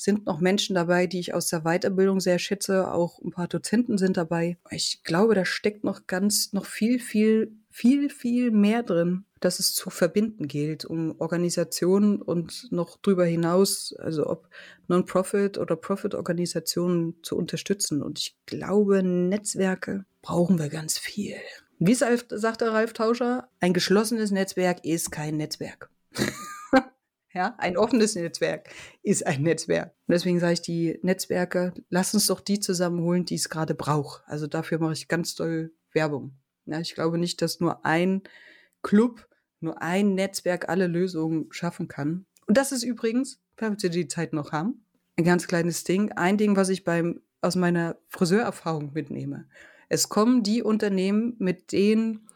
sind 0.02 0.26
noch 0.26 0.40
Menschen 0.40 0.76
dabei, 0.76 1.08
die 1.08 1.20
ich 1.20 1.34
aus 1.34 1.48
der 1.48 1.64
Weiterbildung 1.64 2.22
sehr 2.22 2.40
schätze. 2.40 2.90
Auch 2.94 3.20
ein 3.20 3.32
paar 3.32 3.50
Dozenten 3.50 3.98
sind 3.98 4.16
dabei. 4.16 4.58
Ich 4.72 5.04
glaube, 5.04 5.36
da 5.36 5.44
steckt 5.44 5.84
noch 5.84 6.08
ganz, 6.08 6.54
noch 6.54 6.66
viel, 6.66 7.00
viel, 7.00 7.52
viel, 7.70 8.10
viel 8.10 8.52
mehr 8.52 8.82
drin, 8.82 9.26
dass 9.40 9.60
es 9.60 9.74
zu 9.74 9.90
verbinden 9.90 10.48
gilt, 10.48 10.86
um 10.86 11.16
Organisationen 11.20 12.22
und 12.22 12.72
noch 12.72 12.98
drüber 12.98 13.26
hinaus, 13.26 13.96
also 13.98 14.28
ob 14.28 14.50
Non-Profit 14.88 15.58
oder 15.58 15.76
Profit-Organisationen 15.76 17.16
zu 17.24 17.38
unterstützen. 17.38 18.02
Und 18.02 18.20
ich 18.20 18.38
glaube, 18.46 19.04
Netzwerke 19.04 20.06
brauchen 20.22 20.60
wir 20.60 20.70
ganz 20.70 20.98
viel. 20.98 21.38
Wie 21.80 21.96
sagte 21.96 22.74
Ralf 22.74 22.92
Tauscher, 22.92 23.50
ein 23.62 23.74
geschlossenes 23.74 24.32
Netzwerk 24.32 24.84
ist 24.84 25.12
kein 25.12 25.38
Netzwerk. 25.38 25.90
ja, 27.34 27.56
ein 27.58 27.78
offenes 27.78 28.16
Netzwerk 28.16 28.70
ist 29.02 29.26
ein 29.26 29.44
Netzwerk. 29.44 29.94
Und 30.08 30.14
deswegen 30.14 30.42
sage 30.42 30.54
ich, 30.54 30.62
die 30.62 31.00
Netzwerke, 31.04 31.74
lass 31.90 32.14
uns 32.14 32.28
doch 32.28 32.42
die 32.42 32.60
zusammenholen, 32.60 33.24
die 33.24 33.36
es 33.36 33.50
gerade 33.50 33.76
braucht. 33.76 34.24
Also 34.26 34.46
dafür 34.46 34.80
mache 34.80 34.94
ich 34.94 35.08
ganz 35.08 35.36
doll 35.36 35.72
Werbung. 35.94 36.34
Ja, 36.66 36.82
ich 36.82 36.96
glaube 36.96 37.18
nicht, 37.18 37.42
dass 37.42 37.62
nur 37.62 37.86
ein 37.86 38.24
Club 38.82 39.29
nur 39.62 39.82
ein 39.82 40.16
Netzwerk 40.16 40.70
alle 40.70 40.88
Lösungen 40.88 41.48
schaffen 41.52 41.88
kann. 41.88 42.26
Und 42.48 42.58
das 42.58 42.72
ist 42.72 42.84
übrigens, 42.84 43.42
falls 43.58 43.84
wir 43.84 43.90
die 43.90 44.08
Zeit 44.08 44.34
noch 44.34 44.52
haben, 44.52 44.86
ein 45.18 45.24
ganz 45.24 45.48
kleines 45.48 45.84
Ding. 45.84 46.12
Ein 46.14 46.38
Ding, 46.38 46.56
was 46.56 46.70
ich 46.70 46.84
beim, 46.84 47.22
aus 47.42 47.56
meiner 47.56 47.98
Friseurerfahrung 48.08 48.94
mitnehme. 48.94 49.48
Es 49.90 50.08
kommen 50.08 50.44
die 50.44 50.64
Unternehmen 50.64 51.36
mit 51.40 51.72
den 51.72 52.28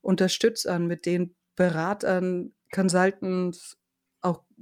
Unterstützern, 0.00 0.86
mit 0.86 1.06
den 1.06 1.34
Beratern, 1.54 2.52
Consultants, 2.72 3.78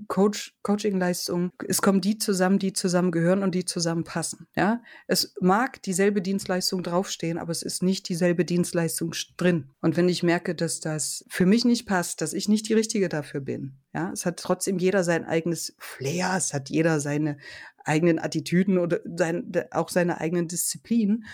Coach, 0.08 0.54
Coaching-Leistungen. 0.62 1.50
Es 1.66 1.82
kommen 1.82 2.00
die 2.00 2.18
zusammen, 2.18 2.58
die 2.58 2.72
zusammengehören 2.72 3.42
und 3.42 3.54
die 3.54 3.64
zusammenpassen. 3.64 4.46
Ja, 4.56 4.82
es 5.06 5.34
mag 5.40 5.82
dieselbe 5.82 6.22
Dienstleistung 6.22 6.82
draufstehen, 6.82 7.38
aber 7.38 7.52
es 7.52 7.62
ist 7.62 7.82
nicht 7.82 8.08
dieselbe 8.08 8.44
Dienstleistung 8.44 9.14
drin. 9.36 9.70
Und 9.80 9.96
wenn 9.96 10.08
ich 10.08 10.22
merke, 10.22 10.54
dass 10.54 10.80
das 10.80 11.24
für 11.28 11.46
mich 11.46 11.64
nicht 11.64 11.86
passt, 11.86 12.20
dass 12.20 12.32
ich 12.32 12.48
nicht 12.48 12.68
die 12.68 12.74
Richtige 12.74 13.08
dafür 13.08 13.40
bin, 13.40 13.78
ja, 13.94 14.10
es 14.12 14.26
hat 14.26 14.38
trotzdem 14.38 14.78
jeder 14.78 15.04
sein 15.04 15.24
eigenes 15.24 15.74
Flair, 15.78 16.34
es 16.36 16.52
hat 16.52 16.70
jeder 16.70 17.00
seine 17.00 17.36
eigenen 17.84 18.18
Attitüden 18.18 18.78
oder 18.78 19.00
sein, 19.04 19.52
auch 19.70 19.88
seine 19.88 20.20
eigenen 20.20 20.48
Disziplinen. 20.48 21.24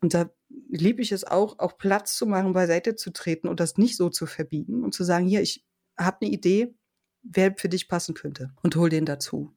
Und 0.00 0.14
da 0.14 0.30
liebe 0.68 1.02
ich 1.02 1.12
es 1.12 1.24
auch, 1.24 1.58
auch 1.58 1.78
Platz 1.78 2.16
zu 2.16 2.26
machen, 2.26 2.52
beiseite 2.52 2.96
zu 2.96 3.12
treten 3.12 3.48
und 3.48 3.60
das 3.60 3.78
nicht 3.78 3.96
so 3.96 4.10
zu 4.10 4.26
verbiegen 4.26 4.82
und 4.82 4.94
zu 4.94 5.04
sagen, 5.04 5.26
hier, 5.26 5.42
ich 5.42 5.64
habe 5.96 6.18
eine 6.22 6.30
Idee, 6.30 6.74
wer 7.22 7.54
für 7.56 7.68
dich 7.68 7.88
passen 7.88 8.14
könnte 8.14 8.52
und 8.62 8.76
hol 8.76 8.88
den 8.88 9.04
dazu. 9.04 9.54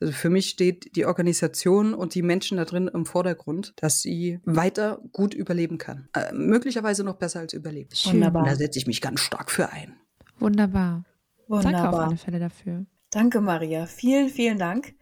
Also 0.00 0.12
für 0.12 0.30
mich 0.30 0.48
steht 0.48 0.96
die 0.96 1.06
Organisation 1.06 1.94
und 1.94 2.14
die 2.14 2.22
Menschen 2.22 2.56
da 2.56 2.64
drin 2.64 2.90
im 2.92 3.06
Vordergrund, 3.06 3.72
dass 3.76 4.00
sie 4.00 4.40
weiter 4.44 5.00
gut 5.12 5.32
überleben 5.32 5.78
kann. 5.78 6.08
Äh, 6.14 6.32
möglicherweise 6.32 7.04
noch 7.04 7.16
besser 7.16 7.40
als 7.40 7.52
überlebt. 7.52 7.96
Schön. 7.96 8.14
Wunderbar. 8.14 8.42
Und 8.42 8.48
da 8.48 8.56
setze 8.56 8.78
ich 8.78 8.86
mich 8.86 9.00
ganz 9.00 9.20
stark 9.20 9.50
für 9.50 9.70
ein. 9.70 9.96
Wunderbar. 10.38 11.04
Wunderbar. 11.46 11.72
Danke 11.72 11.88
auf 11.88 12.06
alle 12.06 12.16
Fälle 12.16 12.38
dafür. 12.38 12.86
Danke, 13.10 13.40
Maria. 13.40 13.86
Vielen, 13.86 14.28
vielen 14.28 14.58
Dank. 14.58 14.94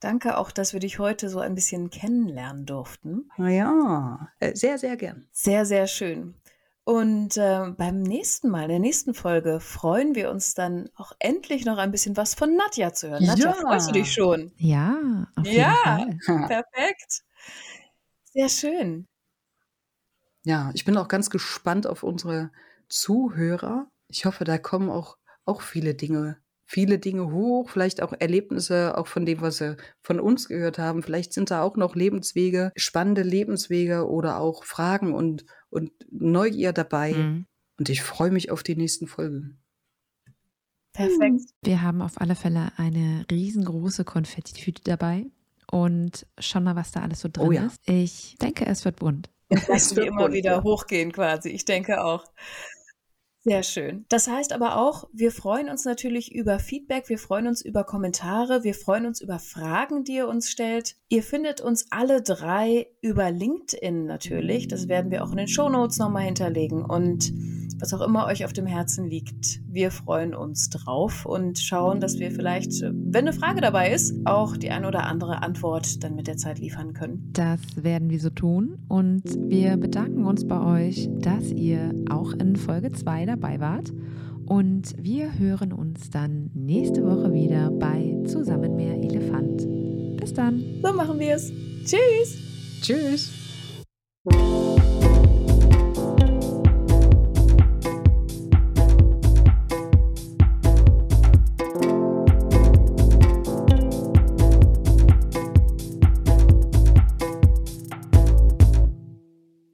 Danke 0.00 0.38
auch, 0.38 0.52
dass 0.52 0.72
wir 0.72 0.80
dich 0.80 0.98
heute 0.98 1.28
so 1.28 1.40
ein 1.40 1.54
bisschen 1.54 1.90
kennenlernen 1.90 2.66
durften. 2.66 3.28
Ja, 3.36 4.28
äh, 4.38 4.54
sehr, 4.54 4.78
sehr 4.78 4.96
gern. 4.96 5.26
Sehr, 5.32 5.66
sehr 5.66 5.86
schön. 5.86 6.34
Und 6.88 7.36
äh, 7.36 7.70
beim 7.76 8.00
nächsten 8.00 8.48
Mal, 8.48 8.62
in 8.62 8.68
der 8.70 8.78
nächsten 8.78 9.12
Folge, 9.12 9.60
freuen 9.60 10.14
wir 10.14 10.30
uns 10.30 10.54
dann 10.54 10.88
auch 10.96 11.12
endlich 11.18 11.66
noch 11.66 11.76
ein 11.76 11.90
bisschen 11.90 12.16
was 12.16 12.34
von 12.34 12.56
Nadja 12.56 12.94
zu 12.94 13.10
hören. 13.10 13.26
Nadja, 13.26 13.50
ja. 13.50 13.52
freust 13.52 13.90
du 13.90 13.92
dich 13.92 14.10
schon? 14.10 14.52
Ja, 14.56 15.26
auf 15.36 15.44
jeden 15.44 15.58
ja, 15.58 15.74
Fall. 15.84 16.18
perfekt. 16.48 17.24
Sehr 18.32 18.48
schön. 18.48 19.06
Ja, 20.44 20.70
ich 20.72 20.86
bin 20.86 20.96
auch 20.96 21.08
ganz 21.08 21.28
gespannt 21.28 21.86
auf 21.86 22.02
unsere 22.02 22.50
Zuhörer. 22.88 23.90
Ich 24.08 24.24
hoffe, 24.24 24.44
da 24.44 24.56
kommen 24.56 24.88
auch 24.88 25.18
auch 25.44 25.60
viele 25.60 25.94
Dinge, 25.94 26.38
viele 26.68 26.98
Dinge 26.98 27.32
hoch, 27.32 27.70
vielleicht 27.70 28.02
auch 28.02 28.12
Erlebnisse, 28.18 28.96
auch 28.96 29.06
von 29.06 29.24
dem, 29.24 29.40
was 29.40 29.56
sie 29.56 29.76
von 30.02 30.20
uns 30.20 30.48
gehört 30.48 30.78
haben. 30.78 31.02
Vielleicht 31.02 31.32
sind 31.32 31.50
da 31.50 31.62
auch 31.62 31.76
noch 31.76 31.96
Lebenswege, 31.96 32.72
spannende 32.76 33.22
Lebenswege 33.22 34.06
oder 34.06 34.38
auch 34.38 34.64
Fragen 34.64 35.14
und, 35.14 35.46
und 35.70 35.90
Neugier 36.10 36.72
dabei. 36.72 37.14
Mhm. 37.14 37.46
Und 37.78 37.88
ich 37.88 38.02
freue 38.02 38.30
mich 38.30 38.50
auf 38.50 38.62
die 38.62 38.76
nächsten 38.76 39.06
Folgen. 39.06 39.58
Perfekt. 40.92 41.40
Wir 41.62 41.80
haben 41.80 42.02
auf 42.02 42.20
alle 42.20 42.34
Fälle 42.34 42.72
eine 42.76 43.24
riesengroße 43.30 44.04
Konfettitüte 44.04 44.82
dabei 44.84 45.24
und 45.70 46.26
schauen 46.38 46.64
mal, 46.64 46.76
was 46.76 46.92
da 46.92 47.00
alles 47.00 47.20
so 47.20 47.30
drin 47.32 47.48
oh 47.48 47.52
ja. 47.52 47.66
ist. 47.66 47.80
Ich 47.86 48.36
denke, 48.42 48.66
es 48.66 48.84
wird 48.84 48.96
bunt. 48.96 49.30
Es 49.48 49.96
wird 49.96 50.08
immer 50.08 50.30
wieder 50.32 50.62
hochgehen 50.62 51.12
quasi. 51.12 51.48
Ich 51.48 51.64
denke 51.64 52.04
auch. 52.04 52.24
Sehr 53.48 53.62
schön. 53.62 54.04
Das 54.08 54.28
heißt 54.28 54.52
aber 54.52 54.76
auch, 54.76 55.08
wir 55.12 55.32
freuen 55.32 55.68
uns 55.68 55.84
natürlich 55.84 56.34
über 56.34 56.58
Feedback, 56.58 57.08
wir 57.08 57.18
freuen 57.18 57.46
uns 57.46 57.62
über 57.62 57.84
Kommentare, 57.84 58.64
wir 58.64 58.74
freuen 58.74 59.06
uns 59.06 59.20
über 59.20 59.38
Fragen, 59.38 60.04
die 60.04 60.16
ihr 60.16 60.28
uns 60.28 60.50
stellt. 60.50 60.96
Ihr 61.08 61.22
findet 61.22 61.60
uns 61.60 61.86
alle 61.90 62.22
drei 62.22 62.88
über 63.00 63.30
LinkedIn 63.30 64.04
natürlich. 64.04 64.68
Das 64.68 64.88
werden 64.88 65.10
wir 65.10 65.24
auch 65.24 65.30
in 65.30 65.38
den 65.38 65.48
Show 65.48 65.68
Notes 65.68 65.98
nochmal 65.98 66.24
hinterlegen. 66.24 66.84
Und 66.84 67.32
was 67.80 67.92
auch 67.94 68.00
immer 68.00 68.26
euch 68.26 68.44
auf 68.44 68.52
dem 68.52 68.66
Herzen 68.66 69.06
liegt, 69.06 69.60
wir 69.66 69.90
freuen 69.90 70.34
uns 70.34 70.70
drauf 70.70 71.26
und 71.26 71.58
schauen, 71.58 72.00
dass 72.00 72.18
wir 72.18 72.30
vielleicht, 72.30 72.82
wenn 72.82 73.26
eine 73.26 73.32
Frage 73.32 73.60
dabei 73.60 73.92
ist, 73.92 74.14
auch 74.24 74.56
die 74.56 74.70
ein 74.70 74.84
oder 74.84 75.04
andere 75.04 75.42
Antwort 75.42 76.04
dann 76.04 76.14
mit 76.14 76.26
der 76.26 76.36
Zeit 76.36 76.58
liefern 76.58 76.92
können. 76.92 77.30
Das 77.32 77.60
werden 77.76 78.10
wir 78.10 78.20
so 78.20 78.30
tun. 78.30 78.78
Und 78.88 79.22
wir 79.48 79.76
bedanken 79.76 80.24
uns 80.26 80.46
bei 80.46 80.60
euch, 80.60 81.08
dass 81.20 81.50
ihr 81.50 81.94
auch 82.10 82.32
in 82.32 82.56
Folge 82.56 82.92
2 82.92 83.26
dabei 83.26 83.38
dabei 83.48 83.60
wart. 83.60 83.92
Und 84.46 84.94
wir 84.98 85.38
hören 85.38 85.72
uns 85.72 86.10
dann 86.10 86.50
nächste 86.54 87.04
Woche 87.04 87.32
wieder 87.32 87.70
bei 87.70 88.16
Zusammen 88.26 88.76
mehr 88.76 88.94
Elefant. 88.94 89.66
Bis 90.18 90.32
dann. 90.32 90.62
So 90.82 90.92
machen 90.92 91.18
wir 91.18 91.34
es. 91.34 91.52
Tschüss. 91.84 92.38
Tschüss. 92.82 93.30